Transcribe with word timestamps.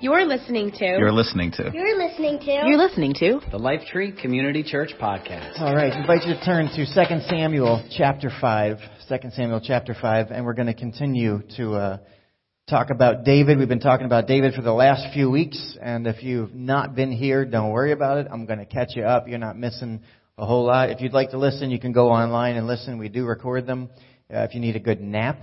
You're 0.00 0.24
listening 0.24 0.70
to. 0.78 0.86
You're 0.86 1.12
listening 1.12 1.50
to. 1.52 1.70
You're 1.74 1.98
listening 1.98 2.38
to. 2.38 2.52
You're 2.66 2.78
listening 2.78 3.12
to. 3.18 3.40
The 3.50 3.58
Lifetree 3.58 4.18
Community 4.18 4.62
Church 4.62 4.92
Podcast. 4.98 5.60
All 5.60 5.74
right, 5.74 5.92
I 5.92 6.00
invite 6.00 6.26
you 6.26 6.32
to 6.32 6.42
turn 6.42 6.68
to 6.68 6.86
2 6.86 7.28
Samuel 7.28 7.86
chapter 7.98 8.30
5. 8.40 8.78
2 9.10 9.16
Samuel 9.32 9.60
chapter 9.62 9.94
5, 10.00 10.28
and 10.30 10.46
we're 10.46 10.54
going 10.54 10.68
to 10.68 10.74
continue 10.74 11.42
to 11.58 11.74
uh, 11.74 11.98
talk 12.66 12.88
about 12.88 13.24
David. 13.24 13.58
We've 13.58 13.68
been 13.68 13.78
talking 13.78 14.06
about 14.06 14.26
David 14.26 14.54
for 14.54 14.62
the 14.62 14.72
last 14.72 15.12
few 15.12 15.30
weeks, 15.30 15.76
and 15.82 16.06
if 16.06 16.22
you've 16.22 16.54
not 16.54 16.94
been 16.94 17.12
here, 17.12 17.44
don't 17.44 17.70
worry 17.70 17.92
about 17.92 18.16
it. 18.16 18.26
I'm 18.32 18.46
going 18.46 18.60
to 18.60 18.64
catch 18.64 18.96
you 18.96 19.02
up. 19.02 19.28
You're 19.28 19.38
not 19.38 19.58
missing 19.58 20.00
a 20.38 20.46
whole 20.46 20.64
lot. 20.64 20.88
If 20.88 21.02
you'd 21.02 21.12
like 21.12 21.32
to 21.32 21.38
listen, 21.38 21.70
you 21.70 21.78
can 21.78 21.92
go 21.92 22.08
online 22.08 22.56
and 22.56 22.66
listen. 22.66 22.96
We 22.96 23.10
do 23.10 23.26
record 23.26 23.66
them. 23.66 23.90
Uh, 24.32 24.44
if 24.44 24.54
you 24.54 24.60
need 24.60 24.76
a 24.76 24.80
good 24.80 25.02
nap, 25.02 25.42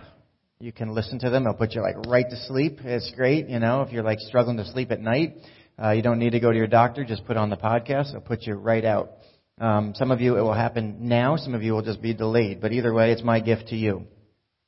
you 0.60 0.72
can 0.72 0.94
listen 0.94 1.20
to 1.20 1.30
them. 1.30 1.44
They'll 1.44 1.54
put 1.54 1.74
you 1.74 1.82
like 1.82 1.98
right 2.08 2.28
to 2.28 2.36
sleep. 2.48 2.80
It's 2.84 3.12
great, 3.16 3.48
you 3.48 3.60
know, 3.60 3.82
if 3.82 3.92
you're 3.92 4.04
like 4.04 4.20
struggling 4.20 4.58
to 4.58 4.66
sleep 4.66 4.92
at 4.92 5.00
night. 5.00 5.36
Uh, 5.82 5.92
you 5.92 6.02
don't 6.02 6.18
need 6.18 6.32
to 6.32 6.40
go 6.40 6.52
to 6.52 6.58
your 6.58 6.68
doctor. 6.68 7.06
Just 7.06 7.26
put 7.26 7.38
on 7.38 7.52
the 7.52 7.58
podcast. 7.58 8.10
It'll 8.10 8.22
put 8.22 8.44
you 8.44 8.56
right 8.56 8.84
out. 8.84 9.12
Um, 9.60 9.94
some 9.96 10.10
of 10.10 10.20
you, 10.20 10.38
it 10.38 10.42
will 10.42 10.54
happen 10.54 11.08
now. 11.08 11.36
Some 11.38 11.54
of 11.54 11.62
you 11.62 11.74
will 11.74 11.84
just 11.84 12.02
be 12.02 12.14
delayed. 12.14 12.60
But 12.62 12.72
either 12.72 12.92
way, 12.92 13.12
it's 13.12 13.24
my 13.24 13.40
gift 13.40 13.68
to 13.68 13.76
you. 13.76 14.08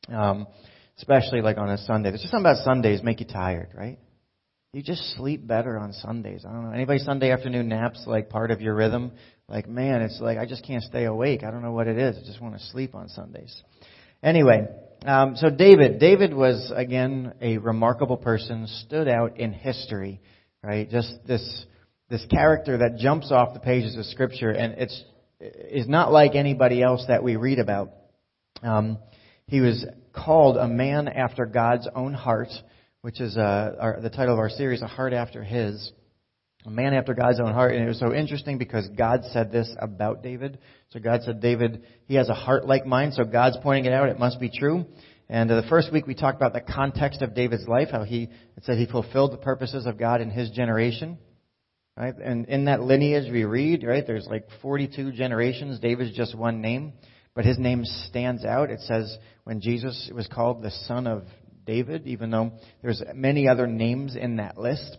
Um, 0.07 0.45
especially 0.97 1.41
like 1.41 1.57
on 1.57 1.69
a 1.69 1.77
Sunday. 1.79 2.09
There's 2.09 2.21
just 2.21 2.31
something 2.31 2.51
about 2.51 2.63
Sundays 2.63 3.01
make 3.01 3.19
you 3.19 3.25
tired, 3.25 3.69
right? 3.75 3.97
You 4.73 4.83
just 4.83 5.15
sleep 5.15 5.47
better 5.47 5.79
on 5.79 5.93
Sundays. 5.93 6.45
I 6.47 6.51
don't 6.51 6.65
know. 6.65 6.71
Anybody 6.71 6.99
Sunday 6.99 7.31
afternoon 7.31 7.69
naps 7.69 8.03
like 8.05 8.29
part 8.29 8.51
of 8.51 8.61
your 8.61 8.75
rhythm? 8.75 9.13
Like, 9.47 9.67
man, 9.67 10.03
it's 10.03 10.19
like 10.21 10.37
I 10.37 10.45
just 10.45 10.63
can't 10.63 10.83
stay 10.83 11.05
awake. 11.05 11.43
I 11.43 11.49
don't 11.49 11.63
know 11.63 11.71
what 11.71 11.87
it 11.87 11.97
is. 11.97 12.17
I 12.17 12.27
just 12.27 12.39
want 12.39 12.55
to 12.55 12.63
sleep 12.67 12.93
on 12.93 13.09
Sundays. 13.09 13.63
Anyway, 14.21 14.67
um, 15.05 15.35
so 15.37 15.49
David, 15.49 15.99
David 15.99 16.33
was 16.33 16.71
again 16.75 17.33
a 17.41 17.57
remarkable 17.57 18.17
person, 18.17 18.67
stood 18.85 19.07
out 19.07 19.39
in 19.39 19.53
history, 19.53 20.19
right? 20.61 20.89
Just 20.89 21.13
this 21.25 21.65
this 22.09 22.25
character 22.29 22.79
that 22.79 22.97
jumps 22.97 23.31
off 23.31 23.53
the 23.53 23.59
pages 23.59 23.95
of 23.95 24.05
Scripture, 24.05 24.51
and 24.51 24.73
it's 24.73 25.03
is 25.39 25.87
not 25.87 26.11
like 26.11 26.35
anybody 26.35 26.81
else 26.81 27.05
that 27.07 27.23
we 27.23 27.37
read 27.37 27.59
about. 27.59 27.91
Um, 28.61 28.97
he 29.47 29.61
was 29.61 29.85
called 30.13 30.57
a 30.57 30.67
man 30.67 31.07
after 31.07 31.45
God's 31.45 31.87
own 31.95 32.13
heart, 32.13 32.49
which 33.01 33.21
is 33.21 33.37
uh, 33.37 33.75
our, 33.79 34.01
the 34.01 34.09
title 34.09 34.33
of 34.33 34.39
our 34.39 34.49
series, 34.49 34.81
"A 34.81 34.87
Heart 34.87 35.13
After 35.13 35.43
His." 35.43 35.91
A 36.65 36.69
man 36.69 36.93
after 36.93 37.13
God's 37.13 37.39
own 37.39 37.53
heart. 37.53 37.73
And 37.73 37.83
it 37.83 37.87
was 37.87 37.99
so 37.99 38.13
interesting 38.13 38.57
because 38.57 38.87
God 38.89 39.21
said 39.31 39.51
this 39.51 39.73
about 39.79 40.21
David. 40.21 40.59
So 40.89 40.99
God 40.99 41.21
said, 41.23 41.41
David, 41.41 41.83
he 42.05 42.15
has 42.15 42.27
a 42.27 42.33
heart 42.33 42.65
like 42.65 42.85
mine. 42.85 43.13
So 43.13 43.23
God's 43.23 43.57
pointing 43.63 43.85
it 43.85 43.93
out. 43.93 44.09
It 44.09 44.19
must 44.19 44.39
be 44.41 44.49
true. 44.49 44.85
And 45.29 45.49
uh, 45.49 45.61
the 45.61 45.67
first 45.67 45.93
week 45.93 46.05
we 46.05 46.15
talked 46.15 46.35
about 46.35 46.53
the 46.53 46.61
context 46.61 47.21
of 47.21 47.33
David's 47.33 47.67
life, 47.67 47.89
how 47.91 48.03
he, 48.03 48.23
it 48.23 48.63
said 48.63 48.77
he 48.77 48.87
fulfilled 48.87 49.31
the 49.31 49.37
purposes 49.37 49.85
of 49.85 49.97
God 49.97 50.19
in 50.19 50.31
his 50.31 50.49
generation. 50.49 51.17
Right? 51.95 52.15
And 52.15 52.45
in 52.47 52.65
that 52.65 52.81
lineage 52.81 53.31
we 53.31 53.45
read, 53.45 53.83
right, 53.85 54.05
there's 54.05 54.27
like 54.29 54.45
42 54.61 55.13
generations. 55.13 55.79
David's 55.79 56.15
just 56.15 56.35
one 56.35 56.61
name. 56.61 56.93
But 57.35 57.45
his 57.45 57.57
name 57.57 57.85
stands 57.85 58.43
out. 58.43 58.69
It 58.69 58.81
says 58.81 59.17
when 59.45 59.61
Jesus 59.61 60.11
was 60.13 60.27
called 60.27 60.61
the 60.61 60.71
son 60.87 61.07
of 61.07 61.23
David, 61.65 62.05
even 62.07 62.31
though 62.31 62.51
there's 62.81 63.01
many 63.13 63.47
other 63.47 63.67
names 63.67 64.15
in 64.15 64.37
that 64.37 64.57
list 64.57 64.97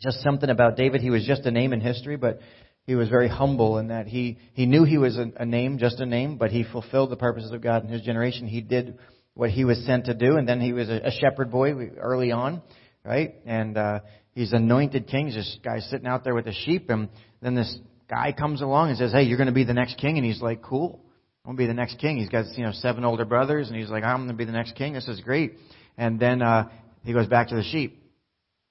just 0.00 0.20
something 0.22 0.50
about 0.50 0.76
David. 0.76 1.00
He 1.00 1.10
was 1.10 1.26
just 1.26 1.42
a 1.46 1.50
name 1.50 1.72
in 1.72 1.80
history, 1.80 2.16
but 2.16 2.40
he 2.86 2.94
was 2.94 3.08
very 3.08 3.28
humble 3.28 3.78
in 3.78 3.88
that 3.88 4.06
he, 4.06 4.38
he 4.54 4.66
knew 4.66 4.84
he 4.84 4.98
was 4.98 5.18
a, 5.18 5.30
a 5.36 5.44
name, 5.44 5.78
just 5.78 6.00
a 6.00 6.06
name, 6.06 6.38
but 6.38 6.50
he 6.50 6.64
fulfilled 6.64 7.10
the 7.10 7.16
purposes 7.16 7.52
of 7.52 7.60
God 7.60 7.84
in 7.84 7.90
his 7.90 8.02
generation. 8.02 8.46
He 8.46 8.60
did 8.60 8.98
what 9.34 9.50
he 9.50 9.64
was 9.64 9.84
sent 9.84 10.06
to 10.06 10.14
do, 10.14 10.36
and 10.36 10.48
then 10.48 10.60
he 10.60 10.72
was 10.72 10.88
a, 10.88 11.00
a 11.04 11.10
shepherd 11.10 11.50
boy 11.50 11.90
early 11.98 12.32
on, 12.32 12.62
right? 13.04 13.34
And 13.44 13.76
uh, 13.76 14.00
he's 14.32 14.52
anointed 14.52 15.06
king. 15.06 15.26
This 15.26 15.58
guy 15.62 15.80
sitting 15.80 16.06
out 16.06 16.24
there 16.24 16.34
with 16.34 16.46
the 16.46 16.54
sheep, 16.54 16.88
and 16.90 17.08
then 17.42 17.54
this 17.54 17.78
guy 18.08 18.32
comes 18.32 18.62
along 18.62 18.88
and 18.88 18.98
says, 18.98 19.12
"Hey, 19.12 19.24
you're 19.24 19.36
going 19.36 19.48
to 19.48 19.52
be 19.52 19.64
the 19.64 19.74
next 19.74 19.98
king," 19.98 20.16
and 20.16 20.24
he's 20.24 20.40
like, 20.40 20.62
"Cool." 20.62 21.04
I'm 21.44 21.56
gonna 21.56 21.64
be 21.64 21.66
the 21.66 21.74
next 21.74 21.98
king. 21.98 22.18
He's 22.18 22.28
got 22.28 22.44
you 22.58 22.64
know 22.64 22.72
seven 22.72 23.04
older 23.06 23.24
brothers, 23.24 23.68
and 23.68 23.76
he's 23.76 23.88
like, 23.88 24.04
"I'm 24.04 24.18
gonna 24.18 24.34
be 24.34 24.44
the 24.44 24.52
next 24.52 24.74
king. 24.74 24.92
This 24.92 25.08
is 25.08 25.20
great." 25.20 25.54
And 25.96 26.20
then 26.20 26.42
uh, 26.42 26.68
he 27.04 27.14
goes 27.14 27.26
back 27.26 27.48
to 27.48 27.54
the 27.54 27.62
sheep, 27.62 28.02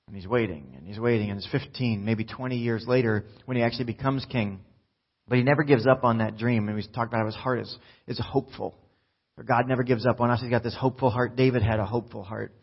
and 0.07 0.15
he's 0.15 0.27
waiting, 0.27 0.73
and 0.77 0.87
he's 0.87 0.99
waiting, 0.99 1.29
and 1.29 1.37
it's 1.37 1.49
15, 1.51 2.03
maybe 2.03 2.23
20 2.23 2.57
years 2.57 2.85
later 2.87 3.25
when 3.45 3.57
he 3.57 3.63
actually 3.63 3.85
becomes 3.85 4.25
king. 4.25 4.61
But 5.27 5.37
he 5.37 5.43
never 5.43 5.63
gives 5.63 5.85
up 5.85 6.03
on 6.03 6.19
that 6.19 6.37
dream. 6.37 6.67
And 6.67 6.77
we 6.77 6.81
talked 6.83 7.11
about 7.11 7.19
how 7.19 7.25
his 7.25 7.35
heart 7.35 7.59
is, 7.59 7.77
is 8.07 8.19
hopeful. 8.19 8.75
God 9.45 9.67
never 9.67 9.83
gives 9.83 10.05
up 10.05 10.21
on 10.21 10.31
us. 10.31 10.41
He's 10.41 10.49
got 10.49 10.63
this 10.63 10.75
hopeful 10.75 11.09
heart. 11.09 11.35
David 11.35 11.61
had 11.61 11.79
a 11.79 11.85
hopeful 11.85 12.23
heart. 12.23 12.53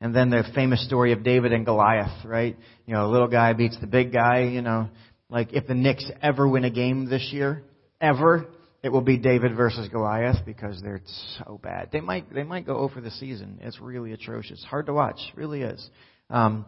And 0.00 0.14
then 0.14 0.30
the 0.30 0.44
famous 0.54 0.84
story 0.86 1.12
of 1.12 1.24
David 1.24 1.52
and 1.52 1.64
Goliath, 1.64 2.24
right? 2.24 2.56
You 2.86 2.94
know, 2.94 3.06
a 3.06 3.10
little 3.10 3.28
guy 3.28 3.52
beats 3.54 3.78
the 3.80 3.86
big 3.86 4.12
guy, 4.12 4.42
you 4.42 4.62
know. 4.62 4.88
Like 5.28 5.52
if 5.52 5.66
the 5.66 5.74
Knicks 5.74 6.08
ever 6.22 6.46
win 6.46 6.64
a 6.64 6.70
game 6.70 7.08
this 7.08 7.30
year, 7.32 7.64
ever, 8.00 8.46
it 8.82 8.90
will 8.90 9.00
be 9.00 9.18
David 9.18 9.56
versus 9.56 9.88
Goliath 9.88 10.44
because 10.44 10.80
they're 10.82 11.00
so 11.38 11.58
bad. 11.62 11.88
They 11.92 12.00
might 12.00 12.32
they 12.32 12.44
might 12.44 12.66
go 12.66 12.76
over 12.76 13.00
the 13.00 13.10
season. 13.10 13.58
It's 13.62 13.80
really 13.80 14.12
atrocious. 14.12 14.62
Hard 14.64 14.86
to 14.86 14.92
watch, 14.92 15.18
really 15.34 15.62
is. 15.62 15.90
Um, 16.30 16.66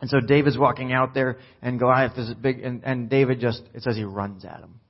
and 0.00 0.08
so 0.08 0.20
David's 0.20 0.56
walking 0.56 0.92
out 0.92 1.14
there, 1.14 1.38
and 1.60 1.78
Goliath 1.78 2.16
is 2.16 2.32
big, 2.34 2.60
and, 2.60 2.84
and 2.84 3.10
David 3.10 3.40
just, 3.40 3.62
it 3.74 3.82
says 3.82 3.96
he 3.96 4.04
runs 4.04 4.44
at 4.44 4.60
him. 4.60 4.80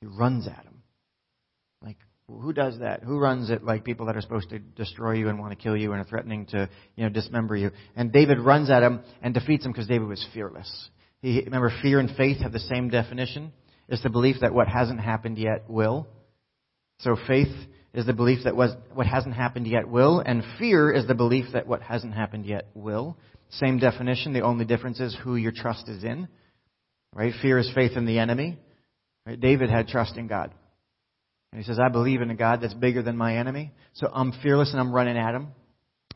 He 0.00 0.06
runs 0.06 0.46
at 0.46 0.64
him. 0.64 0.82
Like, 1.82 1.98
who 2.26 2.52
does 2.52 2.78
that? 2.78 3.02
Who 3.02 3.18
runs 3.18 3.50
it 3.50 3.64
like 3.64 3.84
people 3.84 4.06
that 4.06 4.16
are 4.16 4.22
supposed 4.22 4.48
to 4.50 4.58
destroy 4.58 5.12
you 5.12 5.28
and 5.28 5.38
want 5.38 5.52
to 5.52 5.62
kill 5.62 5.76
you 5.76 5.92
and 5.92 6.00
are 6.00 6.08
threatening 6.08 6.46
to, 6.46 6.68
you 6.96 7.04
know, 7.04 7.10
dismember 7.10 7.54
you? 7.54 7.70
And 7.94 8.12
David 8.12 8.40
runs 8.40 8.70
at 8.70 8.82
him 8.82 9.00
and 9.20 9.34
defeats 9.34 9.66
him 9.66 9.72
because 9.72 9.88
David 9.88 10.08
was 10.08 10.26
fearless. 10.32 10.88
He, 11.20 11.42
remember, 11.44 11.72
fear 11.82 12.00
and 12.00 12.10
faith 12.16 12.38
have 12.38 12.52
the 12.52 12.60
same 12.60 12.88
definition. 12.88 13.52
It's 13.88 14.02
the 14.02 14.10
belief 14.10 14.36
that 14.40 14.54
what 14.54 14.68
hasn't 14.68 15.00
happened 15.00 15.38
yet 15.38 15.68
will. 15.68 16.08
So 17.00 17.16
faith 17.28 17.54
is 17.92 18.06
the 18.06 18.12
belief 18.14 18.44
that 18.44 18.56
was, 18.56 18.70
what 18.94 19.06
hasn't 19.06 19.34
happened 19.34 19.66
yet 19.66 19.86
will, 19.88 20.20
and 20.20 20.42
fear 20.58 20.90
is 20.90 21.06
the 21.06 21.14
belief 21.14 21.46
that 21.52 21.66
what 21.66 21.82
hasn't 21.82 22.14
happened 22.14 22.46
yet 22.46 22.68
will. 22.74 23.18
Same 23.52 23.78
definition. 23.78 24.32
The 24.32 24.40
only 24.40 24.64
difference 24.64 25.00
is 25.00 25.16
who 25.22 25.36
your 25.36 25.52
trust 25.52 25.88
is 25.88 26.04
in. 26.04 26.28
Right? 27.14 27.34
Fear 27.42 27.58
is 27.58 27.70
faith 27.74 27.92
in 27.96 28.06
the 28.06 28.18
enemy. 28.18 28.58
Right? 29.26 29.38
David 29.38 29.70
had 29.70 29.88
trust 29.88 30.16
in 30.16 30.26
God. 30.26 30.52
And 31.52 31.60
he 31.60 31.66
says, 31.66 31.78
I 31.78 31.90
believe 31.90 32.22
in 32.22 32.30
a 32.30 32.34
God 32.34 32.62
that's 32.62 32.74
bigger 32.74 33.02
than 33.02 33.16
my 33.16 33.36
enemy. 33.36 33.72
So 33.94 34.08
I'm 34.12 34.32
fearless 34.42 34.72
and 34.72 34.80
I'm 34.80 34.92
running 34.92 35.18
at 35.18 35.34
him. 35.34 35.48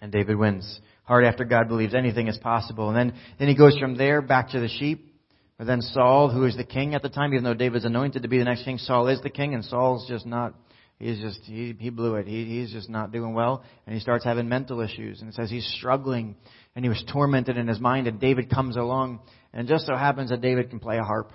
And 0.01 0.11
David 0.11 0.37
wins. 0.37 0.81
Hard 1.05 1.25
after 1.25 1.45
God 1.45 1.69
believes 1.69 1.95
anything 1.95 2.29
is 2.29 2.39
possible. 2.39 2.89
And 2.89 2.97
then, 2.97 3.19
then 3.39 3.49
he 3.49 3.57
goes 3.57 3.77
from 3.79 3.97
there 3.97 4.23
back 4.23 4.51
to 4.51 4.61
the 4.61 4.69
sheep. 4.69 5.15
But 5.59 5.67
then 5.67 5.81
Saul, 5.81 6.31
who 6.31 6.45
is 6.45 6.57
the 6.57 6.65
king 6.65 6.95
at 6.95 7.03
the 7.03 7.09
time, 7.09 7.33
even 7.33 7.45
though 7.45 7.55
David's 7.55 7.85
anointed 7.85 8.23
to 8.23 8.29
be 8.29 8.39
the 8.39 8.45
next 8.45 8.65
king, 8.65 8.79
Saul 8.79 9.09
is 9.09 9.21
the 9.23 9.31
king, 9.31 9.55
and 9.55 9.65
Saul's 9.65 10.07
just 10.07 10.27
not 10.27 10.55
he's 10.99 11.19
just 11.21 11.41
he 11.45 11.75
he 11.79 11.91
blew 11.91 12.17
it. 12.17 12.27
He 12.27 12.45
he's 12.45 12.73
just 12.73 12.91
not 12.91 13.13
doing 13.13 13.33
well, 13.35 13.65
and 13.87 13.95
he 13.95 14.01
starts 14.01 14.25
having 14.25 14.49
mental 14.49 14.81
issues. 14.81 15.21
And 15.21 15.31
it 15.31 15.35
says 15.35 15.51
he's 15.51 15.67
struggling, 15.79 16.37
and 16.77 16.85
he 16.85 16.89
was 16.91 17.03
tormented 17.11 17.57
in 17.57 17.67
his 17.67 17.81
mind. 17.81 18.07
And 18.07 18.21
David 18.21 18.51
comes 18.51 18.77
along, 18.77 19.21
and 19.53 19.67
just 19.67 19.87
so 19.87 19.97
happens 19.97 20.31
that 20.31 20.43
David 20.43 20.71
can 20.71 20.79
play 20.79 20.99
a 20.99 21.03
harp, 21.03 21.33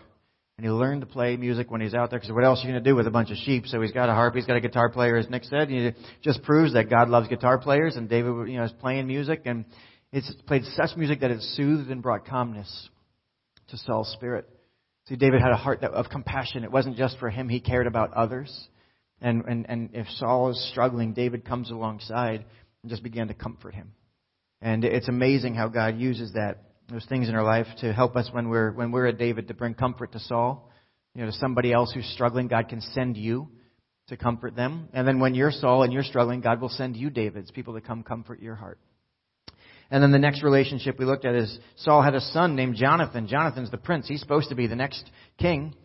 and 0.57 0.66
he 0.66 0.72
learned 0.72 1.02
to 1.02 1.07
play 1.07 1.35
music 1.35 1.72
when 1.72 1.81
he's 1.81 1.96
out 1.96 2.12
there. 2.12 2.19
Because 2.19 2.31
what 2.31 2.46
else 2.46 2.59
are 2.59 2.68
you 2.68 2.74
going 2.74 2.84
to 2.84 2.90
do 2.90 2.96
with 2.96 3.07
a 3.07 3.12
bunch 3.12 3.31
of 3.31 3.38
sheep? 3.38 3.66
So 3.66 3.81
he's 3.81 3.91
got 3.91 4.07
a 4.07 4.13
harp, 4.13 4.35
he's 4.35 4.46
got 4.46 4.56
a 4.56 4.62
guitar 4.62 4.90
player, 4.90 5.18
as 5.18 5.29
Nick 5.29 5.44
said. 5.44 5.69
And 5.69 5.88
it 5.88 5.97
just 6.22 6.44
proves 6.44 6.74
that 6.74 6.90
God 6.90 7.09
loves 7.09 7.28
guitar 7.28 7.57
players, 7.57 7.96
and 7.96 8.07
David 8.07 8.47
you 8.47 8.57
know 8.57 8.63
is 8.63 8.72
playing 8.79 9.07
music, 9.07 9.41
and 9.46 9.66
it's 10.13 10.31
played 10.46 10.63
such 10.75 10.96
music 10.96 11.22
that 11.22 11.31
it 11.31 11.41
soothed 11.41 11.90
and 11.90 12.03
brought 12.03 12.25
calmness 12.25 12.90
to 13.69 13.78
Saul's 13.78 14.12
spirit. 14.13 14.47
See, 15.08 15.16
David 15.16 15.41
had 15.41 15.52
a 15.52 15.58
heart 15.58 15.84
of 15.84 16.09
compassion. 16.09 16.63
It 16.63 16.72
wasn't 16.72 16.97
just 16.97 17.18
for 17.18 17.31
him; 17.31 17.50
he 17.50 17.59
cared 17.59 17.88
about 17.88 18.13
others. 18.13 18.68
And, 19.23 19.44
and, 19.46 19.66
and 19.69 19.90
if 19.94 20.08
Saul 20.18 20.50
is 20.50 20.69
struggling, 20.72 21.13
David 21.13 21.46
comes 21.46 21.69
alongside 21.69 22.44
and 22.81 22.90
just 22.90 23.03
began 23.03 23.28
to 23.28 23.35
comfort 23.35 23.75
him. 23.75 23.91
And 24.61 24.83
it's 24.85 25.07
amazing 25.07 25.55
how 25.55 25.67
God 25.67 25.97
uses 25.97 26.33
that, 26.33 26.63
those 26.89 27.05
things 27.05 27.29
in 27.29 27.35
our 27.35 27.43
life 27.43 27.67
to 27.79 27.93
help 27.93 28.16
us 28.16 28.29
when 28.31 28.49
we're, 28.49 28.72
when 28.72 28.91
we're 28.91 29.08
at 29.08 29.17
David 29.17 29.47
to 29.47 29.53
bring 29.53 29.73
comfort 29.73 30.11
to 30.11 30.19
Saul. 30.19 30.69
You 31.16 31.22
know, 31.22 31.28
to 31.28 31.37
somebody 31.37 31.73
else 31.73 31.91
who's 31.93 32.05
struggling, 32.13 32.47
God 32.47 32.69
can 32.69 32.79
send 32.79 33.17
you 33.17 33.49
to 34.08 34.17
comfort 34.17 34.55
them. 34.55 34.87
And 34.93 35.08
then 35.08 35.19
when 35.19 35.35
you're 35.35 35.52
Saul 35.52 35.84
and 35.84 35.91
you're 35.91 36.03
struggling, 36.03 36.41
God 36.41 36.61
will 36.61 36.69
send 36.69 36.96
you 36.96 37.09
Davids, 37.09 37.52
people 37.52 37.73
to 37.73 37.81
come 37.81 38.03
comfort 38.03 38.41
your 38.41 38.55
heart. 38.55 38.79
And 39.90 40.02
then 40.02 40.11
the 40.11 40.19
next 40.19 40.41
relationship 40.41 40.97
we 40.97 41.05
looked 41.05 41.25
at 41.25 41.35
is 41.35 41.59
Saul 41.75 42.02
had 42.02 42.16
a 42.16 42.22
son 42.22 42.55
named 42.55 42.75
Jonathan. 42.75 43.28
Jonathan's 43.28 43.72
the 43.72 43.78
prince. 43.78 44.07
He's 44.07 44.22
supposed 44.22 44.49
to 44.49 44.55
be 44.55 44.67
the 44.67 44.75
next 44.75 45.09
king. 45.37 45.75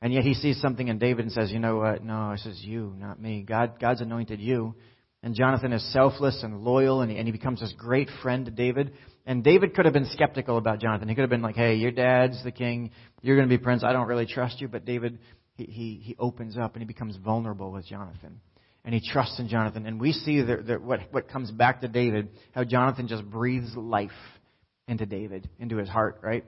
And 0.00 0.14
yet 0.14 0.24
he 0.24 0.32
sees 0.32 0.58
something 0.62 0.88
in 0.88 0.98
David 0.98 1.26
and 1.26 1.32
says, 1.32 1.52
you 1.52 1.58
know 1.58 1.76
what? 1.76 2.02
No, 2.02 2.30
it 2.30 2.40
says 2.40 2.58
you, 2.62 2.94
not 2.98 3.20
me. 3.20 3.44
God, 3.46 3.78
God's 3.78 4.00
anointed 4.00 4.40
you. 4.40 4.74
And 5.22 5.34
Jonathan 5.34 5.72
is 5.72 5.92
selfless 5.92 6.42
and 6.42 6.62
loyal, 6.62 7.02
and 7.02 7.10
he, 7.10 7.18
and 7.18 7.26
he 7.26 7.32
becomes 7.32 7.60
this 7.60 7.74
great 7.76 8.08
friend 8.22 8.46
to 8.46 8.50
David. 8.50 8.94
And 9.26 9.44
David 9.44 9.74
could 9.74 9.84
have 9.84 9.92
been 9.92 10.08
skeptical 10.12 10.56
about 10.56 10.80
Jonathan. 10.80 11.08
He 11.08 11.14
could 11.14 11.20
have 11.20 11.30
been 11.30 11.42
like, 11.42 11.56
hey, 11.56 11.74
your 11.74 11.90
dad's 11.90 12.42
the 12.42 12.50
king. 12.50 12.90
You're 13.20 13.36
going 13.36 13.48
to 13.48 13.54
be 13.54 13.62
prince. 13.62 13.84
I 13.84 13.92
don't 13.92 14.08
really 14.08 14.26
trust 14.26 14.60
you. 14.62 14.68
But 14.68 14.86
David, 14.86 15.18
he, 15.56 15.64
he, 15.64 16.00
he 16.02 16.16
opens 16.18 16.56
up 16.56 16.74
and 16.74 16.82
he 16.82 16.86
becomes 16.86 17.16
vulnerable 17.16 17.70
with 17.70 17.86
Jonathan. 17.86 18.40
And 18.82 18.94
he 18.94 19.06
trusts 19.06 19.38
in 19.38 19.48
Jonathan. 19.48 19.84
And 19.84 20.00
we 20.00 20.12
see 20.12 20.40
that, 20.40 20.66
that 20.68 20.82
what, 20.82 21.00
what 21.10 21.28
comes 21.28 21.50
back 21.50 21.82
to 21.82 21.88
David, 21.88 22.30
how 22.52 22.64
Jonathan 22.64 23.08
just 23.08 23.28
breathes 23.28 23.76
life 23.76 24.10
into 24.88 25.04
David, 25.04 25.50
into 25.58 25.76
his 25.76 25.88
heart, 25.88 26.20
right? 26.22 26.46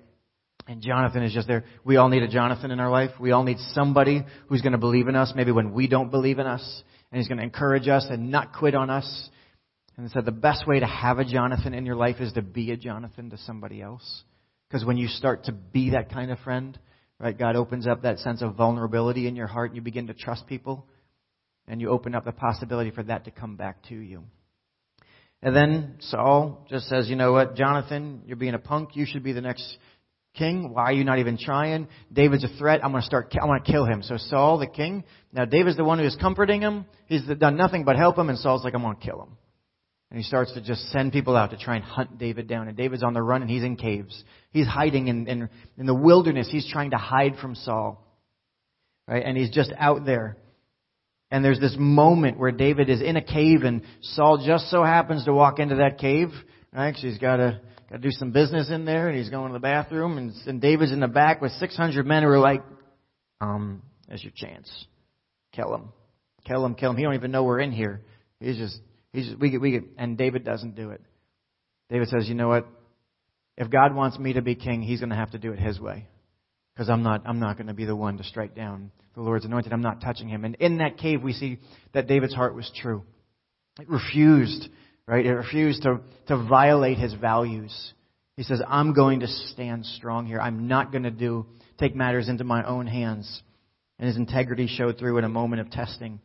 And 0.68 0.80
Jonathan 0.80 1.22
is 1.22 1.32
just 1.32 1.48
there. 1.48 1.64
We 1.84 1.96
all 1.96 2.08
need 2.08 2.22
a 2.22 2.28
Jonathan 2.28 2.70
in 2.70 2.80
our 2.80 2.90
life. 2.90 3.10
We 3.18 3.32
all 3.32 3.42
need 3.42 3.58
somebody 3.72 4.24
who's 4.48 4.62
going 4.62 4.72
to 4.72 4.78
believe 4.78 5.08
in 5.08 5.16
us, 5.16 5.32
maybe 5.34 5.50
when 5.50 5.72
we 5.72 5.88
don't 5.88 6.10
believe 6.10 6.38
in 6.38 6.46
us, 6.46 6.82
and 7.10 7.18
he's 7.18 7.28
going 7.28 7.38
to 7.38 7.44
encourage 7.44 7.88
us 7.88 8.06
and 8.08 8.30
not 8.30 8.52
quit 8.52 8.74
on 8.74 8.88
us. 8.88 9.28
And 9.96 10.10
said 10.10 10.24
the 10.24 10.32
best 10.32 10.66
way 10.66 10.80
to 10.80 10.86
have 10.86 11.18
a 11.18 11.24
Jonathan 11.24 11.74
in 11.74 11.84
your 11.84 11.96
life 11.96 12.16
is 12.18 12.32
to 12.32 12.42
be 12.42 12.70
a 12.70 12.76
Jonathan 12.76 13.30
to 13.30 13.38
somebody 13.38 13.82
else. 13.82 14.22
Because 14.68 14.86
when 14.86 14.96
you 14.96 15.06
start 15.06 15.44
to 15.44 15.52
be 15.52 15.90
that 15.90 16.10
kind 16.10 16.30
of 16.30 16.38
friend, 16.38 16.78
right, 17.18 17.38
God 17.38 17.56
opens 17.56 17.86
up 17.86 18.02
that 18.02 18.18
sense 18.20 18.40
of 18.40 18.54
vulnerability 18.54 19.26
in 19.28 19.36
your 19.36 19.46
heart 19.46 19.70
and 19.70 19.76
you 19.76 19.82
begin 19.82 20.06
to 20.06 20.14
trust 20.14 20.46
people. 20.46 20.86
And 21.68 21.80
you 21.80 21.90
open 21.90 22.14
up 22.14 22.24
the 22.24 22.32
possibility 22.32 22.90
for 22.90 23.02
that 23.02 23.26
to 23.26 23.30
come 23.30 23.56
back 23.56 23.82
to 23.88 23.94
you. 23.94 24.24
And 25.42 25.54
then 25.54 25.96
Saul 26.00 26.66
just 26.70 26.86
says, 26.88 27.08
you 27.08 27.16
know 27.16 27.32
what, 27.32 27.54
Jonathan, 27.54 28.22
you're 28.26 28.36
being 28.36 28.54
a 28.54 28.58
punk. 28.58 28.90
You 28.94 29.06
should 29.06 29.22
be 29.22 29.32
the 29.32 29.40
next 29.40 29.76
king. 30.34 30.72
Why 30.72 30.84
are 30.84 30.92
you 30.92 31.04
not 31.04 31.18
even 31.18 31.38
trying? 31.38 31.88
David's 32.12 32.44
a 32.44 32.48
threat. 32.58 32.84
I'm 32.84 32.90
going 32.90 33.02
to 33.02 33.06
start, 33.06 33.34
I 33.40 33.46
want 33.46 33.64
to 33.64 33.70
kill 33.70 33.84
him. 33.84 34.02
So 34.02 34.16
Saul, 34.16 34.58
the 34.58 34.66
king, 34.66 35.04
now 35.32 35.44
David's 35.44 35.76
the 35.76 35.84
one 35.84 35.98
who 35.98 36.04
is 36.04 36.16
comforting 36.20 36.60
him. 36.60 36.86
He's 37.06 37.22
done 37.38 37.56
nothing 37.56 37.84
but 37.84 37.96
help 37.96 38.16
him 38.16 38.28
and 38.28 38.38
Saul's 38.38 38.64
like, 38.64 38.74
I'm 38.74 38.82
going 38.82 38.96
to 38.96 39.02
kill 39.02 39.22
him. 39.22 39.36
And 40.10 40.18
he 40.18 40.24
starts 40.24 40.52
to 40.52 40.60
just 40.60 40.90
send 40.90 41.10
people 41.10 41.36
out 41.36 41.52
to 41.52 41.56
try 41.56 41.76
and 41.76 41.82
hunt 41.84 42.18
David 42.18 42.46
down. 42.46 42.68
And 42.68 42.76
David's 42.76 43.02
on 43.02 43.14
the 43.14 43.22
run 43.22 43.40
and 43.40 43.50
he's 43.50 43.64
in 43.64 43.76
caves. 43.76 44.22
He's 44.50 44.66
hiding 44.66 45.08
in, 45.08 45.26
in, 45.26 45.48
in 45.78 45.86
the 45.86 45.94
wilderness. 45.94 46.48
He's 46.52 46.70
trying 46.70 46.90
to 46.90 46.98
hide 46.98 47.36
from 47.40 47.54
Saul. 47.54 48.06
Right? 49.08 49.22
And 49.24 49.38
he's 49.38 49.50
just 49.50 49.72
out 49.78 50.04
there. 50.04 50.36
And 51.30 51.42
there's 51.42 51.60
this 51.60 51.74
moment 51.78 52.38
where 52.38 52.52
David 52.52 52.90
is 52.90 53.00
in 53.00 53.16
a 53.16 53.22
cave 53.22 53.62
and 53.62 53.80
Saul 54.02 54.44
just 54.46 54.68
so 54.68 54.84
happens 54.84 55.24
to 55.24 55.32
walk 55.32 55.58
into 55.58 55.76
that 55.76 55.96
cave. 55.96 56.28
Right? 56.74 56.94
So 56.94 57.08
he's 57.08 57.16
got 57.16 57.36
to, 57.36 57.62
got 57.92 58.02
to 58.02 58.08
do 58.08 58.10
some 58.10 58.32
business 58.32 58.70
in 58.70 58.84
there 58.84 59.08
and 59.08 59.16
he's 59.16 59.30
going 59.30 59.48
to 59.48 59.52
the 59.52 59.60
bathroom 59.60 60.18
and, 60.18 60.32
and 60.46 60.60
David's 60.60 60.92
in 60.92 61.00
the 61.00 61.08
back 61.08 61.40
with 61.40 61.52
600 61.52 62.04
men 62.04 62.24
who 62.24 62.28
are 62.30 62.38
like, 62.38 62.62
um, 63.40 63.82
there's 64.08 64.24
your 64.24 64.32
chance. 64.34 64.70
Kill 65.52 65.72
him. 65.74 65.92
Kill 66.44 66.64
him, 66.64 66.74
kill 66.74 66.90
him. 66.90 66.96
He 66.96 67.04
don't 67.04 67.14
even 67.14 67.30
know 67.30 67.44
we're 67.44 67.60
in 67.60 67.70
here. 67.70 68.00
He's 68.40 68.56
just 68.56 68.80
He's 69.12 69.26
just, 69.26 69.38
we 69.38 69.50
get, 69.50 69.60
we 69.60 69.72
get, 69.72 69.84
and 69.98 70.16
David 70.16 70.44
doesn't 70.44 70.74
do 70.74 70.90
it. 70.90 71.02
David 71.90 72.08
says, 72.08 72.28
you 72.28 72.34
know 72.34 72.48
what? 72.48 72.66
If 73.56 73.70
God 73.70 73.94
wants 73.94 74.18
me 74.18 74.32
to 74.32 74.42
be 74.42 74.54
king, 74.54 74.82
he's 74.82 75.00
going 75.00 75.10
to 75.10 75.16
have 75.16 75.32
to 75.32 75.38
do 75.38 75.52
it 75.52 75.58
his 75.58 75.78
way. 75.78 76.06
Because 76.74 76.88
I'm 76.88 77.02
not, 77.02 77.22
I'm 77.26 77.38
not 77.38 77.58
going 77.58 77.66
to 77.66 77.74
be 77.74 77.84
the 77.84 77.94
one 77.94 78.16
to 78.16 78.24
strike 78.24 78.54
down 78.54 78.90
the 79.14 79.20
Lord's 79.20 79.44
anointed. 79.44 79.74
I'm 79.74 79.82
not 79.82 80.00
touching 80.00 80.28
him. 80.28 80.46
And 80.46 80.54
in 80.54 80.78
that 80.78 80.96
cave, 80.96 81.22
we 81.22 81.34
see 81.34 81.58
that 81.92 82.06
David's 82.06 82.34
heart 82.34 82.54
was 82.54 82.70
true. 82.80 83.02
It 83.78 83.90
refused, 83.90 84.70
right? 85.06 85.24
It 85.24 85.32
refused 85.32 85.82
to, 85.82 86.00
to 86.28 86.46
violate 86.48 86.98
his 86.98 87.14
values. 87.14 87.92
He 88.36 88.42
says, 88.42 88.60
I'm 88.66 88.92
going 88.94 89.20
to 89.20 89.26
stand 89.26 89.84
strong 89.84 90.26
here. 90.26 90.40
I'm 90.40 90.68
not 90.68 90.90
going 90.90 91.04
to 91.04 91.10
do, 91.10 91.46
take 91.78 91.94
matters 91.94 92.28
into 92.28 92.44
my 92.44 92.64
own 92.64 92.86
hands. 92.86 93.42
And 93.98 94.08
his 94.08 94.16
integrity 94.16 94.66
showed 94.66 94.98
through 94.98 95.18
in 95.18 95.24
a 95.24 95.28
moment 95.28 95.60
of 95.60 95.70
testing. 95.70 96.20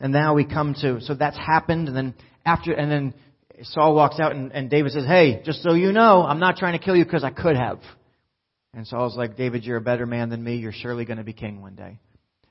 And 0.00 0.12
now 0.12 0.34
we 0.34 0.44
come 0.44 0.74
to, 0.80 1.00
so 1.00 1.14
that's 1.14 1.38
happened, 1.38 1.86
and 1.86 1.96
then 1.96 2.14
after, 2.44 2.72
and 2.72 2.90
then 2.90 3.14
Saul 3.62 3.94
walks 3.94 4.18
out 4.18 4.32
and, 4.32 4.52
and 4.52 4.68
David 4.68 4.92
says, 4.92 5.04
hey, 5.06 5.42
just 5.44 5.62
so 5.62 5.74
you 5.74 5.92
know, 5.92 6.22
I'm 6.22 6.40
not 6.40 6.56
trying 6.56 6.78
to 6.78 6.84
kill 6.84 6.96
you 6.96 7.04
because 7.04 7.22
I 7.22 7.30
could 7.30 7.56
have. 7.56 7.78
And 8.74 8.86
Saul's 8.86 9.16
like, 9.16 9.36
David, 9.36 9.64
you're 9.64 9.76
a 9.76 9.82
better 9.82 10.06
man 10.06 10.30
than 10.30 10.42
me. 10.42 10.56
You're 10.56 10.72
surely 10.72 11.04
going 11.04 11.18
to 11.18 11.24
be 11.24 11.32
king 11.32 11.60
one 11.60 11.76
day. 11.76 11.98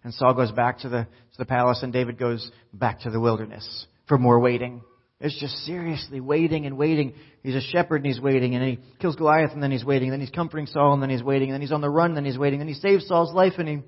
And 0.04 0.14
Saul 0.14 0.34
goes 0.34 0.52
back 0.52 0.80
to 0.80 0.90
the, 0.90 1.04
to 1.04 1.38
the 1.38 1.46
palace 1.46 1.84
and 1.84 1.92
David 1.92 2.18
goes 2.18 2.50
back 2.74 3.02
to 3.02 3.10
the 3.10 3.20
wilderness 3.20 3.86
for 4.08 4.18
more 4.18 4.40
waiting. 4.40 4.82
It's 5.22 5.40
just 5.40 5.56
seriously 5.66 6.20
waiting 6.20 6.66
and 6.66 6.78
waiting. 6.78 7.14
He's 7.44 7.56
a 7.56 7.62
shepherd 7.62 7.98
and 7.98 8.08
he's 8.08 8.20
waiting 8.20 8.56
and 8.56 8.64
he 8.64 8.80
kills 9.00 9.16
Goliath 9.16 9.52
and 9.52 9.62
then 9.62 9.72
he's 9.72 9.86
waiting 9.86 10.10
and 10.10 10.14
then 10.14 10.20
he's 10.20 10.32
comforting 10.32 10.66
Saul 10.66 10.94
and 10.94 11.02
then 11.02 11.12
he's 11.12 11.22
waiting 11.22 11.50
and 11.50 11.54
then 11.54 11.62
he's 11.62 11.72
on 11.72 11.82
the 11.82 11.90
run 11.90 12.12
and 12.12 12.18
then 12.18 12.26
he's 12.26 12.40
waiting 12.40 12.60
and 12.60 12.68
he 12.68 12.74
saves 12.74 13.08
Saul's 13.08 13.32
life 13.32 13.54
and 13.60 13.68
he 13.68 13.80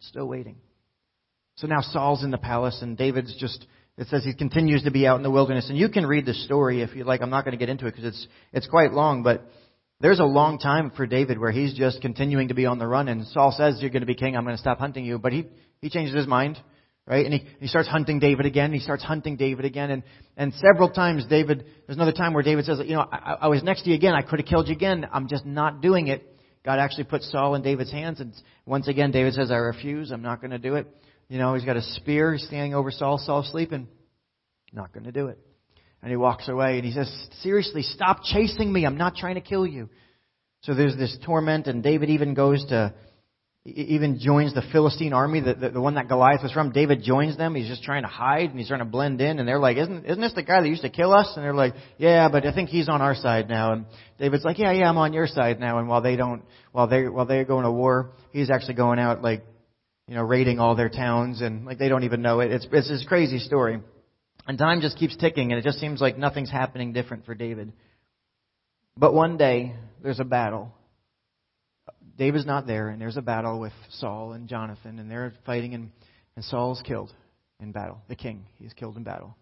still 0.00 0.26
waiting. 0.26 0.56
So 1.56 1.66
now 1.66 1.80
Saul's 1.80 2.22
in 2.22 2.30
the 2.30 2.38
palace 2.38 2.80
and 2.82 2.98
David's 2.98 3.34
just, 3.38 3.66
it 3.96 4.08
says 4.08 4.24
he 4.24 4.34
continues 4.34 4.82
to 4.82 4.90
be 4.90 5.06
out 5.06 5.16
in 5.16 5.22
the 5.22 5.30
wilderness. 5.30 5.70
And 5.70 5.78
you 5.78 5.88
can 5.88 6.04
read 6.04 6.26
the 6.26 6.34
story 6.34 6.82
if 6.82 6.94
you 6.94 7.04
like. 7.04 7.22
I'm 7.22 7.30
not 7.30 7.46
going 7.46 7.52
to 7.52 7.58
get 7.58 7.70
into 7.70 7.86
it 7.86 7.92
because 7.92 8.04
it's, 8.04 8.26
it's 8.52 8.66
quite 8.66 8.92
long, 8.92 9.22
but 9.22 9.42
there's 10.00 10.20
a 10.20 10.24
long 10.24 10.58
time 10.58 10.92
for 10.94 11.06
David 11.06 11.38
where 11.38 11.50
he's 11.50 11.72
just 11.72 12.02
continuing 12.02 12.48
to 12.48 12.54
be 12.54 12.66
on 12.66 12.78
the 12.78 12.86
run 12.86 13.08
and 13.08 13.26
Saul 13.28 13.54
says, 13.56 13.78
you're 13.80 13.88
going 13.88 14.02
to 14.02 14.06
be 14.06 14.14
king. 14.14 14.36
I'm 14.36 14.44
going 14.44 14.54
to 14.54 14.60
stop 14.60 14.78
hunting 14.78 15.06
you. 15.06 15.18
But 15.18 15.32
he, 15.32 15.46
he 15.80 15.88
changes 15.88 16.14
his 16.14 16.26
mind. 16.26 16.58
Right? 17.06 17.24
And 17.24 17.34
he, 17.34 17.46
he 17.60 17.66
starts 17.68 17.88
hunting 17.88 18.18
David 18.18 18.46
again. 18.46 18.72
He 18.72 18.80
starts 18.80 19.04
hunting 19.04 19.36
David 19.36 19.64
again. 19.64 19.90
And, 19.90 20.02
and 20.36 20.52
several 20.54 20.90
times 20.90 21.24
David, 21.26 21.64
there's 21.86 21.96
another 21.96 22.12
time 22.12 22.34
where 22.34 22.42
David 22.42 22.64
says, 22.64 22.80
you 22.84 22.96
know, 22.96 23.06
I, 23.10 23.36
I 23.42 23.48
was 23.48 23.62
next 23.62 23.82
to 23.84 23.90
you 23.90 23.94
again. 23.94 24.14
I 24.14 24.22
could 24.22 24.40
have 24.40 24.48
killed 24.48 24.66
you 24.66 24.74
again. 24.74 25.06
I'm 25.12 25.28
just 25.28 25.46
not 25.46 25.80
doing 25.80 26.08
it. 26.08 26.26
God 26.64 26.80
actually 26.80 27.04
put 27.04 27.22
Saul 27.22 27.54
in 27.54 27.62
David's 27.62 27.92
hands. 27.92 28.18
And 28.18 28.34
once 28.64 28.88
again, 28.88 29.12
David 29.12 29.34
says, 29.34 29.52
I 29.52 29.56
refuse. 29.56 30.10
I'm 30.10 30.22
not 30.22 30.40
going 30.40 30.50
to 30.50 30.58
do 30.58 30.74
it. 30.74 30.88
You 31.28 31.38
know, 31.38 31.54
he's 31.54 31.64
got 31.64 31.76
a 31.76 31.82
spear. 31.82 32.32
He's 32.32 32.44
standing 32.44 32.74
over 32.74 32.90
Saul. 32.90 33.18
Saul's 33.18 33.50
sleeping. 33.52 33.86
Not 34.72 34.92
going 34.92 35.04
to 35.04 35.12
do 35.12 35.28
it. 35.28 35.38
And 36.02 36.10
he 36.10 36.16
walks 36.16 36.48
away 36.48 36.76
and 36.76 36.84
he 36.84 36.92
says, 36.92 37.10
Seriously, 37.42 37.82
stop 37.82 38.22
chasing 38.24 38.72
me. 38.72 38.84
I'm 38.84 38.96
not 38.96 39.14
trying 39.14 39.36
to 39.36 39.40
kill 39.40 39.64
you. 39.64 39.88
So 40.62 40.74
there's 40.74 40.96
this 40.96 41.16
torment, 41.24 41.68
and 41.68 41.82
David 41.82 42.10
even 42.10 42.34
goes 42.34 42.64
to, 42.66 42.92
even 43.74 44.18
joins 44.20 44.54
the 44.54 44.62
Philistine 44.70 45.12
army, 45.12 45.40
the, 45.40 45.54
the, 45.54 45.70
the 45.70 45.80
one 45.80 45.94
that 45.94 46.08
Goliath 46.08 46.42
was 46.42 46.52
from. 46.52 46.70
David 46.70 47.02
joins 47.02 47.36
them. 47.36 47.54
He's 47.54 47.66
just 47.66 47.82
trying 47.82 48.02
to 48.02 48.08
hide 48.08 48.50
and 48.50 48.58
he's 48.58 48.68
trying 48.68 48.80
to 48.80 48.86
blend 48.86 49.20
in. 49.20 49.38
And 49.38 49.48
they're 49.48 49.58
like, 49.58 49.76
isn't, 49.76 50.04
isn't 50.04 50.20
this 50.20 50.34
the 50.34 50.42
guy 50.42 50.60
that 50.60 50.68
used 50.68 50.82
to 50.82 50.90
kill 50.90 51.12
us? 51.12 51.32
And 51.34 51.44
they're 51.44 51.54
like, 51.54 51.74
yeah, 51.98 52.28
but 52.28 52.46
I 52.46 52.54
think 52.54 52.68
he's 52.68 52.88
on 52.88 53.02
our 53.02 53.14
side 53.14 53.48
now. 53.48 53.72
And 53.72 53.86
David's 54.18 54.44
like, 54.44 54.58
yeah, 54.58 54.72
yeah, 54.72 54.88
I'm 54.88 54.98
on 54.98 55.12
your 55.12 55.26
side 55.26 55.58
now. 55.58 55.78
And 55.78 55.88
while 55.88 56.00
they 56.00 56.16
don't, 56.16 56.42
while 56.72 56.86
they, 56.86 57.08
while 57.08 57.26
they're 57.26 57.44
going 57.44 57.64
to 57.64 57.72
war, 57.72 58.12
he's 58.30 58.50
actually 58.50 58.74
going 58.74 58.98
out 58.98 59.22
like 59.22 59.42
you 60.08 60.14
know, 60.14 60.22
raiding 60.22 60.60
all 60.60 60.76
their 60.76 60.88
towns 60.88 61.40
and 61.40 61.66
like 61.66 61.78
they 61.78 61.88
don't 61.88 62.04
even 62.04 62.22
know 62.22 62.40
it. 62.40 62.52
It's, 62.52 62.66
it's 62.70 62.88
this 62.88 63.04
crazy 63.08 63.38
story. 63.38 63.80
And 64.46 64.58
time 64.58 64.80
just 64.80 64.96
keeps 64.96 65.16
ticking 65.16 65.50
and 65.50 65.58
it 65.58 65.64
just 65.64 65.80
seems 65.80 66.00
like 66.00 66.16
nothing's 66.16 66.50
happening 66.50 66.92
different 66.92 67.26
for 67.26 67.34
David. 67.34 67.72
But 68.96 69.12
one 69.12 69.36
day, 69.36 69.74
there's 70.02 70.20
a 70.20 70.24
battle. 70.24 70.72
David's 72.16 72.46
not 72.46 72.66
there 72.66 72.88
and 72.88 73.00
there's 73.00 73.16
a 73.16 73.22
battle 73.22 73.60
with 73.60 73.72
Saul 73.90 74.32
and 74.32 74.48
Jonathan 74.48 74.98
and 74.98 75.10
they're 75.10 75.32
fighting 75.44 75.74
and, 75.74 75.90
and 76.34 76.44
Saul's 76.44 76.82
killed 76.84 77.12
in 77.60 77.72
battle. 77.72 78.00
The 78.08 78.16
king, 78.16 78.46
he's 78.58 78.72
killed 78.72 78.96
in 78.96 79.02
battle. 79.02 79.36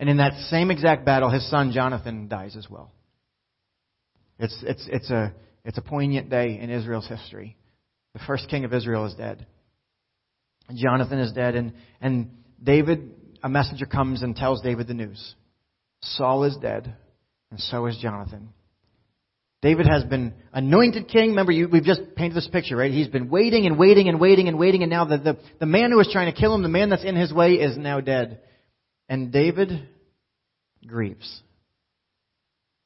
And 0.00 0.08
in 0.08 0.16
that 0.16 0.34
same 0.48 0.70
exact 0.70 1.04
battle, 1.04 1.30
his 1.30 1.48
son 1.50 1.72
Jonathan 1.72 2.28
dies 2.28 2.56
as 2.56 2.68
well. 2.68 2.90
It's, 4.38 4.56
it's, 4.66 4.88
it's, 4.90 5.10
a, 5.10 5.32
it's 5.64 5.78
a 5.78 5.82
poignant 5.82 6.30
day 6.30 6.58
in 6.60 6.70
Israel's 6.70 7.06
history. 7.06 7.56
The 8.14 8.20
first 8.26 8.48
king 8.48 8.64
of 8.64 8.74
Israel 8.74 9.06
is 9.06 9.14
dead. 9.14 9.46
Jonathan 10.74 11.18
is 11.18 11.32
dead, 11.32 11.54
and, 11.54 11.72
and 12.00 12.30
David, 12.62 13.10
a 13.42 13.48
messenger 13.48 13.86
comes 13.86 14.22
and 14.22 14.34
tells 14.34 14.60
David 14.60 14.86
the 14.86 14.94
news. 14.94 15.34
Saul 16.02 16.44
is 16.44 16.56
dead, 16.60 16.94
and 17.50 17.60
so 17.60 17.86
is 17.86 17.98
Jonathan. 18.00 18.50
David 19.62 19.86
has 19.86 20.02
been 20.02 20.34
anointed 20.52 21.08
king. 21.08 21.30
Remember, 21.30 21.52
you, 21.52 21.68
we've 21.68 21.84
just 21.84 22.00
painted 22.16 22.36
this 22.36 22.48
picture, 22.48 22.76
right? 22.76 22.90
He's 22.90 23.06
been 23.06 23.30
waiting 23.30 23.64
and 23.66 23.78
waiting 23.78 24.08
and 24.08 24.20
waiting 24.20 24.48
and 24.48 24.58
waiting, 24.58 24.82
and 24.82 24.90
now 24.90 25.04
the, 25.04 25.18
the, 25.18 25.38
the 25.60 25.66
man 25.66 25.92
who 25.92 25.96
was 25.96 26.10
trying 26.12 26.32
to 26.32 26.38
kill 26.38 26.52
him, 26.52 26.62
the 26.62 26.68
man 26.68 26.90
that's 26.90 27.04
in 27.04 27.14
his 27.14 27.32
way, 27.32 27.54
is 27.54 27.78
now 27.78 28.00
dead. 28.00 28.40
And 29.08 29.32
David 29.32 29.88
grieves. 30.84 31.42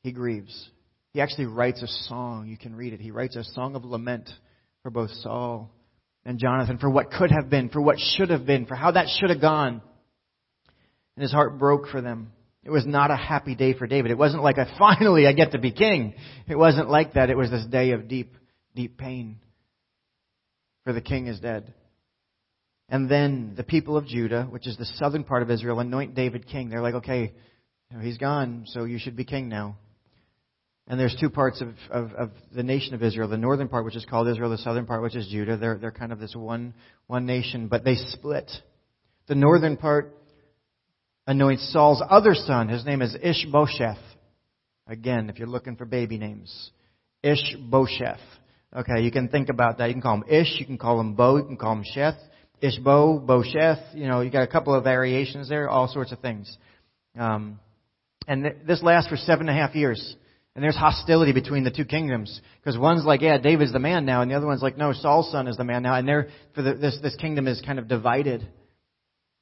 He 0.02 0.12
grieves. 0.12 0.68
He 1.14 1.23
actually 1.23 1.47
writes 1.47 1.83
a 1.83 1.88
song. 2.09 2.47
You 2.49 2.59
can 2.59 2.76
read 2.76 2.92
it. 2.92 3.00
He 3.00 3.11
writes 3.11 3.37
a 3.37 3.45
song 3.45 3.75
of 3.75 3.85
lament 3.87 4.28
for 4.83 4.90
both 4.90 5.11
Saul 5.23 5.71
and 6.26 6.38
Jonathan 6.38 6.76
for 6.76 6.90
what 6.90 7.11
could 7.11 7.30
have 7.30 7.49
been, 7.49 7.71
for 7.71 7.80
what 7.80 7.97
should 7.99 8.28
have 8.28 8.45
been, 8.45 8.66
for 8.66 8.75
how 8.75 8.90
that 8.90 9.06
should 9.18 9.30
have 9.30 9.40
gone. 9.40 9.80
And 11.16 11.23
his 11.23 11.33
heart 11.33 11.59
broke 11.59 11.88
for 11.88 12.02
them. 12.02 12.33
It 12.66 12.73
was 12.73 12.85
not 12.85 13.12
a 13.12 13.16
happy 13.16 13.54
day 13.54 13.75
for 13.75 13.87
David. 13.87 14.11
It 14.11 14.18
wasn't 14.18 14.42
like, 14.42 14.56
a, 14.56 14.66
finally 14.76 15.25
I 15.28 15.32
get 15.32 15.52
to 15.52 15.58
be 15.58 15.70
king. 15.70 16.14
It 16.49 16.56
wasn't 16.56 16.90
like 16.90 17.12
that. 17.12 17.30
It 17.30 17.37
was 17.37 17.49
this 17.49 17.64
day 17.66 17.92
of 17.92 18.08
deep, 18.08 18.35
deep 18.75 18.99
pain. 18.99 19.37
For 20.82 20.92
the 20.92 21.00
king 21.00 21.28
is 21.28 21.38
dead. 21.38 21.73
And 22.88 23.08
then 23.08 23.54
the 23.56 23.62
people 23.62 23.96
of 23.96 24.08
Judah, 24.08 24.49
which 24.50 24.66
is 24.66 24.76
the 24.76 24.85
southern 24.85 25.23
part 25.23 25.44
of 25.44 25.50
Israel, 25.52 25.78
anoint 25.78 26.16
David 26.16 26.49
king. 26.49 26.68
They're 26.68 26.82
like, 26.82 26.94
okay, 26.94 27.35
he's 28.00 28.18
gone, 28.18 28.64
so 28.66 28.82
you 28.82 28.99
should 28.99 29.14
be 29.14 29.25
king 29.25 29.49
now. 29.49 29.76
And 30.88 30.99
there's 30.99 31.16
two 31.20 31.30
parts 31.30 31.61
of, 31.61 31.68
of, 31.88 32.12
of, 32.14 32.30
the 32.52 32.64
nation 32.64 32.94
of 32.94 33.02
Israel. 33.04 33.28
The 33.28 33.37
northern 33.37 33.68
part, 33.68 33.85
which 33.85 33.96
is 33.96 34.04
called 34.04 34.26
Israel, 34.26 34.50
the 34.50 34.58
southern 34.58 34.87
part, 34.87 35.02
which 35.02 35.14
is 35.14 35.28
Judah. 35.28 35.56
They're, 35.56 35.78
they're 35.78 35.92
kind 35.92 36.11
of 36.11 36.18
this 36.18 36.35
one, 36.35 36.75
one 37.06 37.26
nation, 37.26 37.68
but 37.68 37.85
they 37.85 37.94
split. 37.94 38.50
The 39.28 39.37
northern 39.37 39.76
part 39.76 40.16
anoints 41.26 41.73
Saul's 41.73 42.02
other 42.09 42.35
son. 42.35 42.68
His 42.68 42.85
name 42.85 43.02
is 43.02 43.16
Ishbosheth. 43.21 43.99
Again, 44.87 45.28
if 45.28 45.38
you're 45.38 45.49
looking 45.49 45.76
for 45.76 45.85
baby 45.85 46.18
names. 46.18 46.71
Ishbosheth. 47.23 48.21
Okay, 48.75 49.02
you 49.02 49.11
can 49.11 49.28
think 49.28 49.49
about 49.49 49.78
that. 49.78 49.88
You 49.88 49.95
can 49.95 50.02
call 50.02 50.16
him 50.16 50.25
Ish, 50.28 50.56
you 50.59 50.66
can 50.66 50.78
call 50.78 51.00
him 51.00 51.14
Bo, 51.14 51.38
you 51.38 51.45
can 51.45 51.56
call 51.56 51.73
him 51.73 51.85
Sheth. 51.97 52.18
Ishbo, 52.62 53.26
Bosheth, 53.26 53.95
you 53.95 54.06
know, 54.06 54.23
you 54.23 54.30
got 54.30 54.42
a 54.42 54.47
couple 54.47 54.75
of 54.75 54.85
variations 54.85 55.49
there, 55.49 55.68
all 55.68 55.88
sorts 55.88 56.12
of 56.12 56.21
things. 56.21 56.56
Um, 57.18 57.59
and 58.26 58.45
th- 58.45 58.56
this 58.66 58.83
lasts 58.83 59.11
for 59.11 59.16
seven 59.16 59.49
and 59.49 59.59
a 59.59 59.61
half 59.61 59.75
years. 59.75 60.16
And 60.54 60.62
there's 60.62 60.76
hostility 60.76 61.33
between 61.33 61.64
the 61.64 61.71
two 61.71 61.85
kingdoms. 61.85 62.40
Because 62.61 62.78
one's 62.78 63.04
like, 63.04 63.21
yeah, 63.21 63.37
David's 63.37 63.75
the 63.75 63.78
man 63.78 64.06
now, 64.06 64.23
and 64.23 64.30
the 64.30 64.35
other 64.35 64.47
one's 64.47 64.62
like, 64.62 64.78
no, 64.78 64.95
Saul's 64.95 65.30
son 65.30 65.49
is 65.49 65.59
the 65.59 65.64
man 65.64 65.83
now. 65.83 65.97
And 65.97 66.09
they're, 66.09 66.28
for 66.54 66.62
the, 66.62 66.75
this, 66.75 66.99
this 67.02 67.14
kingdom 67.16 67.47
is 67.47 67.61
kind 67.64 67.78
of 67.78 67.88
divided. 67.88 68.49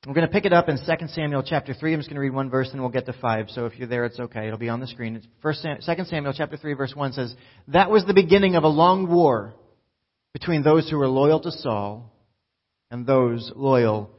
We're 0.06 0.12
going 0.12 0.26
to 0.26 0.32
pick 0.32 0.44
it 0.44 0.52
up 0.52 0.68
in 0.68 0.76
2 0.76 1.06
Samuel 1.08 1.42
chapter 1.42 1.72
3. 1.72 1.94
I'm 1.94 2.00
just 2.00 2.10
going 2.10 2.16
to 2.16 2.20
read 2.20 2.34
one 2.34 2.50
verse 2.50 2.68
and 2.72 2.80
we'll 2.82 2.90
get 2.90 3.06
to 3.06 3.14
5. 3.14 3.48
So 3.48 3.64
if 3.64 3.78
you're 3.78 3.88
there, 3.88 4.04
it's 4.04 4.20
okay. 4.20 4.46
It'll 4.46 4.58
be 4.58 4.68
on 4.68 4.80
the 4.80 4.86
screen. 4.86 5.16
It's 5.16 5.26
first, 5.40 5.62
2 5.62 5.78
Samuel 6.04 6.34
chapter 6.36 6.58
3 6.58 6.74
verse 6.74 6.92
1 6.94 7.14
says, 7.14 7.34
That 7.68 7.90
was 7.90 8.04
the 8.04 8.12
beginning 8.12 8.54
of 8.54 8.64
a 8.64 8.68
long 8.68 9.10
war 9.10 9.54
between 10.34 10.62
those 10.62 10.90
who 10.90 10.98
were 10.98 11.08
loyal 11.08 11.40
to 11.40 11.50
Saul 11.50 12.12
and 12.90 13.06
those 13.06 13.50
loyal 13.56 14.10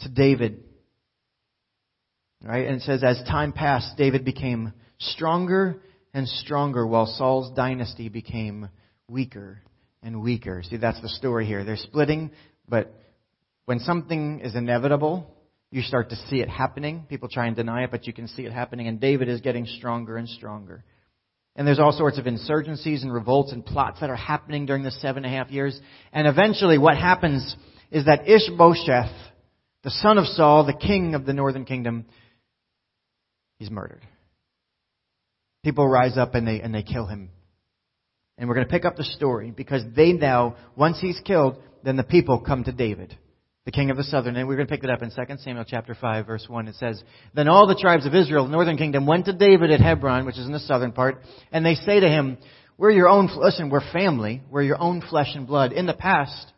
to 0.00 0.08
David. 0.08 0.62
Right? 2.40 2.68
And 2.68 2.76
it 2.76 2.82
says, 2.82 3.02
as 3.02 3.20
time 3.24 3.52
passed, 3.52 3.96
David 3.96 4.24
became 4.24 4.72
stronger 4.98 5.82
and 6.14 6.28
stronger 6.28 6.86
while 6.86 7.06
Saul's 7.06 7.52
dynasty 7.56 8.08
became 8.08 8.68
weaker 9.08 9.60
and 10.04 10.22
weaker. 10.22 10.62
See, 10.62 10.76
that's 10.76 11.00
the 11.02 11.08
story 11.08 11.46
here. 11.46 11.64
They're 11.64 11.76
splitting, 11.76 12.30
but 12.68 12.94
when 13.66 13.78
something 13.80 14.40
is 14.40 14.54
inevitable, 14.54 15.26
you 15.70 15.82
start 15.82 16.10
to 16.10 16.16
see 16.28 16.40
it 16.40 16.48
happening. 16.48 17.06
People 17.08 17.28
try 17.28 17.46
and 17.46 17.56
deny 17.56 17.84
it, 17.84 17.90
but 17.90 18.06
you 18.06 18.12
can 18.12 18.28
see 18.28 18.42
it 18.42 18.52
happening. 18.52 18.88
And 18.88 19.00
David 19.00 19.28
is 19.28 19.40
getting 19.40 19.66
stronger 19.66 20.16
and 20.16 20.28
stronger. 20.28 20.84
And 21.54 21.66
there's 21.66 21.78
all 21.78 21.92
sorts 21.92 22.18
of 22.18 22.24
insurgencies 22.24 23.02
and 23.02 23.12
revolts 23.12 23.52
and 23.52 23.64
plots 23.64 24.00
that 24.00 24.10
are 24.10 24.16
happening 24.16 24.66
during 24.66 24.82
the 24.82 24.90
seven 24.90 25.24
and 25.24 25.34
a 25.34 25.36
half 25.36 25.50
years. 25.50 25.78
And 26.12 26.26
eventually 26.26 26.78
what 26.78 26.96
happens 26.96 27.56
is 27.90 28.06
that 28.06 28.28
Ishbosheth, 28.28 29.12
the 29.82 29.90
son 29.90 30.18
of 30.18 30.26
Saul, 30.26 30.64
the 30.64 30.72
king 30.72 31.14
of 31.14 31.26
the 31.26 31.34
northern 31.34 31.64
kingdom, 31.64 32.06
he's 33.58 33.70
murdered. 33.70 34.04
People 35.62 35.86
rise 35.86 36.16
up 36.16 36.34
and 36.34 36.46
they, 36.46 36.60
and 36.60 36.74
they 36.74 36.82
kill 36.82 37.06
him. 37.06 37.30
And 38.38 38.48
we're 38.48 38.56
going 38.56 38.66
to 38.66 38.72
pick 38.72 38.84
up 38.84 38.96
the 38.96 39.04
story 39.04 39.50
because 39.50 39.82
they 39.94 40.12
now, 40.12 40.56
once 40.74 40.98
he's 41.00 41.20
killed, 41.20 41.58
then 41.84 41.96
the 41.96 42.02
people 42.02 42.40
come 42.40 42.64
to 42.64 42.72
David 42.72 43.16
the 43.64 43.70
king 43.72 43.90
of 43.90 43.96
the 43.96 44.02
southern, 44.02 44.34
and 44.36 44.48
we're 44.48 44.56
going 44.56 44.66
to 44.66 44.72
pick 44.72 44.82
that 44.82 44.90
up 44.90 45.02
in 45.02 45.10
2 45.10 45.36
Samuel 45.38 45.64
chapter 45.66 45.94
5, 45.94 46.26
verse 46.26 46.46
1. 46.48 46.66
It 46.66 46.74
says, 46.76 47.02
Then 47.32 47.46
all 47.46 47.68
the 47.68 47.78
tribes 47.80 48.06
of 48.06 48.14
Israel, 48.14 48.44
the 48.44 48.50
northern 48.50 48.76
kingdom, 48.76 49.06
went 49.06 49.26
to 49.26 49.32
David 49.32 49.70
at 49.70 49.80
Hebron, 49.80 50.26
which 50.26 50.38
is 50.38 50.46
in 50.46 50.52
the 50.52 50.58
southern 50.58 50.90
part, 50.90 51.22
and 51.52 51.64
they 51.64 51.76
say 51.76 52.00
to 52.00 52.08
him, 52.08 52.38
We're 52.76 52.90
your 52.90 53.08
own, 53.08 53.30
listen, 53.36 53.70
we're 53.70 53.92
family, 53.92 54.42
we're 54.50 54.62
your 54.62 54.80
own 54.80 55.00
flesh 55.00 55.30
and 55.34 55.46
blood. 55.46 55.72
In 55.72 55.86
the 55.86 55.94
past, 55.94 56.52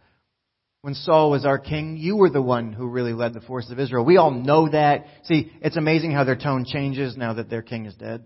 when 0.81 0.95
Saul 0.95 1.31
was 1.31 1.45
our 1.45 1.59
king, 1.59 1.99
you 1.99 2.17
were 2.17 2.31
the 2.31 2.43
one 2.43 2.73
who 2.73 2.89
really 2.89 3.13
led 3.13 3.35
the 3.35 3.43
forces 3.43 3.71
of 3.71 3.79
Israel. 3.79 4.05
We 4.05 4.17
all 4.17 4.31
know 4.31 4.71
that. 4.71 5.05
See, 5.25 5.53
it's 5.61 5.77
amazing 5.77 6.13
how 6.13 6.25
their 6.25 6.37
tone 6.37 6.65
changes 6.67 7.19
now 7.19 7.35
that 7.35 7.51
their 7.51 7.63
king 7.63 7.85
is 7.85 7.95
dead. 7.95 8.25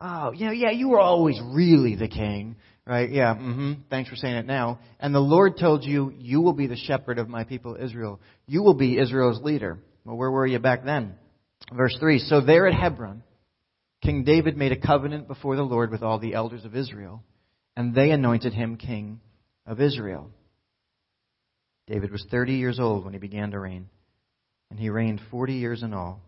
Oh, 0.00 0.32
you 0.32 0.46
know, 0.46 0.52
yeah, 0.52 0.70
you 0.70 0.88
were 0.88 1.00
always 1.00 1.38
really 1.52 1.96
the 1.96 2.08
king. 2.08 2.56
Right? 2.90 3.08
Yeah. 3.08 3.36
Mm-hmm. 3.36 3.72
Thanks 3.88 4.10
for 4.10 4.16
saying 4.16 4.34
it 4.34 4.46
now. 4.46 4.80
And 4.98 5.14
the 5.14 5.20
Lord 5.20 5.56
told 5.56 5.84
you, 5.84 6.12
you 6.18 6.40
will 6.40 6.54
be 6.54 6.66
the 6.66 6.74
shepherd 6.74 7.20
of 7.20 7.28
my 7.28 7.44
people 7.44 7.76
Israel. 7.80 8.18
You 8.48 8.64
will 8.64 8.74
be 8.74 8.98
Israel's 8.98 9.40
leader. 9.40 9.78
Well, 10.04 10.16
where 10.16 10.30
were 10.32 10.44
you 10.44 10.58
back 10.58 10.84
then? 10.84 11.14
Verse 11.72 11.96
3. 12.00 12.18
So 12.18 12.40
there 12.40 12.66
at 12.66 12.74
Hebron, 12.74 13.22
King 14.02 14.24
David 14.24 14.56
made 14.56 14.72
a 14.72 14.76
covenant 14.76 15.28
before 15.28 15.54
the 15.54 15.62
Lord 15.62 15.92
with 15.92 16.02
all 16.02 16.18
the 16.18 16.34
elders 16.34 16.64
of 16.64 16.74
Israel, 16.74 17.22
and 17.76 17.94
they 17.94 18.10
anointed 18.10 18.54
him 18.54 18.76
king 18.76 19.20
of 19.66 19.80
Israel. 19.80 20.28
David 21.86 22.10
was 22.10 22.26
30 22.28 22.54
years 22.54 22.80
old 22.80 23.04
when 23.04 23.12
he 23.12 23.20
began 23.20 23.52
to 23.52 23.60
reign, 23.60 23.88
and 24.68 24.80
he 24.80 24.90
reigned 24.90 25.20
40 25.30 25.52
years 25.52 25.84
in 25.84 25.94
all. 25.94 26.22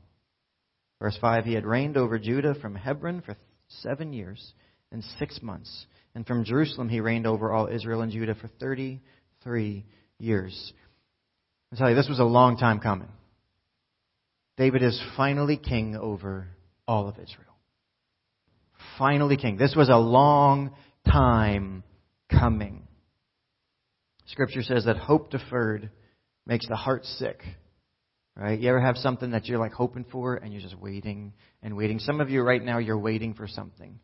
Verse 1.01 1.19
5 1.21 1.45
He 1.45 1.55
had 1.55 1.67
reigned 1.67 1.97
over 1.97 2.21
Judah 2.21 2.55
from 2.55 2.77
Hebron 2.77 3.21
for 3.21 3.35
seven 3.81 4.13
years 4.13 4.53
and 4.93 5.03
six 5.19 5.43
months 5.43 5.87
and 6.15 6.27
from 6.27 6.45
Jerusalem 6.45 6.89
he 6.89 7.01
reigned 7.01 7.27
over 7.27 7.53
all 7.53 7.69
Israel 7.69 8.03
and 8.03 8.13
Judah 8.13 8.35
for 8.35 8.49
33 8.61 9.85
years. 10.19 10.73
I 11.73 11.77
tell 11.77 11.89
you, 11.89 11.97
this 11.97 12.09
was 12.09 12.19
a 12.19 12.25
long 12.25 12.59
time 12.59 12.81
coming. 12.81 13.09
David 14.59 14.83
is 14.83 15.01
finally 15.17 15.57
king 15.57 15.97
over 15.97 16.49
all 16.87 17.09
of 17.09 17.15
Israel. 17.15 17.57
Finally 18.99 19.39
king. 19.39 19.57
This 19.57 19.75
was 19.75 19.89
a 19.89 19.97
long 19.97 20.75
time 21.11 21.83
coming. 22.31 22.87
Scripture 24.27 24.63
says 24.63 24.85
that 24.85 24.97
hope 24.97 25.31
deferred 25.31 25.91
makes 26.47 26.67
the 26.69 26.77
heart 26.77 27.05
sick. 27.05 27.43
Right? 28.37 28.59
You 28.59 28.71
ever 28.71 28.81
have 28.81 28.97
something 28.97 29.33
that 29.33 29.47
you're 29.47 29.59
like 29.59 29.73
hoping 29.73 30.05
for 30.11 30.37
and 30.37 30.53
you're 30.53 30.63
just 30.63 30.79
waiting 30.79 31.33
and 31.63 31.77
waiting? 31.77 31.99
Some 31.99 32.21
of 32.21 32.31
you 32.31 32.43
right 32.43 32.63
now, 32.63 32.79
you're 32.79 32.99
waiting 32.99 33.35
for 33.35 33.47
something. 33.47 33.99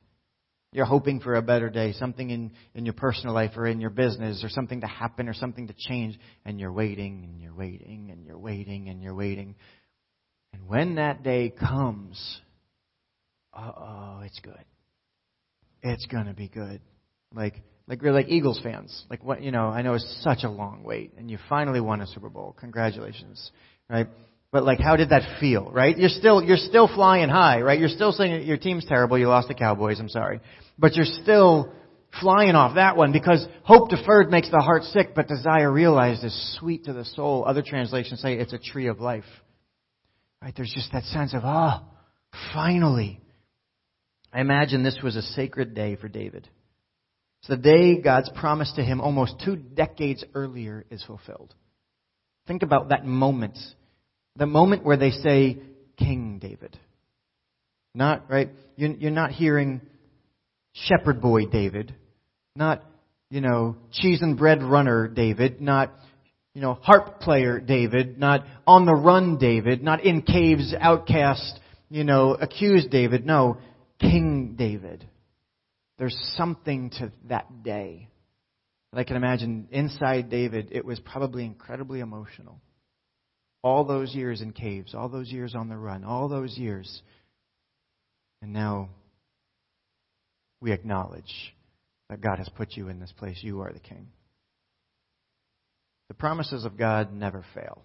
You're 0.73 0.85
hoping 0.85 1.21
for 1.21 1.35
a 1.35 1.43
better 1.43 1.71
day, 1.71 1.93
something 1.93 2.29
in, 2.29 2.53
in 2.75 2.85
your 2.85 2.93
personal 2.93 3.35
life 3.35 3.53
or 3.57 3.67
in 3.67 3.81
your 3.81 3.91
business 3.91 4.45
or 4.45 4.51
something 4.51 4.83
to 4.83 4.87
happen 4.87 5.29
or 5.29 5.35
something 5.35 5.67
to 5.69 5.75
change, 5.77 6.19
and 6.45 6.61
you're 6.61 6.73
waiting 6.73 7.25
and 7.25 7.41
you're 7.41 7.55
waiting 7.55 8.11
and 8.11 8.27
you're 8.27 8.39
waiting 8.39 8.89
and 8.89 9.03
you're 9.03 9.15
waiting. 9.15 9.55
And 10.53 10.69
when 10.69 10.97
that 10.97 11.23
day 11.23 11.51
comes, 11.51 12.41
uh 13.55 13.73
oh, 13.77 14.21
it's 14.25 14.39
good. 14.41 14.65
It's 15.83 16.07
gonna 16.07 16.35
be 16.35 16.49
good. 16.49 16.81
Like 17.35 17.63
like 17.87 18.03
we're 18.03 18.13
like 18.13 18.29
Eagles 18.29 18.61
fans. 18.63 19.05
Like 19.09 19.25
what 19.25 19.43
you 19.43 19.51
know, 19.51 19.69
I 19.69 19.81
know 19.81 19.95
it's 19.95 20.21
such 20.23 20.45
a 20.45 20.51
long 20.51 20.83
wait, 20.85 21.15
and 21.17 21.31
you 21.31 21.39
finally 21.49 21.81
won 21.81 22.03
a 22.03 22.07
Super 22.07 22.29
Bowl. 22.29 22.55
Congratulations. 22.61 23.51
Right? 23.89 24.07
But 24.51 24.65
like, 24.65 24.81
how 24.81 24.97
did 24.97 25.11
that 25.11 25.39
feel, 25.41 25.71
right? 25.71 25.97
You're 25.97 26.09
still, 26.09 26.43
you're 26.43 26.57
still 26.57 26.89
flying 26.89 27.29
high, 27.29 27.61
right? 27.61 27.79
You're 27.79 27.91
still 27.91 28.13
saying 28.13 28.47
your 28.47 28.57
team's 28.57 28.87
terrible, 28.87 29.19
you 29.19 29.29
lost 29.29 29.49
the 29.49 29.55
Cowboys, 29.55 30.01
I'm 30.01 30.09
sorry. 30.09 30.41
But 30.79 30.95
you're 30.95 31.05
still 31.05 31.73
flying 32.21 32.55
off 32.55 32.77
that 32.77 32.97
one 32.97 33.13
because 33.13 33.47
hope 33.63 33.91
deferred 33.91 34.31
makes 34.31 34.51
the 34.51 34.61
heart 34.61 34.85
sick, 34.85 35.15
but 35.15 35.29
desire 35.29 35.71
realized 35.71 36.25
is 36.25 36.57
sweet 36.59 36.85
to 36.85 36.95
the 36.95 37.05
soul. 37.05 37.45
Other 37.47 37.63
translations 37.63 38.21
say 38.23 38.35
it's 38.35 38.55
a 38.55 38.59
tree 38.59 38.87
of 38.87 39.01
life. 39.01 39.25
Right? 40.41 40.55
There's 40.57 40.73
just 40.75 40.93
that 40.93 41.05
sense 41.05 41.35
of, 41.35 41.43
ah, 41.45 41.83
oh, 41.85 42.39
finally. 42.55 43.21
I 44.33 44.41
imagine 44.41 44.83
this 44.83 44.99
was 45.03 45.17
a 45.17 45.23
sacred 45.23 45.75
day 45.75 45.97
for 45.97 46.09
David. 46.09 46.49
It's 47.41 47.49
the 47.49 47.57
day 47.57 48.01
God's 48.01 48.31
promise 48.35 48.73
to 48.77 48.83
him 48.83 49.01
almost 49.01 49.43
two 49.45 49.57
decades 49.57 50.25
earlier 50.35 50.87
is 50.91 51.03
fulfilled. 51.05 51.55
Think 52.47 52.63
about 52.63 52.89
that 52.89 53.05
moment 53.05 53.59
the 54.39 54.47
moment 54.47 54.85
where 54.85 54.97
they 54.97 55.11
say 55.11 55.59
King 55.99 56.39
David. 56.41 56.79
Not, 57.95 58.31
right? 58.31 58.51
You're 58.77 59.11
not 59.11 59.33
hearing 59.33 59.81
shepherd 60.73 61.21
boy 61.21 61.47
David. 61.47 61.95
Not, 62.55 62.85
you 63.31 63.41
know, 63.41 63.77
cheese 63.93 64.23
and 64.23 64.39
bread 64.39 64.63
runner 64.63 65.09
David. 65.09 65.61
Not, 65.61 65.93
you 66.55 66.63
know, 66.63 66.75
harp 66.75 67.21
player 67.21 67.59
David. 67.59 68.19
Not 68.19 68.45
on 68.67 68.87
the 68.87 68.95
run 68.95 69.39
David. 69.39 69.83
Not 69.83 70.05
in 70.05 70.23
caves 70.23 70.73
outcast, 70.79 71.59
you 71.91 72.05
know, 72.05 72.35
accused 72.35 72.91
David. 72.91 73.27
No, 73.27 73.59
King 74.01 74.55
David. 74.57 75.09
There's 75.99 76.17
something 76.37 76.91
to 76.91 77.11
that 77.29 77.65
day. 77.65 78.09
I 78.93 79.05
can 79.05 79.17
imagine 79.17 79.69
inside 79.71 80.31
David, 80.31 80.69
it 80.71 80.85
was 80.85 80.99
probably 81.01 81.45
incredibly 81.45 82.01
emotional 82.01 82.61
all 83.69 83.85
those 83.85 84.15
years 84.15 84.41
in 84.41 84.53
caves, 84.53 84.95
all 84.95 85.11
those 85.11 85.31
years 85.31 85.55
on 85.55 85.69
the 85.69 85.77
run, 85.77 86.03
all 86.03 86.29
those 86.29 86.57
years. 86.57 87.03
And 88.41 88.55
now 88.55 88.89
we 90.61 90.73
acknowledge 90.73 91.55
that 92.09 92.23
God 92.23 92.39
has 92.39 92.49
put 92.49 92.73
you 92.73 92.89
in 92.89 92.99
this 92.99 93.13
place. 93.19 93.39
You 93.43 93.61
are 93.61 93.71
the 93.71 93.79
king. 93.79 94.09
The 96.09 96.15
promises 96.15 96.65
of 96.65 96.79
God 96.79 97.13
never 97.13 97.45
fail. 97.55 97.83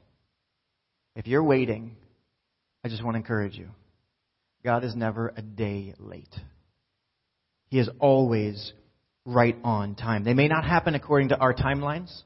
If 1.17 1.27
you're 1.27 1.43
waiting, 1.43 1.97
I 2.85 2.87
just 2.87 3.03
want 3.03 3.15
to 3.15 3.19
encourage 3.19 3.55
you. 3.55 3.67
God 4.63 4.85
is 4.85 4.95
never 4.95 5.33
a 5.35 5.41
day 5.41 5.93
late. 5.99 6.33
He 7.67 7.79
is 7.79 7.89
always 7.99 8.71
right 9.25 9.57
on 9.65 9.95
time. 9.95 10.23
They 10.23 10.33
may 10.33 10.47
not 10.47 10.63
happen 10.63 10.95
according 10.95 11.29
to 11.29 11.37
our 11.37 11.53
timelines. 11.53 12.21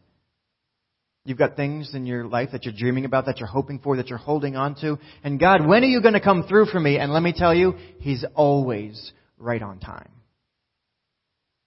You've 1.28 1.38
got 1.38 1.58
things 1.58 1.94
in 1.94 2.06
your 2.06 2.26
life 2.26 2.52
that 2.54 2.64
you're 2.64 2.74
dreaming 2.74 3.04
about, 3.04 3.26
that 3.26 3.40
you're 3.40 3.50
hoping 3.50 3.80
for, 3.80 3.98
that 3.98 4.08
you're 4.08 4.18
holding 4.18 4.56
on 4.56 4.76
to. 4.76 4.98
And 5.26 5.38
God, 5.38 5.68
when 5.68 5.84
are 5.84 5.88
you 5.88 6.02
going 6.02 6.14
to 6.14 6.22
come 6.22 6.44
through 6.44 6.68
for 6.68 6.80
me? 6.80 6.98
And 6.98 7.12
let 7.12 7.22
me 7.22 7.34
tell 7.36 7.54
you, 7.54 7.74
He's 8.00 8.24
always 8.34 9.12
right 9.38 9.62
on 9.62 9.80
time. 9.80 10.10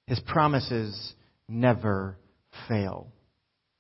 His 0.07 0.19
promises 0.21 1.13
never 1.47 2.17
fail. 2.69 3.09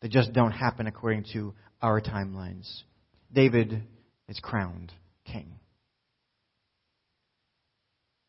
They 0.02 0.08
just 0.08 0.34
don't 0.34 0.52
happen 0.52 0.86
according 0.86 1.24
to 1.32 1.54
our 1.80 2.02
timelines. 2.02 2.70
David 3.32 3.82
is 4.28 4.38
crowned 4.38 4.92
king. 5.24 5.54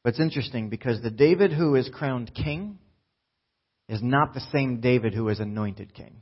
But 0.05 0.11
it's 0.11 0.21
interesting 0.21 0.69
because 0.69 1.01
the 1.01 1.11
David 1.11 1.51
who 1.51 1.75
is 1.75 1.89
crowned 1.93 2.33
king 2.33 2.79
is 3.89 4.01
not 4.01 4.33
the 4.33 4.41
same 4.53 4.79
David 4.79 5.13
who 5.13 5.27
is 5.27 5.41
anointed 5.41 5.93
king. 5.93 6.21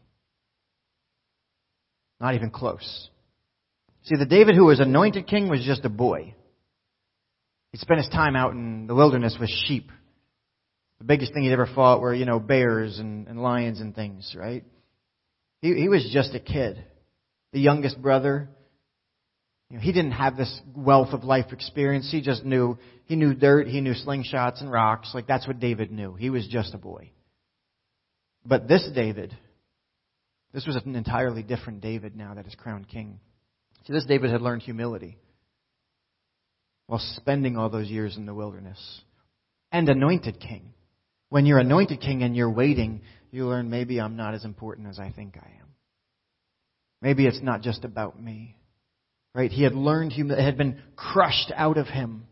Not 2.20 2.36
even 2.36 2.50
close. 2.50 3.10
See, 4.04 4.16
the 4.18 4.26
David 4.26 4.56
who 4.56 4.66
was 4.66 4.80
anointed 4.80 5.28
king 5.28 5.50
was 5.50 5.64
just 5.64 5.86
a 5.86 5.90
boy. 5.90 6.34
He 7.72 7.78
spent 7.78 8.00
his 8.00 8.10
time 8.10 8.36
out 8.36 8.54
in 8.54 8.88
the 8.88 8.96
wilderness 8.96 9.38
with 9.40 9.50
sheep. 9.68 9.92
The 11.00 11.06
biggest 11.06 11.34
thing 11.34 11.44
he'd 11.44 11.54
ever 11.54 11.68
fought 11.68 12.02
were, 12.02 12.14
you 12.14 12.26
know, 12.26 12.40
bears 12.40 13.00
and, 13.00 13.28
and 13.28 13.42
lions 13.42 13.80
and 13.80 13.96
things, 13.96 14.36
right? 14.38 14.64
He, 15.62 15.74
he 15.76 15.90
was 15.90 16.10
just 16.12 16.34
a 16.34 16.40
kid. 16.40 16.84
The 17.54 17.60
youngest 17.60 18.02
brother. 18.02 18.50
You 19.70 19.78
know, 19.78 19.82
he 19.82 19.94
didn't 19.94 20.12
have 20.12 20.36
this 20.36 20.60
wealth 20.76 21.14
of 21.14 21.24
life 21.24 21.54
experience. 21.54 22.10
He 22.12 22.22
just 22.22 22.44
knew, 22.44 22.78
he 23.06 23.16
knew 23.16 23.34
dirt, 23.34 23.68
he 23.68 23.82
knew 23.82 23.94
slingshots 23.94 24.62
and 24.62 24.72
rocks. 24.72 25.12
Like 25.14 25.28
that's 25.28 25.48
what 25.48 25.60
David 25.60 25.92
knew. 25.92 26.16
He 26.16 26.30
was 26.30 26.48
just 26.48 26.74
a 26.74 26.78
boy. 26.78 27.12
But 28.46 28.68
this 28.68 28.90
David, 28.94 29.38
this 30.54 30.66
was 30.66 30.76
an 30.76 30.96
entirely 30.96 31.44
different 31.44 31.82
David 31.82 32.16
now 32.16 32.34
that 32.34 32.48
is 32.48 32.56
crowned 32.56 32.88
king. 32.88 33.20
See, 33.86 33.94
this 33.94 34.06
David 34.06 34.32
had 34.32 34.42
learned 34.42 34.64
humility 34.64 35.18
while 36.88 37.00
spending 37.16 37.56
all 37.56 37.70
those 37.70 37.88
years 37.88 38.18
in 38.18 38.26
the 38.26 38.34
wilderness 38.34 39.02
and 39.72 39.88
anointed 39.88 40.40
king. 40.40 40.74
When 41.30 41.46
you're 41.46 41.60
anointed 41.60 42.02
king 42.02 42.24
and 42.24 42.36
you're 42.36 42.52
waiting, 42.52 43.02
you 43.32 43.46
learn 43.46 43.70
maybe 43.70 44.02
I'm 44.02 44.16
not 44.16 44.34
as 44.34 44.44
important 44.44 44.88
as 44.88 45.00
I 45.00 45.12
think 45.12 45.38
I 45.38 45.48
am. 45.62 45.68
Maybe 47.02 47.28
it's 47.28 47.42
not 47.42 47.62
just 47.62 47.86
about 47.86 48.22
me. 48.22 48.56
Right? 49.36 49.52
He 49.52 49.64
had 49.64 49.74
learned 49.74 50.12
humility, 50.12 50.42
it 50.42 50.46
had 50.46 50.58
been 50.58 50.82
crushed 50.96 51.52
out 51.56 51.78
of 51.78 51.88
him. 51.88 52.26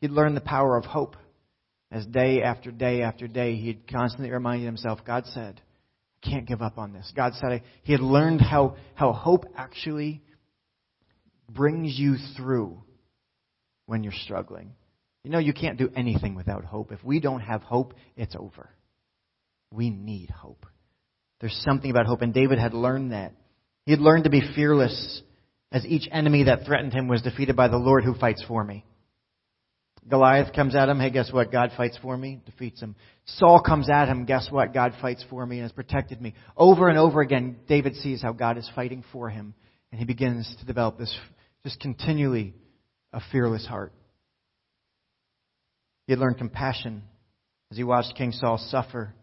He'd 0.00 0.12
learned 0.12 0.36
the 0.36 0.40
power 0.40 0.76
of 0.76 0.84
hope. 0.84 1.16
As 1.90 2.06
day 2.06 2.42
after 2.42 2.70
day 2.70 3.02
after 3.02 3.26
day, 3.26 3.56
he'd 3.56 3.90
constantly 3.90 4.30
reminded 4.30 4.64
himself, 4.64 5.00
God 5.04 5.26
said, 5.26 5.60
can't 6.22 6.46
give 6.46 6.62
up 6.62 6.78
on 6.78 6.92
this. 6.92 7.10
God 7.16 7.32
said, 7.34 7.62
he 7.82 7.92
had 7.92 8.00
learned 8.00 8.40
how, 8.40 8.76
how 8.94 9.12
hope 9.12 9.44
actually 9.56 10.22
brings 11.48 11.98
you 11.98 12.16
through 12.36 12.82
when 13.86 14.04
you're 14.04 14.12
struggling. 14.12 14.72
You 15.24 15.30
know, 15.30 15.38
you 15.38 15.52
can't 15.52 15.78
do 15.78 15.90
anything 15.94 16.34
without 16.34 16.64
hope. 16.64 16.92
If 16.92 17.02
we 17.04 17.20
don't 17.20 17.40
have 17.40 17.62
hope, 17.62 17.94
it's 18.16 18.34
over. 18.38 18.70
We 19.72 19.90
need 19.90 20.30
hope. 20.30 20.66
There's 21.40 21.58
something 21.64 21.90
about 21.90 22.06
hope, 22.06 22.22
and 22.22 22.34
David 22.34 22.58
had 22.58 22.74
learned 22.74 23.12
that. 23.12 23.32
He 23.86 23.92
had 23.92 24.00
learned 24.00 24.24
to 24.24 24.30
be 24.30 24.42
fearless 24.54 25.22
as 25.72 25.86
each 25.86 26.08
enemy 26.10 26.44
that 26.44 26.64
threatened 26.66 26.92
him 26.92 27.08
was 27.08 27.22
defeated 27.22 27.56
by 27.56 27.68
the 27.68 27.76
Lord 27.76 28.04
who 28.04 28.14
fights 28.14 28.44
for 28.46 28.62
me. 28.62 28.84
Goliath 30.08 30.52
comes 30.54 30.74
at 30.74 30.88
him, 30.88 30.98
hey, 30.98 31.10
guess 31.10 31.32
what? 31.32 31.52
God 31.52 31.72
fights 31.76 31.98
for 32.00 32.16
me, 32.16 32.40
defeats 32.46 32.80
him. 32.80 32.96
Saul 33.24 33.60
comes 33.60 33.88
at 33.90 34.08
him, 34.08 34.24
guess 34.24 34.48
what? 34.50 34.72
God 34.72 34.94
fights 35.00 35.24
for 35.28 35.44
me 35.44 35.56
and 35.56 35.64
has 35.64 35.72
protected 35.72 36.20
me. 36.20 36.34
Over 36.56 36.88
and 36.88 36.98
over 36.98 37.20
again, 37.20 37.56
David 37.68 37.94
sees 37.96 38.22
how 38.22 38.32
God 38.32 38.58
is 38.58 38.68
fighting 38.74 39.04
for 39.12 39.28
him, 39.28 39.54
and 39.92 39.98
he 39.98 40.04
begins 40.04 40.52
to 40.58 40.66
develop 40.66 40.98
this 40.98 41.14
just 41.62 41.78
continually 41.80 42.54
a 43.12 43.20
fearless 43.30 43.66
heart. 43.66 43.92
He 46.06 46.12
had 46.12 46.20
learned 46.20 46.38
compassion 46.38 47.02
as 47.70 47.76
he 47.76 47.84
watched 47.84 48.16
King 48.16 48.32
Saul 48.32 48.58
suffer 48.58 49.14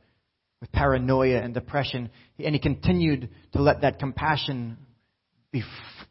with 0.62 0.72
paranoia 0.72 1.42
and 1.42 1.54
depression, 1.54 2.10
and 2.40 2.56
he 2.56 2.60
continued 2.60 3.30
to 3.54 3.62
let 3.62 3.82
that 3.82 4.00
compassion 4.00 4.78
be, 5.52 5.64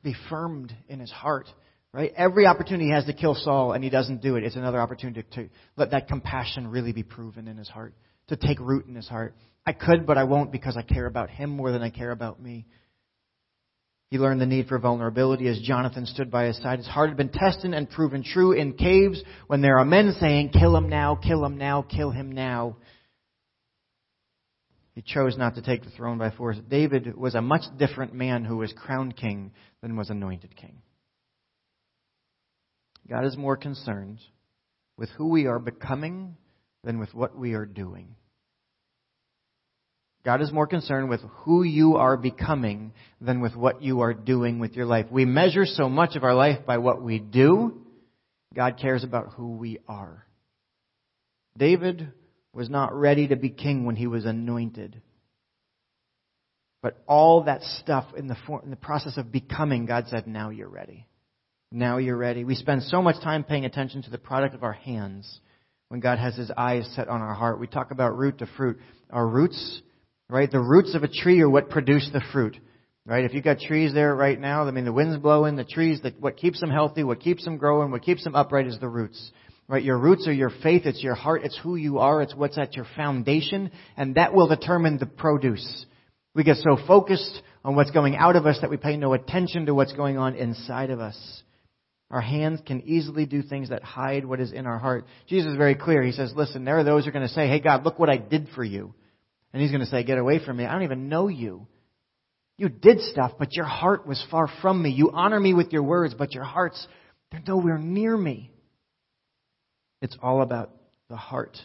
be 0.03 0.15
firmed 0.29 0.75
in 0.89 1.01
his 1.01 1.11
heart. 1.11 1.49
Right? 1.97 2.13
Every 2.15 2.45
opportunity 2.45 2.89
he 2.89 2.93
has 2.93 3.07
to 3.07 3.15
kill 3.15 3.35
Saul 3.35 3.73
and 3.73 3.83
he 3.83 3.89
doesn't 3.89 4.21
do 4.21 4.37
it, 4.37 4.45
it's 4.45 4.55
another 4.55 4.79
opportunity 4.79 5.25
to, 5.33 5.49
let 5.77 5.93
that 5.93 6.09
compassion 6.09 6.69
really 6.69 6.93
be 6.93 7.03
proven 7.03 7.49
in 7.49 7.57
his 7.57 7.71
heart, 7.71 7.95
to 8.29 8.37
take 8.37 8.61
root 8.61 8.85
in 8.87 8.95
his 8.95 9.09
heart. 9.09 9.35
I 9.65 9.73
could, 9.73 10.07
but 10.07 10.19
I 10.19 10.25
won't 10.25 10.53
because 10.53 10.77
I 10.77 10.83
care 10.83 11.07
about 11.07 11.31
him 11.31 11.49
more 11.49 11.73
than 11.73 11.81
I 11.81 11.89
care 11.89 12.11
about 12.11 12.39
me. 12.39 12.67
He 14.11 14.19
learned 14.19 14.43
the 14.43 14.47
need 14.47 14.69
for 14.69 14.79
vulnerability 14.79 15.49
as 15.49 15.59
Jonathan 15.61 16.05
stood 16.05 16.31
by 16.31 16.45
his 16.45 16.59
side. 16.59 16.81
His 16.81 16.87
heart 16.87 17.09
had 17.09 17.17
been 17.17 17.31
tested 17.31 17.73
and 17.73 17.89
proven 17.89 18.23
true 18.23 18.53
in 18.53 18.75
caves 18.75 19.23
when 19.47 19.63
there 19.63 19.79
are 19.79 19.87
men 19.87 20.15
saying, 20.21 20.51
kill 20.51 20.77
him 20.77 20.91
now, 20.91 21.15
kill 21.15 21.43
him 21.43 21.57
now, 21.57 21.81
kill 21.81 22.11
him 22.11 22.31
now. 22.31 22.77
He 24.95 25.01
chose 25.01 25.39
not 25.39 25.55
to 25.55 25.63
take 25.63 25.83
the 25.83 25.91
throne 25.91 26.19
by 26.19 26.31
force. 26.31 26.59
David 26.69 27.17
was 27.17 27.35
a 27.35 27.41
much 27.41 27.63
different 27.79 28.13
man 28.13 28.45
who 28.45 28.59
was 28.59 28.75
crowned 28.77 29.17
king 29.17 29.53
than 29.81 29.97
was 29.97 30.11
anointed 30.11 30.55
king. 30.57 30.83
God 33.09 33.25
is 33.25 33.37
more 33.37 33.57
concerned 33.57 34.19
with 34.97 35.09
who 35.11 35.29
we 35.29 35.47
are 35.47 35.59
becoming 35.59 36.37
than 36.83 36.99
with 36.99 37.15
what 37.15 37.37
we 37.37 37.55
are 37.55 37.67
doing. 37.67 38.17
God 40.25 40.43
is 40.43 40.51
more 40.51 40.67
concerned 40.67 41.09
with 41.09 41.21
who 41.45 41.63
you 41.63 41.97
are 41.97 42.17
becoming 42.17 42.93
than 43.21 43.41
with 43.41 43.55
what 43.55 43.81
you 43.81 44.01
are 44.01 44.13
doing 44.13 44.59
with 44.59 44.73
your 44.73 44.87
life. 44.87 45.07
We 45.09 45.25
measure 45.25 45.65
so 45.65 45.89
much 45.89 46.17
of 46.17 46.25
our 46.25 46.35
life 46.35 46.67
by 46.67 46.79
what 46.79 47.01
we 47.01 47.21
do. 47.21 47.81
God 48.53 48.77
cares 48.81 49.05
about 49.05 49.35
who 49.35 49.53
we 49.53 49.79
are. 49.87 50.27
David 51.57 52.13
was 52.53 52.69
not 52.69 52.93
ready 52.93 53.29
to 53.29 53.37
be 53.37 53.51
king 53.51 53.85
when 53.85 53.95
he 53.95 54.09
was 54.09 54.25
anointed. 54.25 55.01
But 56.83 57.01
all 57.07 57.45
that 57.45 57.63
stuff 57.63 58.07
in 58.17 58.27
the, 58.27 58.37
in 58.65 58.71
the 58.71 58.77
process 58.77 59.17
of 59.17 59.31
becoming, 59.31 59.87
God 59.87 60.07
said, 60.09 60.27
now 60.27 60.51
you're 60.51 60.69
ready. 60.69 61.07
Now 61.73 61.99
you're 61.99 62.17
ready. 62.17 62.45
We 62.45 62.55
spend 62.55 62.83
so 62.85 63.03
much 63.03 63.23
time 63.23 63.45
paying 63.45 63.65
attention 63.65 64.03
to 64.03 64.11
the 64.11 64.19
product 64.19 64.55
of 64.55 64.63
our 64.63 64.73
hands 64.73 65.41
when 65.89 66.01
God 66.01 66.19
has 66.19 66.37
his 66.37 66.51
eyes 66.57 66.89
set 66.95 67.09
on 67.09 67.21
our 67.21 67.35
heart. 67.35 67.61
We 67.61 67.67
talk 67.67 67.91
about 67.91 68.17
root 68.17 68.39
to 68.39 68.47
fruit. 68.57 68.79
Our 69.11 69.27
roots 69.27 69.83
Right? 70.29 70.51
The 70.51 70.61
roots 70.61 70.95
of 70.95 71.05
a 71.05 71.09
tree 71.09 71.41
are 71.41 71.49
what 71.49 71.71
produce 71.71 72.09
the 72.13 72.23
fruit. 72.33 72.57
Right? 73.05 73.25
If 73.25 73.35
you've 73.35 73.45
got 73.45 73.61
trees 73.61 73.95
there 73.95 74.15
right 74.15 74.39
now, 74.39 74.67
I 74.67 74.73
mean, 74.73 74.85
the 74.85 74.93
wind's 74.93 75.19
blowing, 75.19 75.55
the 75.55 75.65
trees, 75.65 76.01
that 76.03 76.21
what 76.21 76.37
keeps 76.37 76.59
them 76.59 76.71
healthy, 76.71 77.05
what 77.05 77.21
keeps 77.21 77.45
them 77.45 77.57
growing, 77.57 77.93
what 77.93 78.03
keeps 78.03 78.25
them 78.25 78.35
upright 78.35 78.67
is 78.67 78.81
the 78.81 78.89
roots. 78.89 79.31
Right? 79.69 79.85
Your 79.85 79.99
roots 79.99 80.27
are 80.27 80.33
your 80.33 80.51
faith, 80.63 80.83
it's 80.87 81.03
your 81.03 81.15
heart, 81.15 81.43
it's 81.45 81.59
who 81.63 81.77
you 81.77 81.99
are, 81.99 82.21
it's 82.23 82.35
what's 82.35 82.59
at 82.59 82.75
your 82.75 82.87
foundation, 82.97 83.71
and 83.97 84.17
that 84.17 84.35
will 84.35 84.49
determine 84.49 84.99
the 84.99 85.07
produce. 85.07 85.87
We 86.35 86.43
get 86.43 86.57
so 86.57 86.77
focused 86.87 87.43
on 87.65 87.77
what's 87.77 87.91
going 87.93 88.17
out 88.17 88.37
of 88.37 88.47
us 88.47 88.59
that 88.61 88.71
we 88.71 88.77
pay 88.77 88.97
no 88.97 89.13
attention 89.13 89.67
to 89.67 89.75
what's 89.75 89.93
going 89.93 90.19
on 90.19 90.35
inside 90.35 90.91
of 90.91 90.99
us. 91.01 91.43
Our 92.11 92.21
hands 92.21 92.61
can 92.65 92.83
easily 92.83 93.27
do 93.27 93.43
things 93.43 93.71
that 93.71 93.83
hide 93.83 94.25
what 94.25 94.41
is 94.41 94.53
in 94.53 94.67
our 94.67 94.79
heart. 94.79 95.07
Jesus 95.27 95.51
is 95.51 95.57
very 95.57 95.75
clear. 95.75 96.03
He 96.03 96.13
says, 96.13 96.33
listen, 96.37 96.65
there 96.65 96.79
are 96.79 96.85
those 96.85 97.05
who 97.05 97.09
are 97.09 97.13
going 97.13 97.27
to 97.27 97.35
say, 97.35 97.49
hey 97.49 97.61
God, 97.61 97.85
look 97.85 97.99
what 97.99 98.09
I 98.09 98.17
did 98.17 98.49
for 98.55 98.63
you. 98.63 98.95
And 99.57 99.63
he's 99.63 99.71
going 99.71 99.85
to 99.85 99.91
say, 99.91 100.05
Get 100.05 100.19
away 100.19 100.45
from 100.45 100.59
me. 100.59 100.67
I 100.67 100.73
don't 100.73 100.83
even 100.83 101.09
know 101.09 101.29
you. 101.29 101.67
You 102.59 102.69
did 102.69 103.01
stuff, 103.01 103.33
but 103.39 103.55
your 103.55 103.65
heart 103.65 104.07
was 104.07 104.23
far 104.31 104.51
from 104.61 104.83
me. 104.83 104.91
You 104.91 105.13
honor 105.13 105.41
me 105.41 105.55
with 105.55 105.73
your 105.73 105.83
words, 105.83 106.13
but 106.13 106.35
your 106.35 106.45
hearts, 106.45 106.87
they're 107.31 107.43
nowhere 107.47 107.79
near 107.79 108.15
me. 108.15 108.51
It's 110.03 110.15
all 110.23 110.43
about 110.43 110.73
the 111.09 111.17
heart. 111.17 111.57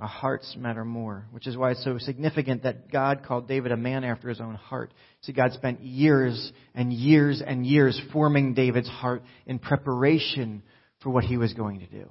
Our 0.00 0.08
hearts 0.08 0.56
matter 0.58 0.84
more, 0.84 1.26
which 1.30 1.46
is 1.46 1.56
why 1.56 1.70
it's 1.70 1.84
so 1.84 1.98
significant 1.98 2.64
that 2.64 2.90
God 2.90 3.22
called 3.24 3.46
David 3.46 3.70
a 3.70 3.76
man 3.76 4.02
after 4.02 4.28
his 4.28 4.40
own 4.40 4.56
heart. 4.56 4.92
See, 5.22 5.32
God 5.32 5.52
spent 5.52 5.82
years 5.82 6.52
and 6.74 6.92
years 6.92 7.40
and 7.44 7.64
years 7.64 8.00
forming 8.12 8.54
David's 8.54 8.88
heart 8.88 9.22
in 9.46 9.60
preparation 9.60 10.62
for 11.00 11.10
what 11.10 11.24
he 11.24 11.36
was 11.36 11.52
going 11.52 11.80
to 11.80 11.86
do. 11.86 12.10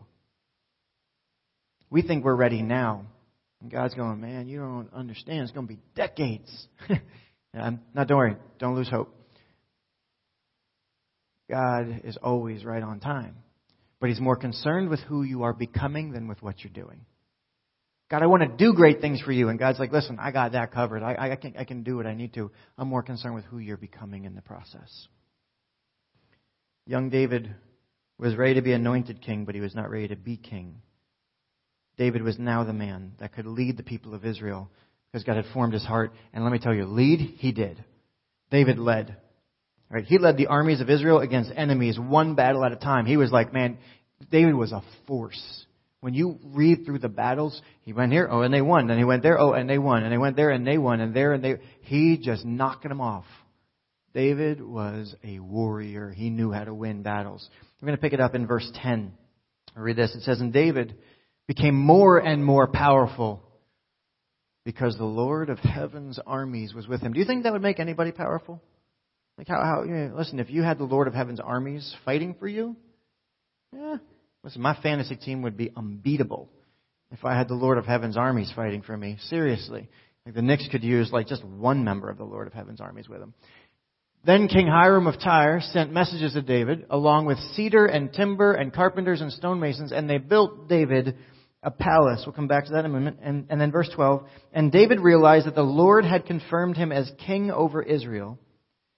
We 1.90 2.02
think 2.02 2.24
we're 2.24 2.36
ready 2.36 2.62
now, 2.62 3.06
and 3.62 3.70
God's 3.70 3.96
going, 3.96 4.22
man, 4.22 4.48
you 4.48 4.60
don't 4.60 4.92
understand. 4.94 5.42
It's 5.42 5.52
going 5.52 5.68
to 5.68 5.74
be 5.74 5.80
decades. 5.94 6.68
now, 7.54 7.80
don't 7.96 8.18
worry. 8.18 8.38
Don't 8.60 8.76
lose 8.76 8.90
hope. 8.90 9.14
God 11.50 12.02
is 12.06 12.18
always 12.24 12.64
right 12.64 12.82
on 12.82 13.02
time. 13.02 13.36
But 14.00 14.10
He's 14.10 14.22
more 14.22 14.38
concerned 14.38 14.90
with 14.90 15.02
who 15.02 15.24
you 15.24 15.44
are 15.44 15.54
becoming 15.54 16.12
than 16.12 16.28
with 16.28 16.42
what 16.42 16.64
you're 16.64 16.74
doing. 16.74 17.02
God, 18.14 18.22
I 18.22 18.28
want 18.28 18.44
to 18.44 18.58
do 18.64 18.74
great 18.76 19.02
things 19.02 19.20
for 19.22 19.32
you. 19.32 19.50
And 19.50 19.58
God's 19.58 19.80
like, 19.80 19.92
listen, 19.92 20.20
I 20.20 20.30
got 20.30 20.52
that 20.52 20.72
covered. 20.72 21.02
I, 21.02 21.32
I, 21.32 21.36
can, 21.36 21.56
I 21.58 21.64
can 21.64 21.82
do 21.82 21.98
what 21.98 22.06
I 22.06 22.14
need 22.14 22.36
to. 22.36 22.52
I'm 22.78 22.88
more 22.88 23.02
concerned 23.02 23.34
with 23.34 23.44
who 23.46 23.58
you're 23.58 23.76
becoming 23.76 24.26
in 24.26 24.36
the 24.36 24.42
process. 24.44 25.08
Young 26.86 27.10
David 27.10 27.56
was 28.20 28.36
ready 28.36 28.54
to 28.54 28.62
be 28.62 28.72
anointed 28.72 29.20
king, 29.24 29.46
but 29.46 29.56
he 29.56 29.62
was 29.62 29.74
not 29.74 29.90
ready 29.90 30.10
to 30.10 30.16
be 30.16 30.38
king. 30.38 30.76
David 31.98 32.22
was 32.22 32.38
now 32.38 32.64
the 32.64 32.72
man 32.72 33.14
that 33.20 33.34
could 33.34 33.48
lead 33.48 33.78
the 33.78 33.84
people 33.84 34.14
of 34.14 34.26
Israel 34.26 34.70
because 35.12 35.24
God 35.24 35.38
had 35.38 35.52
formed 35.52 35.74
his 35.74 35.84
heart. 35.84 36.14
And 36.36 36.44
let 36.44 36.54
me 36.54 36.60
tell 36.60 36.76
you, 36.76 36.86
lead, 36.86 37.20
he 37.40 37.52
did. 37.52 37.84
David 38.52 38.78
led. 38.78 39.18
Right? 39.90 40.06
He 40.06 40.20
led 40.20 40.38
the 40.38 40.48
armies 40.48 40.82
of 40.82 40.90
Israel 40.92 41.18
against 41.18 41.52
enemies 41.56 41.98
one 41.98 42.36
battle 42.36 42.64
at 42.64 42.74
a 42.74 42.76
time. 42.76 43.08
He 43.08 43.18
was 43.18 43.32
like, 43.32 43.54
man, 43.54 43.80
David 44.30 44.54
was 44.54 44.72
a 44.72 44.84
force. 45.08 45.66
When 46.04 46.14
you 46.14 46.38
read 46.44 46.86
through 46.86 47.00
the 47.00 47.08
battles, 47.08 47.62
he 47.84 47.94
went 47.94 48.12
here, 48.12 48.28
oh, 48.30 48.42
and 48.42 48.54
they 48.54 48.60
won. 48.60 48.88
Then 48.88 48.98
he 48.98 49.06
went 49.06 49.24
there, 49.24 49.40
oh, 49.40 49.54
and 49.54 49.70
they 49.70 49.78
won. 49.78 50.04
And 50.04 50.12
they 50.12 50.18
went 50.18 50.36
there, 50.36 50.50
and 50.50 50.68
they 50.68 50.78
won. 50.78 51.00
And 51.00 51.14
there, 51.14 51.32
and 51.32 51.42
they, 51.42 51.56
he 51.84 52.18
just 52.22 52.44
knocking 52.44 52.90
them 52.90 53.00
off. 53.00 53.24
David 54.14 54.62
was 54.62 55.16
a 55.24 55.40
warrior. 55.40 56.10
He 56.10 56.30
knew 56.30 56.52
how 56.52 56.66
to 56.66 56.74
win 56.74 57.04
battles. 57.04 57.50
We're 57.82 57.86
going 57.86 57.98
to 57.98 58.02
pick 58.02 58.12
it 58.12 58.20
up 58.20 58.36
in 58.36 58.46
verse 58.48 58.70
10. 58.82 59.14
i 59.78 59.80
read 59.80 59.96
this. 59.96 60.14
It 60.14 60.24
says, 60.24 60.42
And 60.42 60.52
David 60.52 60.94
became 61.48 61.76
more 61.76 62.18
and 62.18 62.44
more 62.44 62.68
powerful 62.68 63.42
because 64.66 64.98
the 64.98 65.06
Lord 65.06 65.50
of 65.50 65.58
heaven's 65.60 66.20
armies 66.28 66.74
was 66.74 66.86
with 66.86 67.00
him. 67.00 67.14
Do 67.14 67.20
you 67.22 67.26
think 67.26 67.44
that 67.44 67.54
would 67.54 67.62
make 67.62 67.80
anybody 67.80 68.12
powerful? 68.12 68.62
Like 69.38 69.48
how, 69.48 69.62
how 69.64 69.84
you 69.84 69.92
know, 69.92 70.16
listen, 70.18 70.40
if 70.40 70.50
you 70.50 70.64
had 70.64 70.80
the 70.80 70.84
Lord 70.84 71.08
of 71.08 71.14
heaven's 71.14 71.40
armies 71.40 71.96
fighting 72.04 72.36
for 72.38 72.48
you, 72.50 72.76
yeah, 73.74 73.96
listen, 74.44 74.62
my 74.62 74.78
fantasy 74.82 75.16
team 75.16 75.42
would 75.44 75.58
be 75.58 75.72
unbeatable 75.76 76.50
if 77.12 77.24
I 77.24 77.38
had 77.38 77.48
the 77.48 77.54
Lord 77.54 77.78
of 77.78 77.86
Heaven's 77.86 78.18
armies 78.18 78.52
fighting 78.56 78.82
for 78.82 78.98
me. 78.98 79.18
Seriously. 79.30 79.90
Like 80.26 80.36
the 80.36 80.42
Knicks 80.42 80.68
could 80.72 80.84
use 80.84 81.12
like 81.12 81.28
just 81.28 81.44
one 81.44 81.84
member 81.84 82.10
of 82.10 82.18
the 82.18 82.24
Lord 82.24 82.48
of 82.48 82.54
Heaven's 82.54 82.82
armies 82.82 83.10
with 83.10 83.20
them. 83.20 83.34
Then 84.26 84.48
King 84.48 84.68
Hiram 84.68 85.08
of 85.08 85.20
Tyre 85.20 85.60
sent 85.62 85.92
messages 85.92 86.32
to 86.34 86.42
David, 86.42 86.86
along 86.90 87.26
with 87.26 87.38
cedar 87.56 87.86
and 87.86 88.14
timber 88.14 88.54
and 88.54 88.74
carpenters 88.74 89.20
and 89.20 89.34
stonemasons, 89.34 89.92
and 89.92 90.10
they 90.10 90.18
built 90.18 90.70
David 90.70 91.18
a 91.62 91.72
palace. 91.72 92.24
We'll 92.26 92.34
come 92.34 92.48
back 92.48 92.66
to 92.66 92.72
that 92.72 92.80
in 92.80 92.86
a 92.86 92.90
moment. 92.90 93.20
And, 93.22 93.48
and 93.50 93.60
then 93.60 93.72
verse 93.72 93.90
12. 93.94 94.24
And 94.54 94.72
David 94.72 95.02
realized 95.02 95.48
that 95.48 95.56
the 95.56 95.62
Lord 95.62 96.06
had 96.06 96.26
confirmed 96.26 96.78
him 96.78 96.92
as 96.92 97.12
king 97.26 97.52
over 97.52 97.82
Israel 97.82 98.40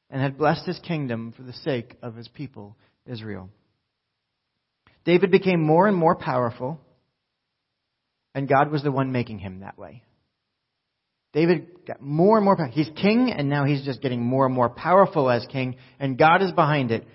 and 0.10 0.22
had 0.22 0.38
blessed 0.38 0.66
his 0.66 0.80
kingdom 0.80 1.34
for 1.36 1.44
the 1.44 1.54
sake 1.54 1.96
of 2.04 2.16
his 2.16 2.28
people, 2.28 2.76
Israel. 3.08 3.50
David 5.06 5.32
became 5.32 5.62
more 5.62 5.88
and 5.88 5.96
more 5.96 6.16
powerful, 6.16 6.80
and 8.34 8.50
God 8.50 8.72
was 8.72 8.84
the 8.84 8.92
one 8.92 9.12
making 9.12 9.40
him 9.40 9.60
that 9.60 9.78
way. 9.78 10.04
David 11.32 11.86
got 11.86 12.02
more 12.02 12.38
and 12.38 12.46
more 12.46 12.56
powerful. 12.56 12.76
He's 12.76 12.90
king, 12.96 13.32
and 13.32 13.50
now 13.50 13.66
he's 13.66 13.86
just 13.86 14.02
getting 14.02 14.24
more 14.24 14.46
and 14.46 14.56
more 14.56 14.70
powerful 14.70 15.30
as 15.30 15.46
king, 15.52 15.76
and 16.00 16.18
God 16.18 16.42
is 16.42 16.52
behind 16.52 16.92
it. 16.92 17.06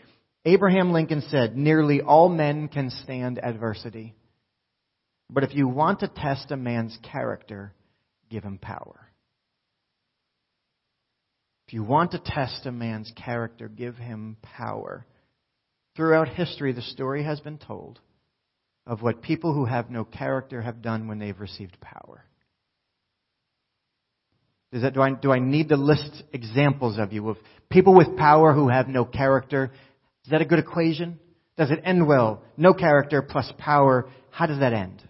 Abraham 0.44 0.92
Lincoln 0.92 1.22
said, 1.28 1.56
Nearly 1.56 2.00
all 2.00 2.28
men 2.28 2.68
can 2.68 2.90
stand 2.90 3.40
adversity. 3.42 4.14
But 5.28 5.44
if 5.44 5.54
you 5.54 5.68
want 5.68 6.00
to 6.00 6.08
test 6.08 6.50
a 6.50 6.56
man's 6.56 6.96
character, 7.02 7.72
give 8.30 8.42
him 8.42 8.58
power. 8.58 9.08
If 11.66 11.74
you 11.74 11.84
want 11.84 12.12
to 12.12 12.18
test 12.18 12.66
a 12.66 12.72
man's 12.72 13.12
character, 13.16 13.68
give 13.68 13.96
him 13.96 14.36
power. 14.42 15.06
Throughout 15.96 16.28
history, 16.28 16.72
the 16.72 16.82
story 16.82 17.24
has 17.24 17.40
been 17.40 17.58
told 17.58 18.00
of 18.86 19.02
what 19.02 19.22
people 19.22 19.52
who 19.52 19.64
have 19.64 19.90
no 19.90 20.04
character 20.04 20.62
have 20.62 20.82
done 20.82 21.08
when 21.08 21.18
they've 21.18 21.38
received 21.38 21.80
power. 21.80 22.24
That, 24.72 24.94
do, 24.94 25.02
I, 25.02 25.12
do 25.14 25.32
I 25.32 25.40
need 25.40 25.70
to 25.70 25.76
list 25.76 26.22
examples 26.32 26.96
of 26.98 27.12
you 27.12 27.28
of 27.28 27.36
people 27.70 27.94
with 27.94 28.16
power 28.16 28.52
who 28.52 28.68
have 28.68 28.86
no 28.86 29.04
character? 29.04 29.72
Is 30.24 30.30
that 30.30 30.42
a 30.42 30.44
good 30.44 30.60
equation? 30.60 31.18
Does 31.56 31.72
it 31.72 31.80
end 31.84 32.06
well? 32.06 32.42
No 32.56 32.72
character 32.72 33.20
plus 33.20 33.52
power. 33.58 34.08
How 34.30 34.46
does 34.46 34.60
that 34.60 34.72
end? 34.72 35.02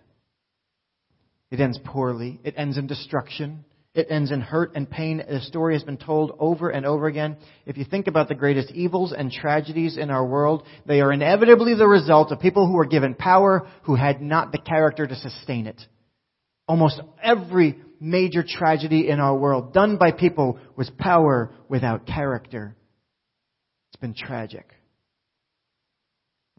It 1.50 1.60
ends 1.60 1.78
poorly. 1.84 2.40
It 2.42 2.54
ends 2.56 2.78
in 2.78 2.86
destruction. 2.86 3.66
It 3.92 4.06
ends 4.08 4.30
in 4.30 4.40
hurt 4.40 4.72
and 4.76 4.88
pain. 4.88 5.22
The 5.28 5.40
story 5.40 5.74
has 5.74 5.82
been 5.82 5.96
told 5.96 6.36
over 6.38 6.70
and 6.70 6.86
over 6.86 7.06
again. 7.08 7.36
If 7.66 7.76
you 7.76 7.84
think 7.84 8.06
about 8.06 8.28
the 8.28 8.36
greatest 8.36 8.70
evils 8.70 9.12
and 9.12 9.32
tragedies 9.32 9.96
in 9.96 10.10
our 10.10 10.24
world, 10.24 10.62
they 10.86 11.00
are 11.00 11.12
inevitably 11.12 11.74
the 11.74 11.88
result 11.88 12.30
of 12.30 12.38
people 12.38 12.68
who 12.68 12.74
were 12.74 12.86
given 12.86 13.14
power 13.14 13.68
who 13.82 13.96
had 13.96 14.22
not 14.22 14.52
the 14.52 14.58
character 14.58 15.08
to 15.08 15.16
sustain 15.16 15.66
it. 15.66 15.80
Almost 16.68 17.00
every 17.20 17.80
major 17.98 18.44
tragedy 18.46 19.08
in 19.08 19.18
our 19.18 19.36
world 19.36 19.74
done 19.74 19.96
by 19.96 20.12
people 20.12 20.58
was 20.76 20.88
power 20.98 21.52
without 21.68 22.06
character. 22.06 22.76
It's 23.88 24.00
been 24.00 24.14
tragic. 24.14 24.72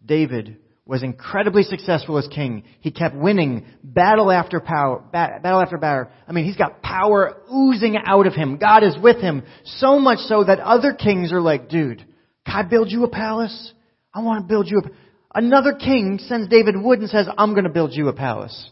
David 0.05 0.57
was 0.85 1.03
incredibly 1.03 1.63
successful 1.63 2.17
as 2.17 2.27
king. 2.27 2.63
He 2.79 2.91
kept 2.91 3.15
winning 3.15 3.65
battle 3.83 4.31
after 4.31 4.59
power, 4.59 4.99
battle 5.11 5.61
after 5.61 5.77
battle. 5.77 6.11
I 6.27 6.31
mean, 6.31 6.45
he's 6.45 6.57
got 6.57 6.81
power 6.81 7.37
oozing 7.53 7.97
out 8.03 8.25
of 8.27 8.33
him. 8.33 8.57
God 8.57 8.83
is 8.83 8.97
with 9.01 9.17
him. 9.17 9.43
So 9.63 9.99
much 9.99 10.19
so 10.19 10.43
that 10.43 10.59
other 10.59 10.93
kings 10.93 11.31
are 11.31 11.41
like, 11.41 11.69
dude, 11.69 12.05
can 12.45 12.65
I 12.65 12.67
build 12.67 12.91
you 12.91 13.03
a 13.03 13.09
palace? 13.09 13.73
I 14.13 14.21
want 14.21 14.43
to 14.43 14.47
build 14.47 14.69
you 14.69 14.81
a, 14.83 15.37
another 15.37 15.73
king 15.73 16.19
sends 16.23 16.47
David 16.47 16.75
wood 16.75 16.99
and 16.99 17.09
says, 17.09 17.27
I'm 17.37 17.51
going 17.51 17.65
to 17.65 17.69
build 17.69 17.91
you 17.93 18.07
a 18.07 18.13
palace. 18.13 18.69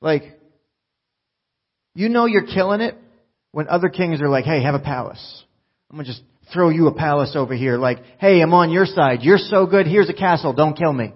Like, 0.00 0.22
you 1.94 2.08
know 2.08 2.26
you're 2.26 2.46
killing 2.46 2.80
it 2.80 2.96
when 3.52 3.68
other 3.68 3.88
kings 3.88 4.20
are 4.20 4.28
like, 4.28 4.44
hey, 4.44 4.62
have 4.62 4.74
a 4.74 4.80
palace. 4.80 5.44
I'm 5.90 5.96
going 5.96 6.06
to 6.06 6.12
just 6.12 6.22
throw 6.52 6.68
you 6.68 6.86
a 6.88 6.94
palace 6.94 7.34
over 7.34 7.54
here. 7.54 7.78
Like, 7.78 7.98
hey, 8.18 8.40
I'm 8.40 8.54
on 8.54 8.70
your 8.70 8.86
side. 8.86 9.22
You're 9.22 9.38
so 9.38 9.66
good. 9.66 9.86
Here's 9.86 10.08
a 10.08 10.14
castle. 10.14 10.52
Don't 10.52 10.76
kill 10.76 10.92
me. 10.92 11.12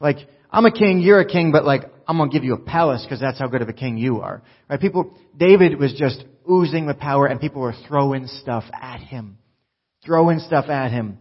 Like, 0.00 0.16
I'm 0.50 0.66
a 0.66 0.72
king. 0.72 1.00
You're 1.00 1.20
a 1.20 1.28
king, 1.28 1.52
but 1.52 1.64
like, 1.64 1.82
I'm 2.06 2.16
going 2.16 2.30
to 2.30 2.34
give 2.34 2.44
you 2.44 2.54
a 2.54 2.58
palace 2.58 3.04
because 3.04 3.20
that's 3.20 3.38
how 3.38 3.46
good 3.46 3.62
of 3.62 3.68
a 3.68 3.72
king 3.72 3.96
you 3.98 4.20
are. 4.20 4.42
Right? 4.68 4.80
People, 4.80 5.16
David 5.36 5.78
was 5.78 5.94
just 5.94 6.24
oozing 6.50 6.86
with 6.86 6.98
power 6.98 7.26
and 7.26 7.40
people 7.40 7.62
were 7.62 7.74
throwing 7.86 8.26
stuff 8.26 8.64
at 8.72 9.00
him. 9.00 9.38
Throwing 10.04 10.40
stuff 10.40 10.68
at 10.68 10.90
him. 10.90 11.18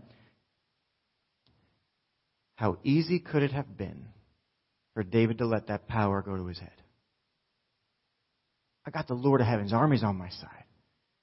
How 2.56 2.78
easy 2.84 3.20
could 3.20 3.44
it 3.44 3.52
have 3.52 3.78
been 3.78 4.06
for 4.94 5.04
David 5.04 5.38
to 5.38 5.46
let 5.46 5.68
that 5.68 5.88
power 5.88 6.22
go 6.22 6.36
to 6.36 6.46
his 6.48 6.60
head? 6.60 6.72
I 8.86 8.92
got 8.92 9.08
the 9.08 9.14
Lord 9.14 9.42
of 9.42 9.48
Heaven's 9.48 9.74
armies 9.74 10.04
on 10.04 10.18
my 10.18 10.30
side. 10.30 10.66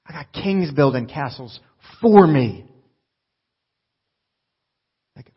I 0.09 0.13
got 0.13 0.33
kings 0.33 0.71
building 0.71 1.07
castles 1.07 1.59
for 2.01 2.27
me. 2.27 2.65
Like, 5.17 5.33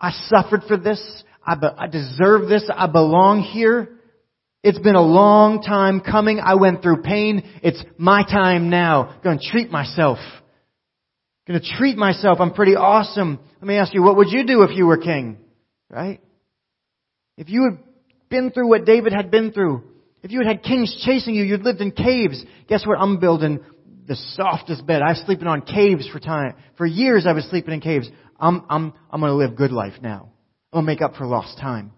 I 0.00 0.12
suffered 0.28 0.62
for 0.66 0.76
this. 0.76 1.00
I, 1.46 1.56
be, 1.56 1.66
I 1.66 1.86
deserve 1.86 2.48
this. 2.48 2.68
I 2.74 2.86
belong 2.86 3.42
here. 3.42 3.90
It's 4.62 4.78
been 4.78 4.94
a 4.94 5.02
long 5.02 5.60
time 5.60 6.00
coming. 6.00 6.40
I 6.40 6.54
went 6.54 6.82
through 6.82 7.02
pain. 7.02 7.42
It's 7.62 7.82
my 7.98 8.22
time 8.22 8.70
now. 8.70 9.08
I'm 9.08 9.20
going 9.22 9.38
to 9.38 9.50
treat 9.50 9.70
myself. 9.70 10.18
I'm 11.46 11.52
going 11.52 11.60
to 11.60 11.76
treat 11.76 11.98
myself. 11.98 12.38
I'm 12.40 12.54
pretty 12.54 12.74
awesome. 12.74 13.38
Let 13.60 13.68
me 13.68 13.76
ask 13.76 13.92
you, 13.92 14.02
what 14.02 14.16
would 14.16 14.28
you 14.30 14.46
do 14.46 14.62
if 14.62 14.74
you 14.74 14.86
were 14.86 14.96
king? 14.96 15.36
Right? 15.90 16.22
If 17.36 17.50
you 17.50 17.64
had 17.64 17.78
been 18.30 18.50
through 18.52 18.68
what 18.70 18.86
David 18.86 19.12
had 19.12 19.30
been 19.30 19.52
through, 19.52 19.82
if 20.22 20.30
you 20.30 20.38
had 20.38 20.46
had 20.46 20.62
kings 20.62 21.04
chasing 21.04 21.34
you, 21.34 21.44
you'd 21.44 21.60
lived 21.60 21.82
in 21.82 21.90
caves. 21.90 22.42
Guess 22.66 22.86
what? 22.86 22.98
I'm 22.98 23.20
building 23.20 23.60
the 24.06 24.16
softest 24.16 24.86
bed. 24.86 25.02
I 25.02 25.10
was 25.10 25.22
sleeping 25.26 25.46
on 25.46 25.62
caves 25.62 26.08
for 26.08 26.18
time. 26.18 26.54
For 26.76 26.86
years 26.86 27.26
I 27.26 27.32
was 27.32 27.44
sleeping 27.48 27.74
in 27.74 27.80
caves. 27.80 28.08
I'm, 28.38 28.64
I'm, 28.68 28.92
I'm 29.10 29.20
going 29.20 29.30
to 29.30 29.36
live 29.36 29.56
good 29.56 29.72
life 29.72 29.94
now. 30.02 30.30
I'm 30.72 30.84
going 30.84 30.86
to 30.86 30.92
make 30.92 31.02
up 31.02 31.16
for 31.16 31.26
lost 31.26 31.58
time. 31.58 31.92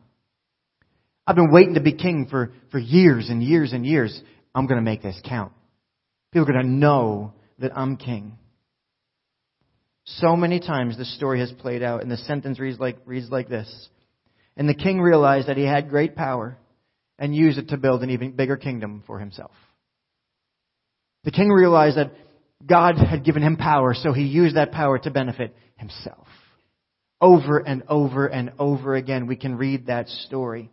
I've 1.26 1.36
been 1.36 1.50
waiting 1.50 1.74
to 1.74 1.80
be 1.80 1.92
king 1.92 2.26
for, 2.30 2.52
for 2.70 2.78
years 2.78 3.28
and 3.28 3.42
years 3.42 3.72
and 3.72 3.84
years. 3.84 4.20
I'm 4.54 4.66
going 4.66 4.78
to 4.78 4.84
make 4.84 5.02
this 5.02 5.20
count. 5.28 5.52
People 6.32 6.48
are 6.48 6.52
going 6.52 6.64
to 6.64 6.70
know 6.70 7.32
that 7.58 7.76
I'm 7.76 7.96
king. 7.96 8.38
So 10.04 10.36
many 10.36 10.60
times 10.60 10.96
this 10.96 11.12
story 11.16 11.40
has 11.40 11.50
played 11.50 11.82
out, 11.82 12.02
and 12.02 12.10
the 12.10 12.16
sentence 12.16 12.60
reads 12.60 12.78
like, 12.78 12.98
reads 13.06 13.28
like 13.28 13.48
this. 13.48 13.88
And 14.56 14.68
the 14.68 14.74
king 14.74 15.00
realized 15.00 15.48
that 15.48 15.56
he 15.56 15.64
had 15.64 15.88
great 15.88 16.14
power 16.14 16.56
and 17.18 17.34
used 17.34 17.58
it 17.58 17.70
to 17.70 17.76
build 17.76 18.02
an 18.02 18.10
even 18.10 18.32
bigger 18.32 18.56
kingdom 18.56 19.02
for 19.06 19.18
himself. 19.18 19.50
The 21.26 21.32
king 21.32 21.50
realized 21.50 21.96
that 21.96 22.12
God 22.64 22.98
had 22.98 23.24
given 23.24 23.42
him 23.42 23.56
power, 23.56 23.94
so 23.94 24.12
he 24.12 24.22
used 24.22 24.54
that 24.54 24.70
power 24.70 24.96
to 25.00 25.10
benefit 25.10 25.54
himself. 25.76 26.28
Over 27.20 27.58
and 27.58 27.82
over 27.88 28.28
and 28.28 28.52
over 28.60 28.94
again, 28.94 29.26
we 29.26 29.34
can 29.34 29.56
read 29.56 29.86
that 29.86 30.08
story. 30.08 30.70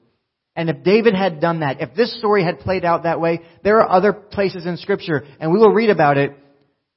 And 0.55 0.69
if 0.69 0.83
David 0.83 1.15
had 1.15 1.41
done 1.41 1.61
that, 1.61 1.81
if 1.81 1.95
this 1.95 2.15
story 2.19 2.43
had 2.43 2.59
played 2.59 2.85
out 2.85 3.03
that 3.03 3.19
way, 3.19 3.41
there 3.63 3.81
are 3.81 3.89
other 3.89 4.13
places 4.13 4.67
in 4.67 4.77
scripture, 4.77 5.25
and 5.39 5.51
we 5.51 5.57
will 5.57 5.73
read 5.73 5.89
about 5.89 6.19
it 6.19 6.37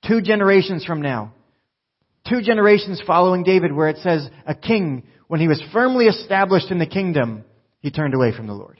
two 0.07 0.21
generations 0.21 0.85
from 0.85 1.01
now. 1.01 1.33
Two 2.29 2.43
generations 2.43 3.01
following 3.07 3.43
David 3.43 3.73
where 3.73 3.89
it 3.89 3.97
says 3.99 4.29
a 4.47 4.55
king, 4.55 5.05
when 5.29 5.41
he 5.41 5.49
was 5.49 5.63
firmly 5.73 6.05
established 6.07 6.71
in 6.71 6.79
the 6.79 6.87
kingdom, 6.87 7.43
he 7.81 7.91
turned 7.91 8.13
away 8.13 8.37
from 8.37 8.49
the 8.49 8.53
Lord. 8.53 8.79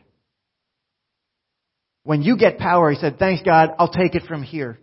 When 2.07 2.23
you 2.23 2.37
get 2.39 2.59
power, 2.59 2.93
he 2.93 2.97
said, 2.97 3.19
thanks 3.19 3.43
God, 3.43 3.71
I'll 3.81 3.91
take 3.91 4.15
it 4.15 4.23
from 4.29 4.45
here. 4.45 4.79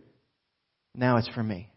Now 0.93 1.15
it's 1.15 1.29
for 1.29 1.41
me. 1.41 1.69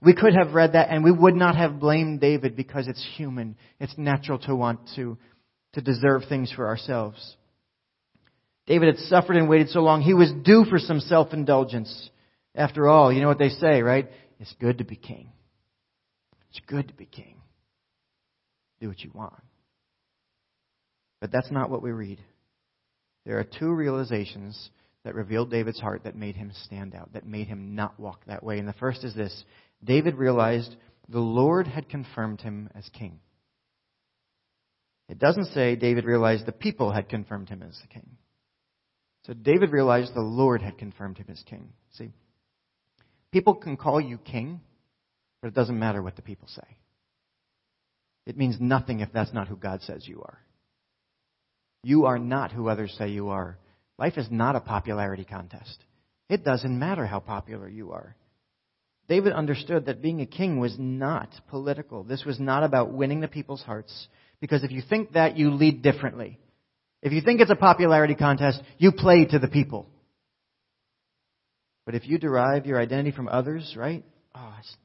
We 0.00 0.14
could 0.14 0.32
have 0.32 0.54
read 0.54 0.74
that 0.74 0.90
and 0.90 1.02
we 1.02 1.10
would 1.10 1.34
not 1.34 1.56
have 1.56 1.80
blamed 1.80 2.20
David 2.20 2.54
because 2.54 2.86
it's 2.86 3.04
human. 3.16 3.56
It's 3.80 3.98
natural 3.98 4.38
to 4.38 4.54
want 4.54 4.78
to, 4.94 5.18
to 5.72 5.80
deserve 5.80 6.22
things 6.28 6.52
for 6.54 6.68
ourselves. 6.68 7.36
David 8.68 8.94
had 8.94 9.04
suffered 9.06 9.36
and 9.36 9.48
waited 9.48 9.70
so 9.70 9.80
long, 9.80 10.02
he 10.02 10.14
was 10.14 10.30
due 10.44 10.64
for 10.64 10.78
some 10.78 11.00
self-indulgence. 11.00 12.08
After 12.54 12.86
all, 12.86 13.12
you 13.12 13.20
know 13.20 13.28
what 13.28 13.40
they 13.40 13.48
say, 13.48 13.82
right? 13.82 14.08
It's 14.38 14.54
good 14.60 14.78
to 14.78 14.84
be 14.84 14.94
king. 14.94 15.32
It's 16.50 16.60
good 16.68 16.86
to 16.86 16.94
be 16.94 17.06
king. 17.06 17.40
Do 18.80 18.86
what 18.86 19.00
you 19.00 19.10
want. 19.12 19.34
But 21.20 21.32
that's 21.32 21.50
not 21.50 21.70
what 21.70 21.82
we 21.82 21.90
read. 21.90 22.20
There 23.30 23.38
are 23.38 23.44
two 23.44 23.72
realizations 23.72 24.70
that 25.04 25.14
revealed 25.14 25.52
David's 25.52 25.78
heart 25.78 26.02
that 26.02 26.16
made 26.16 26.34
him 26.34 26.50
stand 26.64 26.96
out, 26.96 27.12
that 27.12 27.24
made 27.24 27.46
him 27.46 27.76
not 27.76 28.00
walk 28.00 28.24
that 28.26 28.42
way. 28.42 28.58
And 28.58 28.66
the 28.66 28.72
first 28.72 29.04
is 29.04 29.14
this 29.14 29.44
David 29.84 30.16
realized 30.16 30.74
the 31.08 31.20
Lord 31.20 31.68
had 31.68 31.88
confirmed 31.88 32.40
him 32.40 32.68
as 32.74 32.88
king. 32.88 33.20
It 35.08 35.20
doesn't 35.20 35.54
say 35.54 35.76
David 35.76 36.06
realized 36.06 36.44
the 36.44 36.50
people 36.50 36.90
had 36.90 37.08
confirmed 37.08 37.48
him 37.48 37.62
as 37.62 37.78
the 37.80 37.86
king. 37.86 38.16
So 39.26 39.32
David 39.32 39.70
realized 39.70 40.12
the 40.12 40.22
Lord 40.22 40.60
had 40.60 40.76
confirmed 40.76 41.18
him 41.18 41.26
as 41.30 41.40
king. 41.46 41.68
See, 41.92 42.10
people 43.30 43.54
can 43.54 43.76
call 43.76 44.00
you 44.00 44.18
king, 44.18 44.60
but 45.40 45.46
it 45.46 45.54
doesn't 45.54 45.78
matter 45.78 46.02
what 46.02 46.16
the 46.16 46.22
people 46.22 46.48
say. 46.48 46.76
It 48.26 48.36
means 48.36 48.56
nothing 48.58 48.98
if 48.98 49.12
that's 49.12 49.32
not 49.32 49.46
who 49.46 49.54
God 49.54 49.82
says 49.82 50.08
you 50.08 50.20
are. 50.20 50.40
You 51.82 52.06
are 52.06 52.18
not 52.18 52.52
who 52.52 52.68
others 52.68 52.94
say 52.98 53.08
you 53.08 53.28
are. 53.30 53.58
Life 53.98 54.16
is 54.16 54.28
not 54.30 54.56
a 54.56 54.60
popularity 54.60 55.24
contest. 55.24 55.78
It 56.28 56.44
doesn't 56.44 56.78
matter 56.78 57.06
how 57.06 57.20
popular 57.20 57.68
you 57.68 57.92
are. 57.92 58.16
David 59.08 59.32
understood 59.32 59.86
that 59.86 60.02
being 60.02 60.20
a 60.20 60.26
king 60.26 60.60
was 60.60 60.76
not 60.78 61.28
political. 61.48 62.04
This 62.04 62.24
was 62.24 62.38
not 62.38 62.62
about 62.62 62.92
winning 62.92 63.20
the 63.20 63.28
people's 63.28 63.62
hearts. 63.62 64.08
Because 64.40 64.62
if 64.62 64.70
you 64.70 64.82
think 64.88 65.12
that, 65.12 65.36
you 65.36 65.50
lead 65.50 65.82
differently. 65.82 66.38
If 67.02 67.12
you 67.12 67.20
think 67.20 67.40
it's 67.40 67.50
a 67.50 67.56
popularity 67.56 68.14
contest, 68.14 68.60
you 68.78 68.92
play 68.92 69.24
to 69.24 69.38
the 69.38 69.48
people. 69.48 69.86
But 71.86 71.94
if 71.94 72.06
you 72.06 72.18
derive 72.18 72.66
your 72.66 72.80
identity 72.80 73.10
from 73.10 73.26
others, 73.26 73.74
right? 73.76 74.04
Oh, 74.34 74.54
it's, 74.60 74.76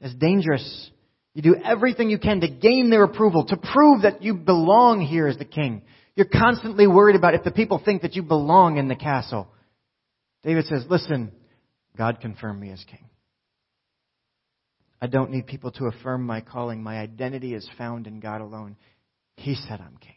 it's 0.00 0.14
dangerous. 0.14 0.90
You 1.34 1.42
do 1.42 1.56
everything 1.56 2.10
you 2.10 2.18
can 2.18 2.40
to 2.40 2.48
gain 2.48 2.90
their 2.90 3.04
approval, 3.04 3.46
to 3.46 3.56
prove 3.56 4.02
that 4.02 4.22
you 4.22 4.34
belong 4.34 5.00
here 5.00 5.28
as 5.28 5.38
the 5.38 5.44
king. 5.44 5.82
You're 6.16 6.26
constantly 6.26 6.86
worried 6.86 7.16
about 7.16 7.34
if 7.34 7.44
the 7.44 7.52
people 7.52 7.80
think 7.84 8.02
that 8.02 8.14
you 8.14 8.22
belong 8.22 8.78
in 8.78 8.88
the 8.88 8.96
castle. 8.96 9.48
David 10.42 10.66
says, 10.66 10.84
listen, 10.88 11.32
God 11.96 12.20
confirmed 12.20 12.60
me 12.60 12.70
as 12.70 12.84
king. 12.84 13.04
I 15.00 15.06
don't 15.06 15.30
need 15.30 15.46
people 15.46 15.70
to 15.72 15.86
affirm 15.86 16.26
my 16.26 16.40
calling. 16.40 16.82
My 16.82 16.98
identity 16.98 17.54
is 17.54 17.68
found 17.78 18.06
in 18.06 18.20
God 18.20 18.40
alone. 18.40 18.76
He 19.36 19.54
said 19.54 19.80
I'm 19.80 19.96
king. 19.98 20.14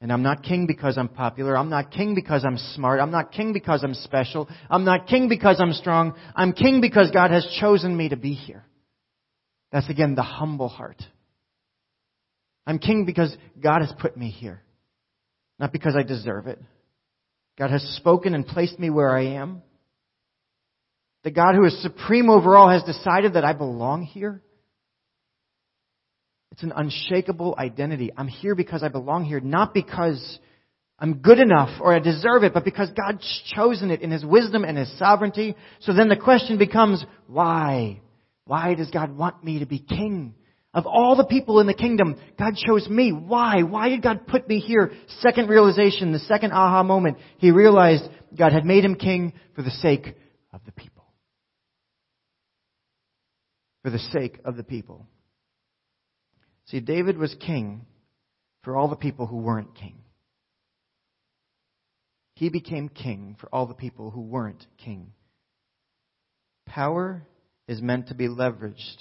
And 0.00 0.12
I'm 0.12 0.22
not 0.22 0.42
king 0.42 0.66
because 0.66 0.96
I'm 0.96 1.08
popular. 1.08 1.56
I'm 1.56 1.70
not 1.70 1.90
king 1.90 2.14
because 2.14 2.44
I'm 2.44 2.58
smart. 2.74 3.00
I'm 3.00 3.10
not 3.10 3.32
king 3.32 3.52
because 3.52 3.82
I'm 3.82 3.94
special. 3.94 4.48
I'm 4.70 4.84
not 4.84 5.06
king 5.06 5.28
because 5.28 5.58
I'm 5.60 5.72
strong. 5.72 6.14
I'm 6.34 6.52
king 6.52 6.80
because 6.80 7.10
God 7.10 7.30
has 7.30 7.46
chosen 7.60 7.96
me 7.96 8.10
to 8.10 8.16
be 8.16 8.32
here. 8.32 8.64
That's 9.76 9.90
again 9.90 10.14
the 10.14 10.22
humble 10.22 10.70
heart. 10.70 11.02
I'm 12.66 12.78
king 12.78 13.04
because 13.04 13.36
God 13.62 13.82
has 13.82 13.92
put 14.00 14.16
me 14.16 14.30
here, 14.30 14.62
not 15.58 15.70
because 15.70 15.94
I 15.94 16.02
deserve 16.02 16.46
it. 16.46 16.58
God 17.58 17.70
has 17.70 17.82
spoken 17.98 18.34
and 18.34 18.46
placed 18.46 18.78
me 18.78 18.88
where 18.88 19.14
I 19.14 19.34
am. 19.34 19.60
The 21.24 21.30
God 21.30 21.56
who 21.56 21.66
is 21.66 21.82
supreme 21.82 22.30
over 22.30 22.56
all 22.56 22.70
has 22.70 22.84
decided 22.84 23.34
that 23.34 23.44
I 23.44 23.52
belong 23.52 24.04
here. 24.04 24.40
It's 26.52 26.62
an 26.62 26.72
unshakable 26.74 27.54
identity. 27.58 28.10
I'm 28.16 28.28
here 28.28 28.54
because 28.54 28.82
I 28.82 28.88
belong 28.88 29.26
here, 29.26 29.40
not 29.40 29.74
because 29.74 30.38
I'm 30.98 31.18
good 31.18 31.38
enough 31.38 31.82
or 31.82 31.94
I 31.94 31.98
deserve 31.98 32.44
it, 32.44 32.54
but 32.54 32.64
because 32.64 32.88
God's 32.92 33.42
chosen 33.54 33.90
it 33.90 34.00
in 34.00 34.10
His 34.10 34.24
wisdom 34.24 34.64
and 34.64 34.78
His 34.78 34.98
sovereignty. 34.98 35.54
So 35.80 35.92
then 35.92 36.08
the 36.08 36.16
question 36.16 36.56
becomes, 36.56 37.04
why? 37.26 38.00
Why 38.46 38.74
does 38.74 38.90
God 38.90 39.16
want 39.16 39.44
me 39.44 39.58
to 39.58 39.66
be 39.66 39.78
king? 39.78 40.34
Of 40.72 40.86
all 40.86 41.16
the 41.16 41.24
people 41.24 41.58
in 41.60 41.66
the 41.66 41.74
kingdom, 41.74 42.16
God 42.38 42.54
chose 42.56 42.88
me. 42.88 43.10
Why? 43.10 43.62
Why 43.62 43.88
did 43.88 44.02
God 44.02 44.26
put 44.26 44.48
me 44.48 44.60
here? 44.60 44.92
Second 45.20 45.48
realization, 45.48 46.12
the 46.12 46.18
second 46.20 46.52
aha 46.52 46.82
moment, 46.82 47.18
he 47.38 47.50
realized 47.50 48.04
God 48.38 48.52
had 48.52 48.64
made 48.64 48.84
him 48.84 48.94
king 48.94 49.32
for 49.54 49.62
the 49.62 49.70
sake 49.70 50.14
of 50.52 50.60
the 50.64 50.72
people. 50.72 51.04
For 53.82 53.90
the 53.90 53.98
sake 53.98 54.38
of 54.44 54.56
the 54.56 54.64
people. 54.64 55.06
See, 56.66 56.80
David 56.80 57.16
was 57.16 57.34
king 57.40 57.86
for 58.62 58.76
all 58.76 58.88
the 58.88 58.96
people 58.96 59.26
who 59.26 59.38
weren't 59.38 59.74
king. 59.74 59.96
He 62.34 62.50
became 62.50 62.90
king 62.90 63.36
for 63.40 63.48
all 63.50 63.66
the 63.66 63.74
people 63.74 64.10
who 64.10 64.20
weren't 64.20 64.66
king. 64.76 65.12
Power 66.66 67.26
is 67.68 67.82
meant 67.82 68.08
to 68.08 68.14
be 68.14 68.28
leveraged 68.28 68.98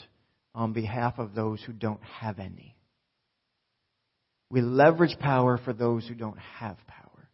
on 0.54 0.74
behalf 0.74 1.20
of 1.20 1.36
those 1.36 1.62
who 1.64 1.74
don't 1.74 2.02
have 2.04 2.40
any. 2.40 2.76
We 4.50 4.62
leverage 4.62 5.18
power 5.20 5.60
for 5.64 5.74
those 5.74 6.08
who 6.08 6.16
don't 6.16 6.40
have 6.60 6.78
power. 6.88 7.30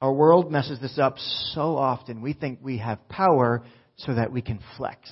Our 0.00 0.12
world 0.12 0.52
messes 0.52 0.80
this 0.80 0.98
up 0.98 1.16
so 1.52 1.76
often. 1.76 2.20
We 2.20 2.34
think 2.34 2.58
we 2.62 2.78
have 2.78 3.08
power 3.08 3.64
so 3.96 4.14
that 4.14 4.32
we 4.32 4.42
can 4.42 4.60
flex, 4.76 5.08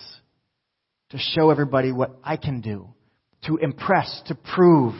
to 1.10 1.18
show 1.18 1.50
everybody 1.50 1.92
what 1.92 2.18
I 2.22 2.36
can 2.36 2.60
do, 2.60 2.88
to 3.46 3.56
impress, 3.56 4.22
to 4.26 4.34
prove. 4.34 4.94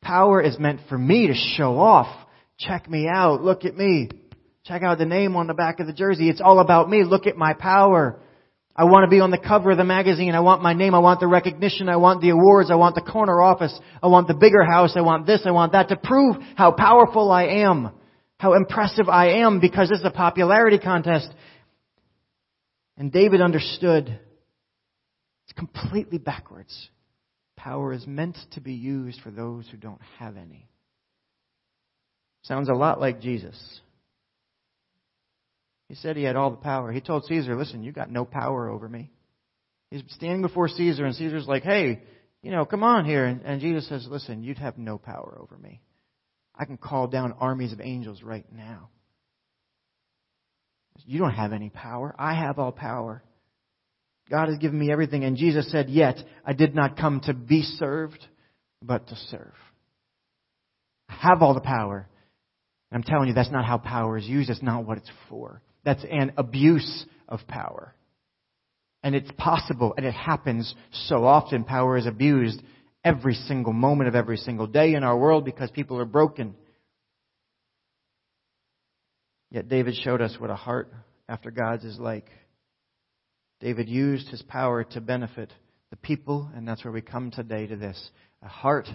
Power 0.00 0.40
is 0.40 0.58
meant 0.58 0.80
for 0.88 0.96
me 0.96 1.26
to 1.26 1.34
show 1.34 1.78
off. 1.78 2.08
Check 2.58 2.88
me 2.88 3.08
out. 3.08 3.42
Look 3.42 3.64
at 3.64 3.76
me. 3.76 4.08
Check 4.64 4.82
out 4.82 4.98
the 4.98 5.04
name 5.04 5.36
on 5.36 5.48
the 5.48 5.54
back 5.54 5.80
of 5.80 5.86
the 5.86 5.92
jersey. 5.92 6.30
It's 6.30 6.40
all 6.40 6.60
about 6.60 6.88
me. 6.88 7.02
Look 7.04 7.26
at 7.26 7.36
my 7.36 7.54
power. 7.54 8.20
I 8.74 8.84
want 8.84 9.04
to 9.04 9.10
be 9.10 9.20
on 9.20 9.30
the 9.30 9.38
cover 9.38 9.70
of 9.70 9.76
the 9.76 9.84
magazine. 9.84 10.34
I 10.34 10.40
want 10.40 10.62
my 10.62 10.72
name. 10.72 10.94
I 10.94 10.98
want 10.98 11.20
the 11.20 11.26
recognition. 11.26 11.88
I 11.88 11.96
want 11.96 12.22
the 12.22 12.30
awards. 12.30 12.70
I 12.70 12.76
want 12.76 12.94
the 12.94 13.02
corner 13.02 13.40
office. 13.40 13.78
I 14.02 14.06
want 14.06 14.28
the 14.28 14.34
bigger 14.34 14.64
house. 14.64 14.94
I 14.96 15.02
want 15.02 15.26
this. 15.26 15.42
I 15.44 15.50
want 15.50 15.72
that 15.72 15.88
to 15.90 15.96
prove 15.96 16.36
how 16.56 16.72
powerful 16.72 17.30
I 17.30 17.44
am, 17.44 17.90
how 18.38 18.54
impressive 18.54 19.08
I 19.10 19.40
am 19.40 19.60
because 19.60 19.90
this 19.90 19.98
is 19.98 20.06
a 20.06 20.10
popularity 20.10 20.78
contest. 20.78 21.28
And 22.96 23.12
David 23.12 23.42
understood 23.42 24.18
it's 25.44 25.58
completely 25.58 26.18
backwards. 26.18 26.88
Power 27.56 27.92
is 27.92 28.06
meant 28.06 28.38
to 28.52 28.60
be 28.60 28.72
used 28.72 29.20
for 29.20 29.30
those 29.30 29.68
who 29.70 29.76
don't 29.76 30.00
have 30.18 30.36
any. 30.36 30.66
Sounds 32.42 32.68
a 32.68 32.74
lot 32.74 33.00
like 33.00 33.20
Jesus. 33.20 33.80
He 35.92 35.96
said 35.96 36.16
he 36.16 36.22
had 36.22 36.36
all 36.36 36.50
the 36.50 36.56
power. 36.56 36.90
He 36.90 37.02
told 37.02 37.26
Caesar, 37.26 37.54
listen, 37.54 37.82
you 37.84 37.92
got 37.92 38.10
no 38.10 38.24
power 38.24 38.70
over 38.70 38.88
me. 38.88 39.10
He's 39.90 40.02
standing 40.08 40.40
before 40.40 40.68
Caesar, 40.68 41.04
and 41.04 41.14
Caesar's 41.14 41.46
like, 41.46 41.64
hey, 41.64 42.00
you 42.40 42.50
know, 42.50 42.64
come 42.64 42.82
on 42.82 43.04
here. 43.04 43.26
And, 43.26 43.42
and 43.42 43.60
Jesus 43.60 43.86
says, 43.90 44.06
listen, 44.08 44.42
you'd 44.42 44.56
have 44.56 44.78
no 44.78 44.96
power 44.96 45.36
over 45.38 45.54
me. 45.58 45.82
I 46.58 46.64
can 46.64 46.78
call 46.78 47.08
down 47.08 47.34
armies 47.38 47.74
of 47.74 47.82
angels 47.82 48.22
right 48.22 48.46
now. 48.50 48.88
You 51.04 51.18
don't 51.18 51.34
have 51.34 51.52
any 51.52 51.68
power. 51.68 52.14
I 52.18 52.36
have 52.36 52.58
all 52.58 52.72
power. 52.72 53.22
God 54.30 54.48
has 54.48 54.56
given 54.56 54.78
me 54.78 54.90
everything. 54.90 55.24
And 55.24 55.36
Jesus 55.36 55.70
said, 55.70 55.90
Yet 55.90 56.16
I 56.42 56.54
did 56.54 56.74
not 56.74 56.96
come 56.96 57.20
to 57.24 57.34
be 57.34 57.60
served, 57.60 58.26
but 58.80 59.08
to 59.08 59.16
serve. 59.28 59.52
I 61.10 61.16
have 61.28 61.42
all 61.42 61.52
the 61.52 61.60
power. 61.60 62.08
And 62.90 62.96
I'm 62.96 63.02
telling 63.02 63.28
you, 63.28 63.34
that's 63.34 63.52
not 63.52 63.66
how 63.66 63.76
power 63.76 64.16
is 64.16 64.24
used. 64.24 64.48
That's 64.48 64.62
not 64.62 64.86
what 64.86 64.96
it's 64.96 65.10
for. 65.28 65.60
That's 65.84 66.04
an 66.10 66.32
abuse 66.36 67.06
of 67.28 67.46
power. 67.46 67.94
And 69.02 69.14
it's 69.14 69.30
possible, 69.36 69.94
and 69.96 70.06
it 70.06 70.14
happens 70.14 70.72
so 70.92 71.24
often. 71.24 71.64
Power 71.64 71.96
is 71.96 72.06
abused 72.06 72.62
every 73.04 73.34
single 73.34 73.72
moment 73.72 74.08
of 74.08 74.14
every 74.14 74.36
single 74.36 74.68
day 74.68 74.94
in 74.94 75.02
our 75.02 75.18
world 75.18 75.44
because 75.44 75.70
people 75.72 75.98
are 75.98 76.04
broken. 76.04 76.54
Yet 79.50 79.68
David 79.68 79.94
showed 80.02 80.22
us 80.22 80.36
what 80.38 80.50
a 80.50 80.54
heart 80.54 80.92
after 81.28 81.50
God's 81.50 81.84
is 81.84 81.98
like. 81.98 82.30
David 83.60 83.88
used 83.88 84.28
his 84.28 84.42
power 84.42 84.84
to 84.84 85.00
benefit 85.00 85.52
the 85.90 85.96
people, 85.96 86.50
and 86.54 86.66
that's 86.66 86.84
where 86.84 86.92
we 86.92 87.02
come 87.02 87.30
today 87.30 87.66
to 87.66 87.76
this. 87.76 88.10
A 88.42 88.48
heart 88.48 88.88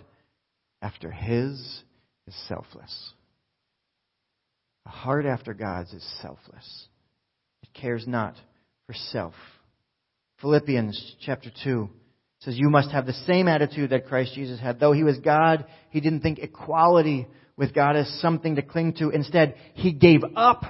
after 0.81 1.11
his 1.11 1.83
is 2.27 2.35
selfless. 2.47 3.13
A 4.87 4.89
heart 4.89 5.25
after 5.25 5.53
God's 5.53 5.91
is 5.91 6.17
selfless. 6.21 6.87
It 7.61 7.69
cares 7.73 8.07
not 8.07 8.35
for 8.85 8.93
self. 8.93 9.33
Philippians 10.39 11.15
chapter 11.19 11.51
2 11.65 11.89
says, 12.39 12.57
You 12.57 12.69
must 12.69 12.91
have 12.91 13.05
the 13.05 13.11
same 13.11 13.49
attitude 13.49 13.89
that 13.89 14.07
Christ 14.07 14.33
Jesus 14.33 14.61
had. 14.61 14.79
Though 14.79 14.93
he 14.93 15.03
was 15.03 15.17
God, 15.17 15.65
he 15.89 15.99
didn't 15.99 16.21
think 16.21 16.39
equality 16.39 17.27
with 17.57 17.73
God 17.73 17.97
as 17.97 18.07
something 18.21 18.55
to 18.55 18.61
cling 18.61 18.93
to. 18.99 19.09
Instead, 19.09 19.55
he 19.73 19.91
gave 19.91 20.21
up 20.37 20.63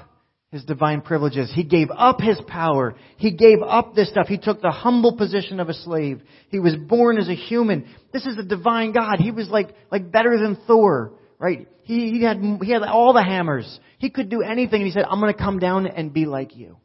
his 0.49 0.65
divine 0.65 1.01
privileges. 1.01 1.51
He 1.53 1.63
gave 1.63 1.89
up 1.95 2.19
his 2.19 2.39
power. 2.47 2.95
He 3.17 3.29
gave 3.29 3.59
up 3.61 3.93
this 3.93 4.09
stuff. 4.09 4.25
He 4.27 4.39
took 4.39 4.61
the 4.61 4.71
humble 4.71 5.15
position 5.15 5.59
of 5.59 5.69
a 5.69 5.75
slave. 5.75 6.23
He 6.49 6.57
was 6.59 6.75
born 6.75 7.19
as 7.19 7.29
a 7.29 7.35
human. 7.35 7.87
This 8.11 8.25
is 8.25 8.39
a 8.39 8.43
divine 8.43 8.93
God. 8.93 9.19
He 9.19 9.29
was 9.29 9.47
like, 9.49 9.75
like 9.91 10.11
better 10.11 10.39
than 10.39 10.57
Thor 10.65 11.11
right? 11.39 11.67
He, 11.83 12.11
he 12.11 12.23
had 12.23 12.37
he 12.61 12.71
had 12.71 12.83
all 12.83 13.13
the 13.13 13.23
hammers. 13.23 13.79
He 13.97 14.09
could 14.09 14.29
do 14.29 14.41
anything. 14.41 14.81
And 14.81 14.87
he 14.87 14.91
said, 14.91 15.05
"I'm 15.09 15.19
going 15.19 15.33
to 15.33 15.39
come 15.39 15.59
down 15.59 15.87
and 15.87 16.13
be 16.13 16.25
like 16.25 16.55
you. 16.55 16.77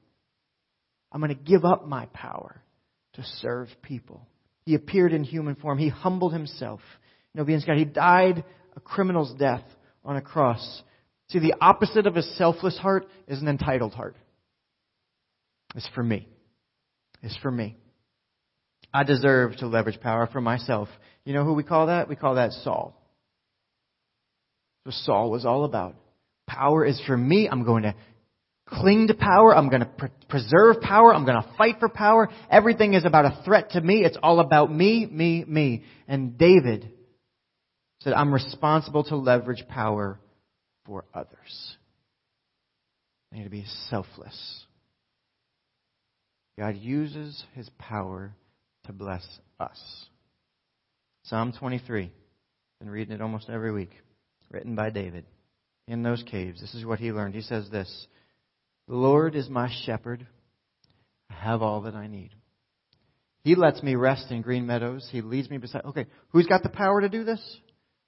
I'm 1.11 1.21
going 1.21 1.35
to 1.35 1.43
give 1.43 1.65
up 1.65 1.87
my 1.87 2.07
power 2.07 2.63
to 3.15 3.23
serve 3.41 3.69
people." 3.83 4.27
He 4.65 4.75
appeared 4.75 5.13
in 5.13 5.25
human 5.25 5.57
form. 5.57 5.79
He 5.79 5.89
humbled 5.89 6.33
himself. 6.33 6.81
Know, 7.35 7.45
being 7.45 7.63
God, 7.67 7.79
he 7.79 7.85
died 7.85 8.45
a 8.77 8.81
criminal's 8.81 9.35
death 9.35 9.65
on 10.05 10.17
a 10.17 10.21
cross. 10.21 10.83
See, 11.31 11.39
the 11.39 11.55
opposite 11.61 12.07
of 12.07 12.17
a 12.17 12.23
selfless 12.23 12.77
heart 12.77 13.09
is 13.27 13.41
an 13.41 13.49
entitled 13.49 13.95
heart. 13.95 14.17
It's 15.75 15.89
for 15.95 16.03
me. 16.03 16.29
It's 17.23 17.37
for 17.39 17.51
me. 17.51 17.77
I 18.93 19.05
deserve 19.05 19.57
to 19.57 19.67
leverage 19.67 20.01
power 20.01 20.29
for 20.31 20.43
myself. 20.43 20.89
You 21.25 21.33
know 21.33 21.45
who 21.45 21.55
we 21.55 21.63
call 21.63 21.87
that? 21.87 22.09
We 22.09 22.17
call 22.17 22.35
that 22.35 22.53
Saul 22.53 23.02
what 24.85 24.95
Saul 24.95 25.31
was 25.31 25.45
all 25.45 25.65
about. 25.65 25.95
Power 26.47 26.85
is 26.85 27.01
for 27.07 27.17
me. 27.17 27.49
I'm 27.49 27.65
going 27.65 27.85
to 27.85 27.95
cling 28.67 29.09
to 29.09 29.15
power. 29.15 29.55
I'm 29.55 29.69
going 29.69 29.81
to 29.81 29.87
pre- 29.87 30.09
preserve 30.29 30.81
power. 30.81 31.15
I'm 31.15 31.25
going 31.25 31.41
to 31.41 31.49
fight 31.57 31.77
for 31.79 31.89
power. 31.89 32.29
Everything 32.51 32.95
is 32.95 33.05
about 33.05 33.25
a 33.27 33.43
threat 33.45 33.71
to 33.71 33.81
me. 33.81 34.05
It's 34.05 34.19
all 34.23 34.41
about 34.41 34.73
me, 34.73 35.07
me, 35.07 35.45
me. 35.47 35.85
And 36.09 36.37
David 36.37 36.91
said, 38.01 38.13
I'm 38.13 38.33
responsible 38.33 39.05
to 39.05 39.17
leverage 39.17 39.65
power 39.69 40.19
for 40.87 41.05
others. 41.15 41.77
I 43.33 43.37
need 43.37 43.45
to 43.45 43.51
be 43.51 43.65
selfless. 43.89 44.65
God 46.59 46.77
uses 46.77 47.43
his 47.55 47.69
power 47.79 48.35
to 48.85 48.93
bless 48.93 49.27
us. 49.59 49.81
Psalm 51.25 51.53
23. 51.59 52.11
Been 52.81 52.91
reading 52.91 53.15
it 53.15 53.23
almost 53.23 53.49
every 53.49 53.73
week. 53.73 53.93
Written 54.53 54.75
by 54.77 54.91
David. 54.91 55.25
In 55.89 56.03
those 56.03 56.23
caves. 56.23 56.61
This 56.61 56.75
is 56.75 56.85
what 56.85 57.01
he 57.01 57.11
learned. 57.11 57.35
He 57.35 57.41
says 57.41 57.69
this 57.71 58.07
The 58.87 58.95
Lord 58.95 59.35
is 59.35 59.49
my 59.49 59.69
shepherd. 59.85 60.27
I 61.31 61.35
have 61.35 61.63
all 61.63 61.83
that 61.83 61.95
I 61.95 62.07
need. 62.07 62.31
He 63.43 63.57
lets 63.57 63.83
me 63.83 63.97
rest 63.97 64.31
in 64.31 64.43
green 64.43 64.67
meadows. 64.67 65.09
He 65.11 65.21
leads 65.21 65.51
me 65.51 65.59
beside. 65.59 65.85
Okay, 65.87 66.07
who's 66.29 66.47
got 66.47 66.63
the 66.63 66.69
power 66.69 67.01
to 67.01 67.09
do 67.09 67.25
this? 67.25 67.41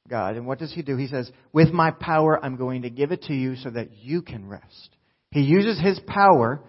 God. 0.08 0.36
And 0.36 0.46
what 0.46 0.58
does 0.58 0.72
he 0.72 0.82
do? 0.82 0.96
He 0.96 1.08
says, 1.08 1.30
With 1.52 1.72
my 1.72 1.90
power, 1.90 2.42
I'm 2.42 2.56
going 2.56 2.82
to 2.82 2.90
give 2.90 3.10
it 3.10 3.22
to 3.22 3.34
you 3.34 3.56
so 3.56 3.70
that 3.70 3.96
you 4.02 4.22
can 4.22 4.46
rest. 4.46 4.90
He 5.30 5.40
uses 5.40 5.80
his 5.80 5.98
power 6.06 6.62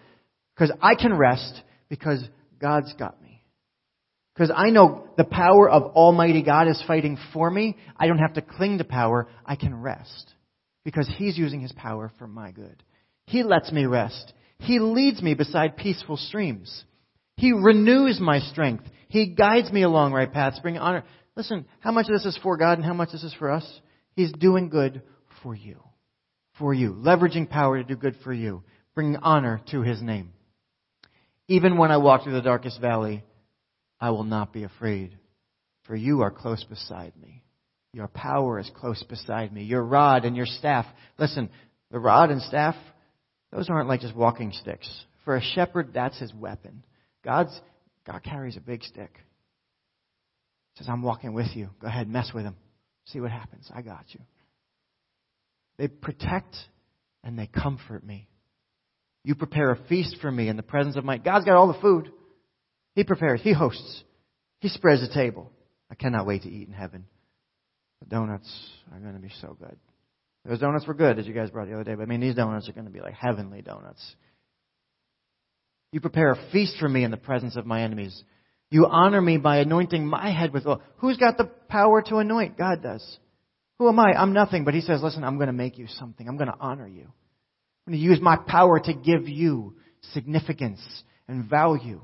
because 0.55 0.71
I 0.81 0.95
can 0.95 1.15
rest 1.15 1.61
because 1.89 2.23
God's 2.59 2.93
got 2.93 3.21
me. 3.21 3.24
Because 4.35 4.51
I 4.53 4.69
know 4.69 5.07
the 5.17 5.23
power 5.23 5.69
of 5.69 5.95
Almighty 5.95 6.43
God 6.43 6.67
is 6.67 6.83
fighting 6.85 7.17
for 7.31 7.49
me. 7.49 7.77
I 7.95 8.07
don't 8.07 8.17
have 8.17 8.33
to 8.33 8.41
cling 8.41 8.79
to 8.79 8.83
power. 8.83 9.27
I 9.45 9.55
can 9.55 9.73
rest. 9.73 10.33
Because 10.83 11.09
He's 11.17 11.37
using 11.37 11.61
His 11.61 11.71
power 11.71 12.11
for 12.19 12.27
my 12.27 12.51
good. 12.51 12.83
He 13.27 13.43
lets 13.43 13.71
me 13.71 13.85
rest. 13.85 14.33
He 14.59 14.79
leads 14.79 15.21
me 15.21 15.35
beside 15.35 15.77
peaceful 15.77 16.17
streams. 16.17 16.83
He 17.37 17.53
renews 17.53 18.19
my 18.19 18.39
strength. 18.39 18.83
He 19.07 19.27
guides 19.27 19.71
me 19.71 19.83
along 19.83 20.11
right 20.11 20.31
paths, 20.31 20.59
bringing 20.59 20.81
honor. 20.81 21.03
Listen, 21.35 21.65
how 21.79 21.91
much 21.91 22.07
of 22.07 22.13
this 22.13 22.25
is 22.25 22.39
for 22.43 22.57
God 22.57 22.77
and 22.77 22.85
how 22.85 22.93
much 22.93 23.11
this 23.11 23.23
is 23.23 23.33
for 23.33 23.51
us? 23.51 23.79
He's 24.15 24.31
doing 24.33 24.69
good 24.69 25.01
for 25.43 25.55
you. 25.55 25.81
For 26.59 26.73
you. 26.73 26.93
Leveraging 26.93 27.49
power 27.49 27.77
to 27.77 27.83
do 27.83 27.95
good 27.95 28.15
for 28.23 28.33
you. 28.33 28.63
Bringing 28.95 29.17
honor 29.17 29.61
to 29.71 29.81
His 29.81 30.01
name. 30.01 30.33
Even 31.47 31.77
when 31.77 31.91
I 31.91 31.97
walk 31.97 32.23
through 32.23 32.33
the 32.33 32.41
darkest 32.41 32.81
valley, 32.81 33.23
I 34.05 34.11
will 34.11 34.23
not 34.23 34.53
be 34.53 34.61
afraid, 34.61 35.17
for 35.85 35.95
you 35.95 36.21
are 36.21 36.29
close 36.29 36.63
beside 36.63 37.13
me. 37.19 37.41
Your 37.91 38.07
power 38.07 38.59
is 38.59 38.69
close 38.75 39.01
beside 39.01 39.51
me. 39.51 39.63
Your 39.63 39.81
rod 39.81 40.25
and 40.25 40.37
your 40.37 40.45
staff. 40.45 40.85
Listen, 41.17 41.49
the 41.89 41.97
rod 41.97 42.29
and 42.29 42.39
staff, 42.39 42.75
those 43.51 43.67
aren't 43.67 43.89
like 43.89 44.01
just 44.01 44.15
walking 44.15 44.51
sticks. 44.51 44.87
For 45.23 45.35
a 45.35 45.41
shepherd, 45.41 45.89
that's 45.91 46.19
his 46.19 46.31
weapon. 46.35 46.85
God's, 47.23 47.59
God 48.05 48.21
carries 48.21 48.57
a 48.57 48.59
big 48.59 48.83
stick. 48.83 49.09
He 50.75 50.77
says, 50.83 50.87
I'm 50.87 51.01
walking 51.01 51.33
with 51.33 51.55
you. 51.55 51.71
Go 51.81 51.87
ahead, 51.87 52.07
mess 52.07 52.29
with 52.31 52.43
him. 52.43 52.57
See 53.05 53.19
what 53.19 53.31
happens. 53.31 53.71
I 53.73 53.81
got 53.81 54.05
you. 54.09 54.19
They 55.79 55.87
protect 55.87 56.55
and 57.23 57.39
they 57.39 57.47
comfort 57.47 58.05
me. 58.05 58.29
You 59.23 59.33
prepare 59.33 59.71
a 59.71 59.83
feast 59.87 60.17
for 60.21 60.31
me 60.31 60.47
in 60.47 60.57
the 60.57 60.63
presence 60.63 60.95
of 60.95 61.03
my. 61.05 61.17
God's 61.17 61.45
got 61.45 61.55
all 61.55 61.73
the 61.73 61.81
food. 61.81 62.11
He 62.95 63.03
prepares. 63.03 63.41
He 63.43 63.53
hosts. 63.53 64.03
He 64.59 64.69
spreads 64.69 65.01
the 65.01 65.13
table. 65.13 65.51
I 65.91 65.95
cannot 65.95 66.25
wait 66.25 66.43
to 66.43 66.49
eat 66.49 66.67
in 66.67 66.73
heaven. 66.73 67.05
The 68.01 68.07
donuts 68.07 68.49
are 68.91 68.99
going 68.99 69.13
to 69.13 69.19
be 69.19 69.31
so 69.41 69.55
good. 69.59 69.77
Those 70.45 70.59
donuts 70.59 70.87
were 70.87 70.93
good, 70.93 71.17
as 71.19 71.25
you 71.25 71.33
guys 71.33 71.49
brought 71.49 71.67
the 71.67 71.73
other 71.73 71.83
day, 71.83 71.95
but 71.95 72.03
I 72.03 72.05
mean, 72.05 72.21
these 72.21 72.35
donuts 72.35 72.69
are 72.69 72.73
going 72.73 72.85
to 72.85 72.91
be 72.91 73.01
like 73.01 73.13
heavenly 73.13 73.61
donuts. 73.61 74.01
You 75.91 76.01
prepare 76.01 76.31
a 76.31 76.51
feast 76.51 76.75
for 76.79 76.87
me 76.87 77.03
in 77.03 77.11
the 77.11 77.17
presence 77.17 77.55
of 77.55 77.65
my 77.65 77.81
enemies. 77.81 78.23
You 78.69 78.85
honor 78.85 79.21
me 79.21 79.37
by 79.37 79.57
anointing 79.57 80.05
my 80.05 80.31
head 80.31 80.53
with 80.53 80.65
oil. 80.65 80.81
Who's 80.97 81.17
got 81.17 81.37
the 81.37 81.45
power 81.45 82.01
to 82.03 82.17
anoint? 82.17 82.57
God 82.57 82.83
does. 82.83 83.17
Who 83.79 83.87
am 83.87 83.99
I? 83.99 84.13
I'm 84.13 84.33
nothing, 84.33 84.65
but 84.65 84.73
He 84.73 84.81
says, 84.81 85.01
listen, 85.01 85.23
I'm 85.23 85.37
going 85.37 85.47
to 85.47 85.53
make 85.53 85.77
you 85.77 85.87
something. 85.87 86.27
I'm 86.27 86.37
going 86.37 86.49
to 86.49 86.57
honor 86.59 86.87
you. 86.87 87.03
I'm 87.03 87.93
going 87.93 87.99
to 87.99 88.05
use 88.05 88.19
my 88.21 88.37
power 88.37 88.79
to 88.79 88.93
give 88.93 89.27
you 89.27 89.75
significance 90.13 90.81
and 91.27 91.49
value. 91.49 92.01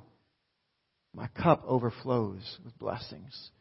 My 1.13 1.27
cup 1.27 1.63
overflows 1.65 2.59
with 2.63 2.77
blessings. 2.79 3.51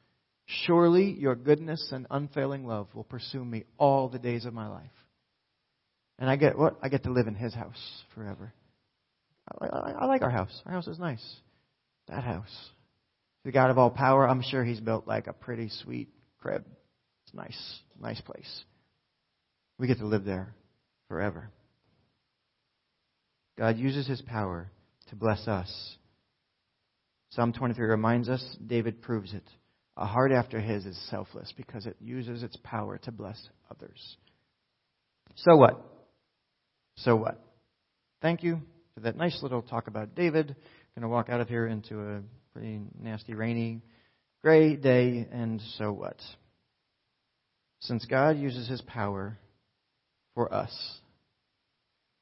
Surely 0.67 1.11
your 1.13 1.35
goodness 1.35 1.91
and 1.93 2.07
unfailing 2.11 2.67
love 2.67 2.89
will 2.95 3.05
pursue 3.05 3.45
me 3.45 3.65
all 3.79 4.09
the 4.09 4.19
days 4.19 4.45
of 4.45 4.55
my 4.55 4.69
life. 4.69 4.91
And 6.19 6.29
I 6.29 6.37
get 6.37 6.59
what? 6.59 6.79
I 6.83 6.89
get 6.89 7.05
to 7.05 7.13
live 7.13 7.27
in 7.27 7.35
his 7.35 7.55
house 7.55 8.03
forever. 8.15 8.53
I, 9.61 9.67
I, 9.67 9.91
I 9.93 10.05
like 10.07 10.23
our 10.23 10.31
house. 10.31 10.61
Our 10.67 10.73
house 10.73 10.87
is 10.87 10.99
nice. 10.99 11.25
That 12.09 12.25
house. 12.25 12.55
The 13.45 13.53
God 13.53 13.71
of 13.71 13.79
all 13.79 13.91
power, 13.91 14.29
I'm 14.29 14.43
sure 14.43 14.65
he's 14.65 14.81
built 14.81 15.07
like 15.07 15.27
a 15.27 15.33
pretty 15.33 15.71
sweet 15.83 16.09
crib. 16.41 16.65
It's 17.25 17.35
nice. 17.35 17.81
Nice 18.01 18.21
place. 18.21 18.65
We 19.79 19.87
get 19.87 19.99
to 19.99 20.07
live 20.07 20.25
there 20.25 20.55
forever. 21.09 21.51
God 23.59 23.79
uses 23.79 24.07
his 24.07 24.21
power 24.23 24.71
to 25.09 25.17
bless 25.17 25.49
us. 25.49 25.97
Psalm 27.31 27.53
23 27.53 27.87
reminds 27.87 28.29
us, 28.29 28.45
David 28.67 29.03
proves 29.03 29.33
it. 29.33 29.45
A 29.97 30.07
heart 30.07 30.33
after 30.33 30.61
his 30.61 30.85
is 30.87 30.99
selfless 31.11 31.53
because 31.57 31.87
it 31.87 31.97
uses 32.01 32.43
its 32.43 32.57
power 32.63 32.99
to 32.99 33.13
bless 33.13 33.41
others. 33.71 34.17
So 35.37 35.57
what? 35.57 35.81
So 36.97 37.17
what? 37.17 37.41
Thank 38.21 38.43
you 38.43 38.61
for 38.95 39.01
that 39.01 39.17
nice 39.17 39.43
little 39.43 39.63
talk 39.63 39.87
about 39.87 40.15
David. 40.15 40.51
I'm 40.51 41.03
Going 41.03 41.09
to 41.11 41.15
walk 41.15 41.29
out 41.29 41.41
of 41.41 41.49
here 41.49 41.67
into 41.67 42.01
a 42.01 42.23
pretty 42.53 42.81
nasty, 43.01 43.35
rainy, 43.35 43.83
gray 44.43 44.75
day, 44.75 45.27
and 45.31 45.63
so 45.79 45.93
what? 45.93 46.17
Since 47.81 48.07
God 48.07 48.39
uses 48.39 48.69
his 48.69 48.81
power 48.83 49.39
for 50.35 50.53
us, 50.53 50.73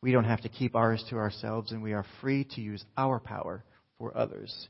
we 0.03 0.13
don't 0.13 0.25
have 0.25 0.43
to 0.43 0.49
keep 0.49 0.77
ours 0.77 1.03
to 1.11 1.17
ourselves, 1.17 1.73
and 1.73 1.83
we 1.83 1.93
are 1.93 2.05
free 2.21 2.45
to 2.55 2.61
use 2.61 2.85
our 2.97 3.19
power 3.19 3.65
for 3.99 4.17
others. 4.17 4.69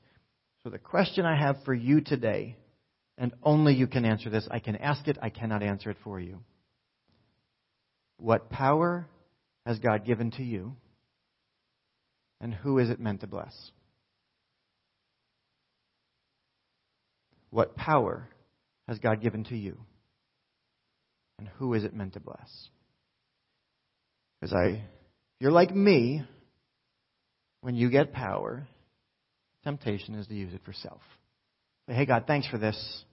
So, 0.69 0.73
the 0.73 0.79
question 0.79 1.25
I 1.25 1.35
have 1.35 1.57
for 1.65 1.73
you 1.73 2.03
today, 2.03 2.55
and 3.17 3.33
only 3.43 3.73
you 3.73 3.87
can 3.87 4.05
answer 4.05 4.29
this, 4.29 4.47
I 4.51 4.59
can 4.59 4.77
ask 4.77 5.09
it, 5.09 5.17
I 5.23 5.31
cannot 5.31 5.63
answer 5.63 5.89
it 5.89 5.97
for 6.05 6.21
you. 6.21 6.41
What 8.19 8.51
power 8.51 9.09
has 9.65 9.79
God 9.79 10.05
given 10.05 10.31
to 10.33 10.43
you, 10.43 10.77
and 12.43 12.53
who 12.53 12.81
is 12.81 12.91
it 12.91 13.01
meant 13.01 13.23
to 13.23 13.27
bless? 13.27 13.55
What 17.49 17.75
power 17.75 18.29
has 18.89 18.99
God 18.99 19.23
given 19.23 19.45
to 19.45 19.57
you, 19.57 19.79
and 21.39 21.49
who 21.57 21.73
is 21.73 21.85
it 21.85 21.95
meant 21.95 22.13
to 22.13 22.21
bless? 22.21 22.69
Because 24.39 24.53
I 24.53 24.85
you're 25.41 25.51
like 25.51 25.75
me, 25.75 26.25
when 27.63 27.75
you 27.75 27.89
get 27.89 28.13
power, 28.13 28.69
temptation 29.65 30.15
is 30.15 30.27
to 30.29 30.35
use 30.35 30.55
it 30.55 30.61
for 30.65 30.73
self. 30.73 31.01
Say, 31.89 31.95
hey, 31.95 32.07
God, 32.07 32.25
thanks 32.27 32.49
for 32.49 32.59
this. 32.59 33.05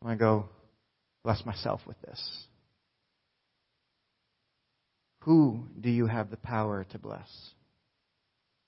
I'm 0.00 0.08
going 0.08 0.18
to 0.18 0.24
go 0.24 0.48
bless 1.24 1.44
myself 1.44 1.80
with 1.86 2.00
this. 2.02 2.46
Who 5.20 5.66
do 5.80 5.90
you 5.90 6.06
have 6.06 6.30
the 6.30 6.36
power 6.36 6.84
to 6.90 6.98
bless? 6.98 7.28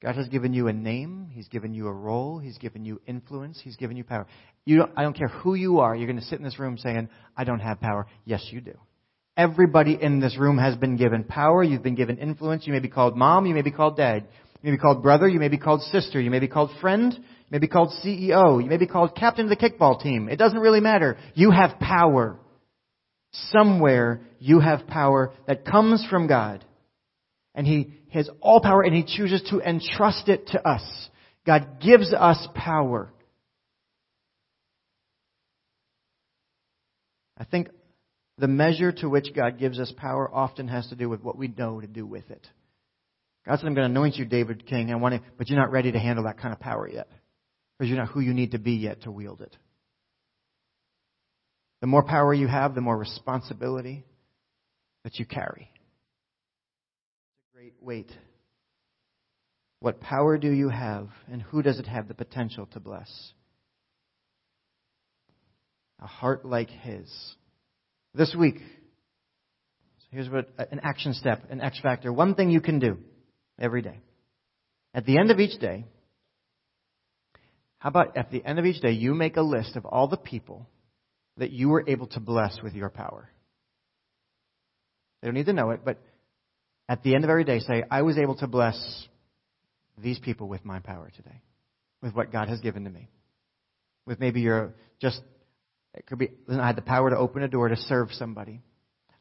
God 0.03 0.17
has 0.17 0.29
given 0.29 0.53
you 0.53 0.69
a 0.69 0.73
name. 0.73 1.31
He's 1.33 1.49
given 1.49 1.75
you 1.75 1.89
a 1.89 1.93
role. 1.93 2.39
He's 2.39 2.59
given 2.59 2.85
you 2.85 3.01
influence. 3.07 3.61
He's 3.63 3.77
given 3.77 3.97
you 3.97 4.05
power. 4.05 4.27
You 4.67 4.77
don't, 4.79 4.93
I 4.97 5.03
don't 5.03 5.17
care 5.17 5.29
who 5.29 5.55
you 5.55 5.81
are. 5.81 5.97
You're 5.97 6.07
going 6.07 6.21
to 6.21 6.25
sit 6.25 6.39
in 6.39 6.45
this 6.45 6.59
room 6.59 6.77
saying, 6.79 7.09
I 7.37 7.45
don't 7.45 7.61
have 7.61 7.81
power. 7.81 8.07
Yes, 8.25 8.47
you 8.51 8.61
do. 8.61 8.79
Everybody 9.37 9.99
in 10.01 10.21
this 10.21 10.39
room 10.39 10.59
has 10.59 10.77
been 10.77 10.97
given 10.97 11.25
power. 11.25 11.65
You've 11.65 11.83
been 11.83 11.97
given 11.97 12.19
influence. 12.19 12.67
You 12.67 12.73
may 12.73 12.79
be 12.81 12.89
called 12.89 13.17
mom. 13.17 13.47
You 13.47 13.55
may 13.55 13.63
be 13.63 13.73
called 13.73 13.97
dad. 13.97 14.29
You 14.65 14.71
may 14.71 14.77
be 14.79 14.81
called 14.81 15.03
brother. 15.03 15.29
You 15.29 15.41
may 15.41 15.49
be 15.49 15.59
called 15.59 15.83
sister. 15.83 16.19
You 16.19 16.31
may 16.31 16.39
be 16.39 16.49
called 16.49 16.71
friend. 16.81 17.13
You 17.13 17.51
may 17.51 17.59
be 17.59 17.69
called 17.69 17.93
CEO. 18.03 18.63
You 18.63 18.71
may 18.71 18.79
be 18.79 18.87
called 18.87 19.15
captain 19.15 19.45
of 19.45 19.51
the 19.51 19.57
kickball 19.59 20.01
team. 20.01 20.31
It 20.31 20.37
doesn't 20.37 20.59
really 20.59 20.81
matter. 20.81 21.19
You 21.35 21.51
have 21.51 21.79
power. 21.79 22.39
Somewhere 23.51 24.23
you 24.39 24.61
have 24.61 24.87
power 24.87 25.35
that 25.47 25.67
comes 25.67 26.07
from 26.09 26.29
God. 26.29 26.65
And 27.55 27.67
He 27.67 27.93
has 28.15 28.31
all 28.41 28.63
power 28.63 28.81
and 28.81 28.95
He 28.95 29.05
chooses 29.05 29.43
to 29.51 29.61
entrust 29.61 30.31
it 30.31 30.47
to 30.49 30.67
us. 30.67 31.11
God 31.47 31.83
gives 31.83 32.15
us 32.15 32.49
power. 32.55 33.13
I 37.37 37.45
think 37.45 37.69
the 38.39 38.49
measure 38.49 38.93
to 38.93 39.11
which 39.11 39.35
God 39.37 39.59
gives 39.59 39.79
us 39.79 39.93
power 39.95 40.27
often 40.33 40.69
has 40.69 40.87
to 40.87 40.97
do 40.97 41.11
with 41.11 41.23
what 41.23 41.37
we 41.37 41.49
know 41.49 41.83
to 41.83 41.87
do 41.87 42.07
with 42.07 42.31
it. 42.31 42.47
God 43.47 43.59
said, 43.59 43.67
I'm 43.67 43.75
going 43.75 43.87
to 43.87 43.99
anoint 43.99 44.17
you, 44.17 44.25
David 44.25 44.67
King, 44.67 44.91
I 44.91 44.95
want 44.95 45.15
to, 45.15 45.21
but 45.37 45.49
you're 45.49 45.59
not 45.59 45.71
ready 45.71 45.93
to 45.93 45.99
handle 45.99 46.25
that 46.25 46.39
kind 46.39 46.53
of 46.53 46.61
power 46.61 46.89
yet. 46.89 47.09
Because 47.79 47.91
you're 47.91 47.99
not 47.99 48.09
who 48.09 48.21
you 48.21 48.33
need 48.33 48.53
to 48.53 48.59
be 48.59 48.73
yet 48.73 49.03
to 49.03 49.11
wield 49.11 49.43
it. 49.43 49.55
The 51.81 51.87
more 51.87 52.03
power 52.03 52.33
you 52.33 52.47
have, 52.47 52.75
the 52.75 52.81
more 52.81 52.97
responsibility 52.97 54.07
that 55.03 55.19
you 55.19 55.27
carry. 55.27 55.71
Great 57.55 57.75
weight. 57.81 58.11
What 59.81 60.01
power 60.01 60.39
do 60.39 60.51
you 60.51 60.71
have, 60.71 61.11
and 61.31 61.43
who 61.43 61.61
does 61.61 61.79
it 61.79 61.87
have 61.87 62.09
the 62.09 62.15
potential 62.15 62.67
to 62.73 62.81
bless? 62.81 63.33
A 66.01 66.07
heart 66.07 66.47
like 66.47 66.71
his 66.71 67.37
This 68.15 68.35
week, 68.39 68.61
here's 70.11 70.31
what 70.31 70.49
an 70.59 70.81
action 70.83 71.13
step, 71.13 71.43
an 71.51 71.61
X 71.61 71.81
factor. 71.81 72.13
One 72.13 72.35
thing 72.35 72.51
you 72.51 72.61
can 72.61 72.79
do 72.79 72.99
every 73.59 73.83
day. 73.83 74.01
At 74.93 75.07
the 75.07 75.19
end 75.19 75.31
of 75.31 75.41
each 75.41 75.59
day, 75.61 75.87
how 77.79 77.89
about 77.89 78.17
at 78.17 78.31
the 78.31 78.45
end 78.45 78.59
of 78.59 78.65
each 78.65 78.81
day, 78.81 78.93
you 78.93 79.15
make 79.15 79.37
a 79.37 79.43
list 79.43 79.77
of 79.77 79.85
all 79.85 80.09
the 80.09 80.17
people 80.17 80.67
that 81.37 81.51
you 81.51 81.69
were 81.69 81.85
able 81.87 82.07
to 82.09 82.21
bless 82.21 82.59
with 82.63 82.75
your 82.75 82.89
power? 82.89 83.29
They 85.21 85.29
don't 85.29 85.35
need 85.35 85.47
to 85.47 85.53
know 85.53 85.71
it, 85.71 85.81
but 85.85 85.99
at 86.89 87.03
the 87.03 87.15
end 87.15 87.25
of 87.25 87.31
every 87.31 87.45
day, 87.45 87.59
say, 87.61 87.85
I 87.91 88.03
was 88.03 88.19
able 88.19 88.37
to 88.37 88.47
bless 88.47 89.07
these 90.03 90.19
people 90.19 90.49
with 90.49 90.65
my 90.65 90.81
power 90.81 91.11
today, 91.17 91.43
with 92.03 92.15
what 92.15 92.33
God 92.33 92.49
has 92.49 92.61
given 92.61 92.85
to 92.85 92.91
me. 92.91 93.09
With 94.07 94.21
maybe 94.21 94.41
you're 94.41 94.75
just, 95.01 95.21
it 95.95 96.07
could 96.07 96.19
be, 96.19 96.31
I 96.49 96.67
had 96.67 96.77
the 96.77 96.83
power 96.83 97.11
to 97.11 97.17
open 97.17 97.43
a 97.43 97.49
door 97.49 97.69
to 97.69 97.77
serve 97.77 98.09
somebody. 98.13 98.63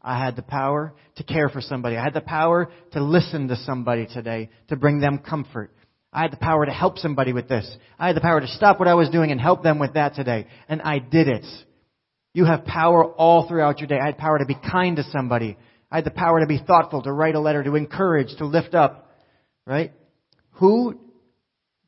I 0.03 0.23
had 0.23 0.35
the 0.35 0.41
power 0.41 0.93
to 1.15 1.23
care 1.23 1.47
for 1.47 1.61
somebody. 1.61 1.95
I 1.95 2.03
had 2.03 2.13
the 2.13 2.21
power 2.21 2.69
to 2.91 3.03
listen 3.03 3.47
to 3.47 3.55
somebody 3.55 4.05
today, 4.05 4.49
to 4.67 4.75
bring 4.75 4.99
them 4.99 5.19
comfort. 5.19 5.71
I 6.11 6.21
had 6.23 6.31
the 6.31 6.37
power 6.37 6.65
to 6.65 6.71
help 6.71 6.97
somebody 6.97 7.31
with 7.31 7.47
this. 7.47 7.75
I 7.97 8.07
had 8.07 8.15
the 8.15 8.21
power 8.21 8.41
to 8.41 8.47
stop 8.47 8.79
what 8.79 8.87
I 8.87 8.95
was 8.95 9.09
doing 9.09 9.31
and 9.31 9.39
help 9.39 9.63
them 9.63 9.79
with 9.79 9.93
that 9.93 10.13
today. 10.13 10.47
And 10.67 10.81
I 10.81 10.99
did 10.99 11.27
it. 11.27 11.45
You 12.33 12.45
have 12.45 12.65
power 12.65 13.05
all 13.05 13.47
throughout 13.47 13.79
your 13.79 13.87
day. 13.87 13.97
I 14.01 14.07
had 14.07 14.17
power 14.17 14.39
to 14.39 14.45
be 14.45 14.55
kind 14.55 14.97
to 14.97 15.03
somebody. 15.11 15.57
I 15.89 15.97
had 15.97 16.05
the 16.05 16.11
power 16.11 16.41
to 16.41 16.47
be 16.47 16.59
thoughtful, 16.59 17.01
to 17.03 17.11
write 17.11 17.35
a 17.35 17.39
letter, 17.39 17.63
to 17.63 17.75
encourage, 17.75 18.35
to 18.37 18.45
lift 18.45 18.75
up. 18.75 19.11
Right? 19.65 19.93
Who 20.53 20.99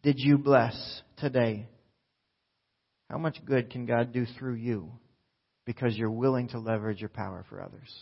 did 0.03 0.19
you 0.19 0.37
bless 0.37 1.01
today? 1.17 1.67
How 3.09 3.17
much 3.17 3.37
good 3.45 3.69
can 3.69 3.85
God 3.85 4.13
do 4.13 4.25
through 4.37 4.55
you 4.55 4.91
because 5.65 5.97
you're 5.97 6.11
willing 6.11 6.49
to 6.49 6.59
leverage 6.59 6.99
your 6.99 7.09
power 7.09 7.45
for 7.49 7.61
others? 7.61 7.93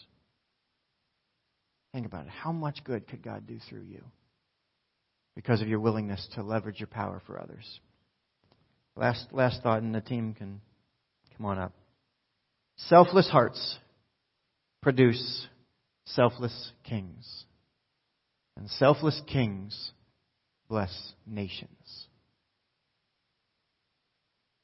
Think 1.93 2.05
about 2.05 2.25
it. 2.25 2.31
How 2.31 2.51
much 2.51 2.83
good 2.83 3.07
could 3.07 3.23
God 3.23 3.45
do 3.47 3.59
through 3.69 3.83
you 3.83 4.03
because 5.35 5.61
of 5.61 5.67
your 5.67 5.79
willingness 5.79 6.27
to 6.35 6.43
leverage 6.43 6.79
your 6.79 6.87
power 6.87 7.21
for 7.25 7.39
others? 7.39 7.79
Last, 8.95 9.27
last 9.31 9.61
thought, 9.63 9.81
and 9.81 9.93
the 9.93 10.01
team 10.01 10.33
can 10.33 10.61
come 11.37 11.45
on 11.45 11.57
up. 11.57 11.73
Selfless 12.77 13.29
hearts 13.29 13.77
produce 14.81 15.47
selfless 16.05 16.71
kings. 16.83 17.45
And 18.57 18.69
selfless 18.69 19.19
kings 19.27 19.91
bless 20.67 21.13
nations. 21.25 22.07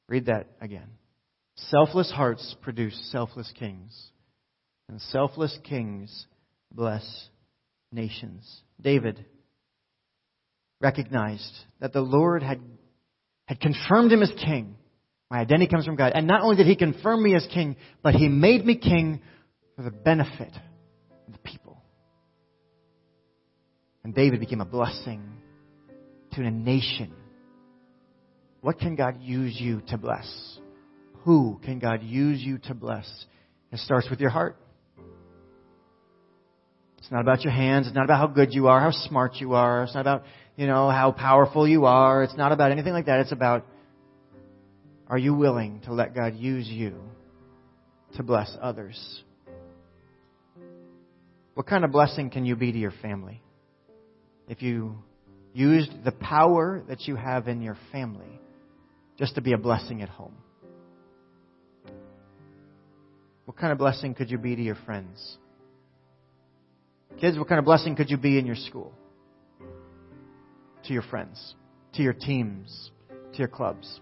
Read 0.08 0.26
that 0.26 0.48
again. 0.60 0.88
Selfless 1.68 2.10
hearts 2.10 2.56
produce 2.62 2.98
selfless 3.12 3.52
kings, 3.58 4.10
and 4.88 5.00
selfless 5.00 5.56
kings 5.64 6.26
bless 6.72 7.28
nations. 7.92 8.62
David 8.80 9.24
recognized 10.80 11.52
that 11.80 11.92
the 11.92 12.00
Lord 12.00 12.42
had, 12.42 12.60
had 13.46 13.60
confirmed 13.60 14.10
him 14.10 14.22
as 14.22 14.32
king. 14.42 14.76
My 15.30 15.40
identity 15.40 15.70
comes 15.70 15.84
from 15.84 15.96
God. 15.96 16.12
And 16.14 16.26
not 16.26 16.42
only 16.42 16.56
did 16.56 16.66
he 16.66 16.76
confirm 16.76 17.22
me 17.22 17.34
as 17.34 17.46
king, 17.52 17.76
but 18.02 18.14
he 18.14 18.28
made 18.28 18.64
me 18.64 18.76
king 18.76 19.20
for 19.76 19.82
the 19.82 19.90
benefit 19.90 20.52
of 21.26 21.32
the 21.32 21.38
people. 21.38 21.76
And 24.02 24.14
David 24.14 24.40
became 24.40 24.62
a 24.62 24.64
blessing 24.64 25.22
to 26.32 26.42
a 26.42 26.50
nation. 26.50 27.12
What 28.62 28.78
can 28.78 28.96
God 28.96 29.20
use 29.20 29.60
you 29.60 29.82
to 29.88 29.98
bless? 29.98 30.58
Who 31.24 31.60
can 31.64 31.78
God 31.78 32.02
use 32.02 32.40
you 32.40 32.58
to 32.58 32.74
bless? 32.74 33.08
It 33.72 33.78
starts 33.78 34.08
with 34.08 34.20
your 34.20 34.30
heart. 34.30 34.56
It's 36.98 37.10
not 37.10 37.20
about 37.20 37.42
your 37.42 37.52
hands. 37.52 37.86
It's 37.86 37.96
not 37.96 38.04
about 38.04 38.18
how 38.18 38.26
good 38.26 38.52
you 38.52 38.68
are, 38.68 38.80
how 38.80 38.90
smart 38.90 39.36
you 39.36 39.54
are. 39.54 39.84
It's 39.84 39.94
not 39.94 40.02
about, 40.02 40.24
you 40.56 40.66
know, 40.66 40.90
how 40.90 41.12
powerful 41.12 41.66
you 41.66 41.84
are. 41.86 42.22
It's 42.22 42.36
not 42.36 42.52
about 42.52 42.72
anything 42.72 42.92
like 42.92 43.06
that. 43.06 43.20
It's 43.20 43.32
about 43.32 43.66
are 45.08 45.18
you 45.18 45.34
willing 45.34 45.80
to 45.86 45.92
let 45.92 46.14
God 46.14 46.36
use 46.36 46.68
you 46.68 46.94
to 48.16 48.22
bless 48.22 48.56
others? 48.62 49.22
What 51.54 51.66
kind 51.66 51.84
of 51.84 51.90
blessing 51.90 52.30
can 52.30 52.44
you 52.44 52.54
be 52.54 52.70
to 52.70 52.78
your 52.78 52.92
family? 53.02 53.42
If 54.48 54.62
you 54.62 54.96
used 55.52 56.04
the 56.04 56.12
power 56.12 56.82
that 56.88 57.08
you 57.08 57.16
have 57.16 57.48
in 57.48 57.60
your 57.60 57.76
family 57.90 58.40
just 59.18 59.34
to 59.34 59.40
be 59.40 59.52
a 59.52 59.58
blessing 59.58 60.00
at 60.00 60.08
home? 60.08 60.36
What 63.50 63.56
kind 63.56 63.72
of 63.72 63.78
blessing 63.78 64.14
could 64.14 64.30
you 64.30 64.38
be 64.38 64.54
to 64.54 64.62
your 64.62 64.76
friends? 64.86 65.38
Kids, 67.20 67.36
what 67.36 67.48
kind 67.48 67.58
of 67.58 67.64
blessing 67.64 67.96
could 67.96 68.08
you 68.08 68.16
be 68.16 68.38
in 68.38 68.46
your 68.46 68.54
school? 68.54 68.94
To 70.84 70.92
your 70.92 71.02
friends, 71.02 71.56
to 71.94 72.02
your 72.04 72.12
teams, 72.12 72.92
to 73.08 73.38
your 73.38 73.48
clubs? 73.48 73.98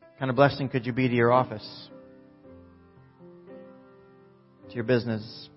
What 0.00 0.18
kind 0.18 0.30
of 0.30 0.36
blessing 0.36 0.70
could 0.70 0.86
you 0.86 0.94
be 0.94 1.08
to 1.08 1.14
your 1.14 1.30
office? 1.30 1.90
To 4.70 4.74
your 4.74 4.84
business? 4.84 5.50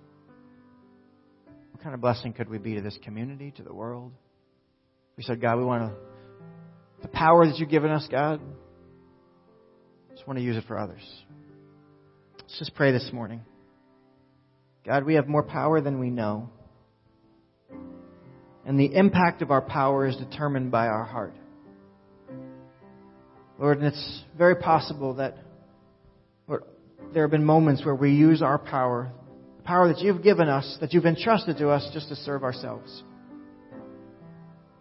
What 1.71 1.81
kind 1.81 1.95
of 1.95 2.01
blessing 2.01 2.33
could 2.33 2.49
we 2.49 2.57
be 2.57 2.75
to 2.75 2.81
this 2.81 2.99
community, 3.05 3.51
to 3.51 3.63
the 3.63 3.73
world? 3.73 4.11
We 5.15 5.23
said, 5.23 5.39
God, 5.39 5.57
we 5.57 5.63
want 5.63 5.93
to, 5.93 5.97
the 7.03 7.07
power 7.07 7.47
that 7.47 7.57
you've 7.57 7.69
given 7.69 7.89
us, 7.89 8.05
God, 8.11 8.41
just 10.11 10.27
want 10.27 10.39
to 10.39 10.43
use 10.43 10.57
it 10.57 10.65
for 10.67 10.77
others. 10.77 11.23
Let's 12.49 12.57
just 12.57 12.73
pray 12.73 12.91
this 12.91 13.07
morning. 13.13 13.41
God, 14.83 15.03
we 15.03 15.13
have 15.13 15.27
more 15.27 15.43
power 15.43 15.81
than 15.81 15.99
we 15.99 16.09
know. 16.09 16.49
And 18.65 18.79
the 18.79 18.95
impact 18.95 19.43
of 19.43 19.51
our 19.51 19.61
power 19.61 20.07
is 20.07 20.15
determined 20.15 20.71
by 20.71 20.87
our 20.87 21.05
heart. 21.05 21.35
Lord, 23.59 23.77
and 23.77 23.85
it's 23.85 24.23
very 24.35 24.55
possible 24.55 25.13
that 25.15 25.37
Lord, 26.47 26.63
there 27.13 27.21
have 27.21 27.29
been 27.29 27.45
moments 27.45 27.85
where 27.85 27.93
we 27.93 28.13
use 28.13 28.41
our 28.41 28.57
power 28.57 29.11
the 29.57 29.63
power 29.63 29.87
that 29.93 29.99
you've 29.99 30.23
given 30.23 30.49
us, 30.49 30.77
that 30.81 30.91
you've 30.91 31.05
entrusted 31.05 31.57
to 31.57 31.69
us 31.69 31.87
just 31.93 32.09
to 32.09 32.15
serve 32.15 32.43
ourselves. 32.43 33.03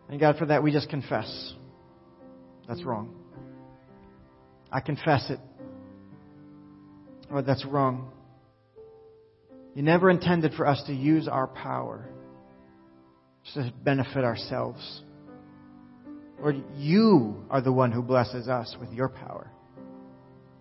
And 0.09 0.19
God, 0.19 0.39
for 0.39 0.47
that 0.47 0.63
we 0.63 0.73
just 0.73 0.89
confess. 0.89 1.53
That's 2.67 2.83
wrong. 2.83 3.15
I 4.73 4.81
confess 4.81 5.29
it. 5.29 5.39
Lord, 7.31 7.47
that's 7.47 7.65
wrong. 7.65 8.11
You 9.75 9.83
never 9.83 10.11
intended 10.11 10.55
for 10.55 10.67
us 10.67 10.83
to 10.87 10.93
use 10.93 11.29
our 11.29 11.47
power 11.47 12.09
to 13.55 13.73
benefit 13.83 14.25
ourselves. 14.25 15.03
Lord, 16.41 16.63
you 16.77 17.45
are 17.51 17.61
the 17.61 17.73
one 17.73 17.93
who 17.93 18.03
blesses 18.03 18.49
us 18.49 18.77
with 18.81 18.91
your 18.93 19.09
power. 19.09 19.51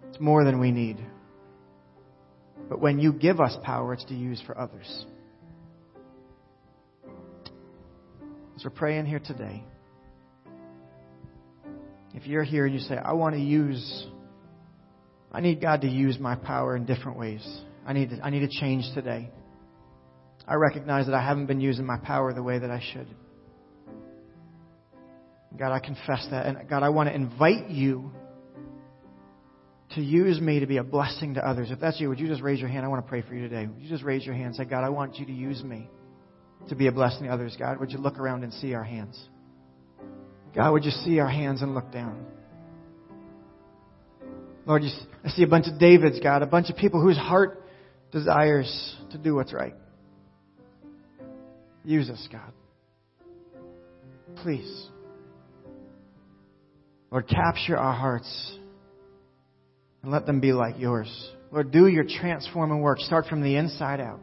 It's 0.10 0.20
more 0.20 0.44
than 0.44 0.60
we 0.60 0.72
need. 0.72 0.98
But 2.70 2.80
when 2.80 3.00
you 3.00 3.14
give 3.14 3.40
us 3.40 3.56
power, 3.64 3.94
it's 3.94 4.06
to 4.06 4.16
use 4.16 4.42
for 4.46 4.58
others. 4.58 5.06
As 8.56 8.64
we're 8.64 8.72
praying 8.72 9.06
here 9.06 9.20
today, 9.20 9.64
if 12.16 12.26
you're 12.26 12.44
here 12.44 12.66
and 12.66 12.74
you 12.74 12.82
say, 12.82 12.98
I 12.98 13.14
want 13.14 13.36
to 13.36 13.42
use, 13.42 14.08
I 15.38 15.40
need 15.40 15.62
God 15.62 15.82
to 15.82 15.88
use 15.88 16.18
my 16.18 16.34
power 16.34 16.76
in 16.76 16.88
different 16.88 17.20
ways. 17.20 17.48
I 17.86 17.94
need 17.94 18.10
to, 18.10 18.20
I 18.24 18.32
need 18.32 18.40
to 18.40 18.60
change 18.60 18.86
today. 18.96 19.30
I 20.48 20.56
recognize 20.56 21.06
that 21.06 21.14
I 21.14 21.24
haven't 21.24 21.46
been 21.46 21.62
using 21.62 21.86
my 21.86 22.00
power 22.00 22.34
the 22.34 22.42
way 22.42 22.58
that 22.58 22.72
I 22.72 22.82
should. 22.92 23.06
God, 25.56 25.72
I 25.72 25.78
confess 25.78 26.28
that. 26.32 26.48
And 26.48 26.68
God, 26.68 26.82
I 26.82 26.90
want 26.90 27.10
to 27.10 27.14
invite 27.14 27.70
you 27.70 28.12
to 29.92 30.02
use 30.02 30.42
me 30.42 30.60
to 30.62 30.66
be 30.66 30.78
a 30.78 30.84
blessing 30.84 31.36
to 31.36 31.48
others. 31.48 31.70
If 31.70 31.80
that's 31.80 32.02
you, 32.02 32.10
would 32.10 32.20
you 32.20 32.28
just 32.28 32.42
raise 32.42 32.60
your 32.60 32.70
hand? 32.70 32.84
I 32.84 32.88
want 32.88 33.06
to 33.06 33.08
pray 33.08 33.22
for 33.22 33.36
you 33.36 33.48
today. 33.48 33.68
Would 33.68 33.80
you 33.80 33.90
just 33.90 34.04
raise 34.04 34.26
your 34.26 34.34
hand 34.34 34.48
and 34.48 34.56
say, 34.56 34.66
God, 34.66 34.84
I 34.84 34.90
want 34.90 35.20
you 35.20 35.28
to 35.28 35.32
use 35.32 35.64
me 35.64 35.88
to 36.70 36.76
be 36.76 36.88
a 36.88 36.92
blessing 36.92 37.26
to 37.26 37.30
others. 37.30 37.56
God, 37.60 37.80
would 37.80 37.92
you 37.92 38.00
look 38.00 38.18
around 38.18 38.44
and 38.44 38.52
see 38.54 38.74
our 38.74 38.84
hands? 38.84 39.24
God, 40.56 40.72
would 40.72 40.84
you 40.84 40.90
see 41.06 41.20
our 41.20 41.30
hands 41.30 41.62
and 41.62 41.76
look 41.76 41.92
down? 41.92 42.26
Lord, 44.68 44.84
I 45.24 45.30
see 45.30 45.44
a 45.44 45.48
bunch 45.48 45.68
of 45.68 45.80
Davids, 45.80 46.20
God, 46.22 46.42
a 46.42 46.46
bunch 46.46 46.70
of 46.70 46.76
people 46.76 47.02
whose 47.02 47.18
heart 47.18 47.64
desires 48.12 48.96
to 49.12 49.18
do 49.18 49.34
what's 49.34 49.54
right. 49.54 49.74
Use 51.86 52.10
us, 52.10 52.28
God. 52.30 52.52
Please. 54.44 54.88
Lord, 57.10 57.30
capture 57.30 57.78
our 57.78 57.94
hearts 57.94 58.58
and 60.04 60.12
let 60.12 60.26
them 60.26 60.42
be 60.42 60.52
like 60.52 60.78
yours. 60.78 61.32
Lord, 61.50 61.72
do 61.72 61.88
your 61.88 62.04
transforming 62.04 62.82
work. 62.82 63.00
Start 63.00 63.28
from 63.28 63.42
the 63.42 63.56
inside 63.56 64.02
out. 64.02 64.20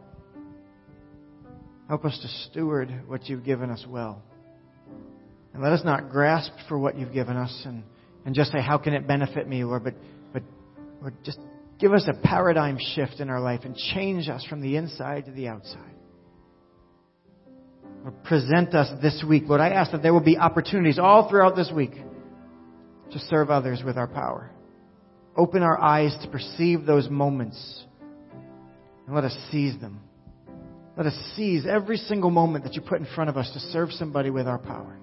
Help 1.88 2.04
us 2.04 2.18
to 2.20 2.50
steward 2.50 2.92
what 3.06 3.30
you've 3.30 3.44
given 3.44 3.70
us 3.70 3.82
well. 3.88 4.22
And 5.54 5.62
let 5.62 5.72
us 5.72 5.80
not 5.84 6.10
grasp 6.10 6.52
for 6.68 6.78
what 6.78 6.98
you've 6.98 7.14
given 7.14 7.36
us 7.38 7.62
and, 7.64 7.82
and 8.26 8.34
just 8.34 8.52
say, 8.52 8.60
how 8.60 8.76
can 8.76 8.92
it 8.92 9.06
benefit 9.06 9.48
me, 9.48 9.64
Lord? 9.64 9.84
But 9.84 9.94
Lord, 11.04 11.14
just 11.22 11.38
Give 11.78 11.92
us 11.92 12.08
a 12.08 12.14
paradigm 12.14 12.78
shift 12.94 13.20
in 13.20 13.28
our 13.28 13.40
life 13.40 13.60
and 13.64 13.76
change 13.76 14.28
us 14.28 14.44
from 14.46 14.60
the 14.60 14.76
inside 14.76 15.26
to 15.26 15.32
the 15.32 15.48
outside. 15.48 15.94
Lord, 18.02 18.22
present 18.24 18.74
us 18.74 18.90
this 19.02 19.24
week. 19.28 19.44
Lord, 19.46 19.60
I 19.60 19.70
ask 19.70 19.90
that 19.92 20.02
there 20.02 20.12
will 20.12 20.20
be 20.20 20.38
opportunities 20.38 20.98
all 20.98 21.28
throughout 21.28 21.56
this 21.56 21.70
week 21.74 21.92
to 23.12 23.18
serve 23.28 23.50
others 23.50 23.82
with 23.84 23.96
our 23.96 24.06
power. 24.06 24.50
Open 25.36 25.62
our 25.62 25.80
eyes 25.80 26.16
to 26.22 26.28
perceive 26.28 26.86
those 26.86 27.08
moments 27.10 27.84
and 29.06 29.14
let 29.14 29.24
us 29.24 29.36
seize 29.50 29.78
them. 29.80 30.00
Let 30.96 31.06
us 31.06 31.32
seize 31.34 31.66
every 31.66 31.96
single 31.96 32.30
moment 32.30 32.64
that 32.64 32.74
you 32.74 32.82
put 32.82 33.00
in 33.00 33.06
front 33.16 33.30
of 33.30 33.36
us 33.36 33.50
to 33.52 33.58
serve 33.58 33.90
somebody 33.92 34.30
with 34.30 34.46
our 34.46 34.58
power. 34.58 34.96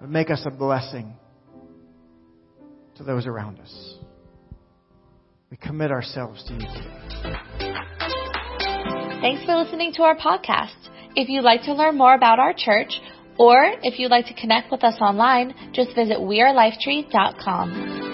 But 0.00 0.10
make 0.10 0.30
us 0.30 0.42
a 0.44 0.50
blessing 0.50 1.14
to 2.96 3.04
those 3.04 3.26
around 3.26 3.60
us. 3.60 3.94
We 5.50 5.56
commit 5.56 5.90
ourselves 5.90 6.44
to 6.44 6.54
you. 6.54 6.60
Thanks 9.20 9.44
for 9.44 9.56
listening 9.56 9.92
to 9.94 10.02
our 10.02 10.16
podcast. 10.16 10.90
If 11.14 11.28
you'd 11.28 11.42
like 11.42 11.62
to 11.62 11.72
learn 11.72 11.96
more 11.96 12.14
about 12.14 12.38
our 12.38 12.52
church, 12.56 13.00
or 13.38 13.72
if 13.82 13.98
you'd 13.98 14.10
like 14.10 14.26
to 14.26 14.34
connect 14.34 14.70
with 14.70 14.84
us 14.84 14.96
online, 15.00 15.54
just 15.72 15.94
visit 15.94 16.18
wearelifetree.com. 16.18 18.05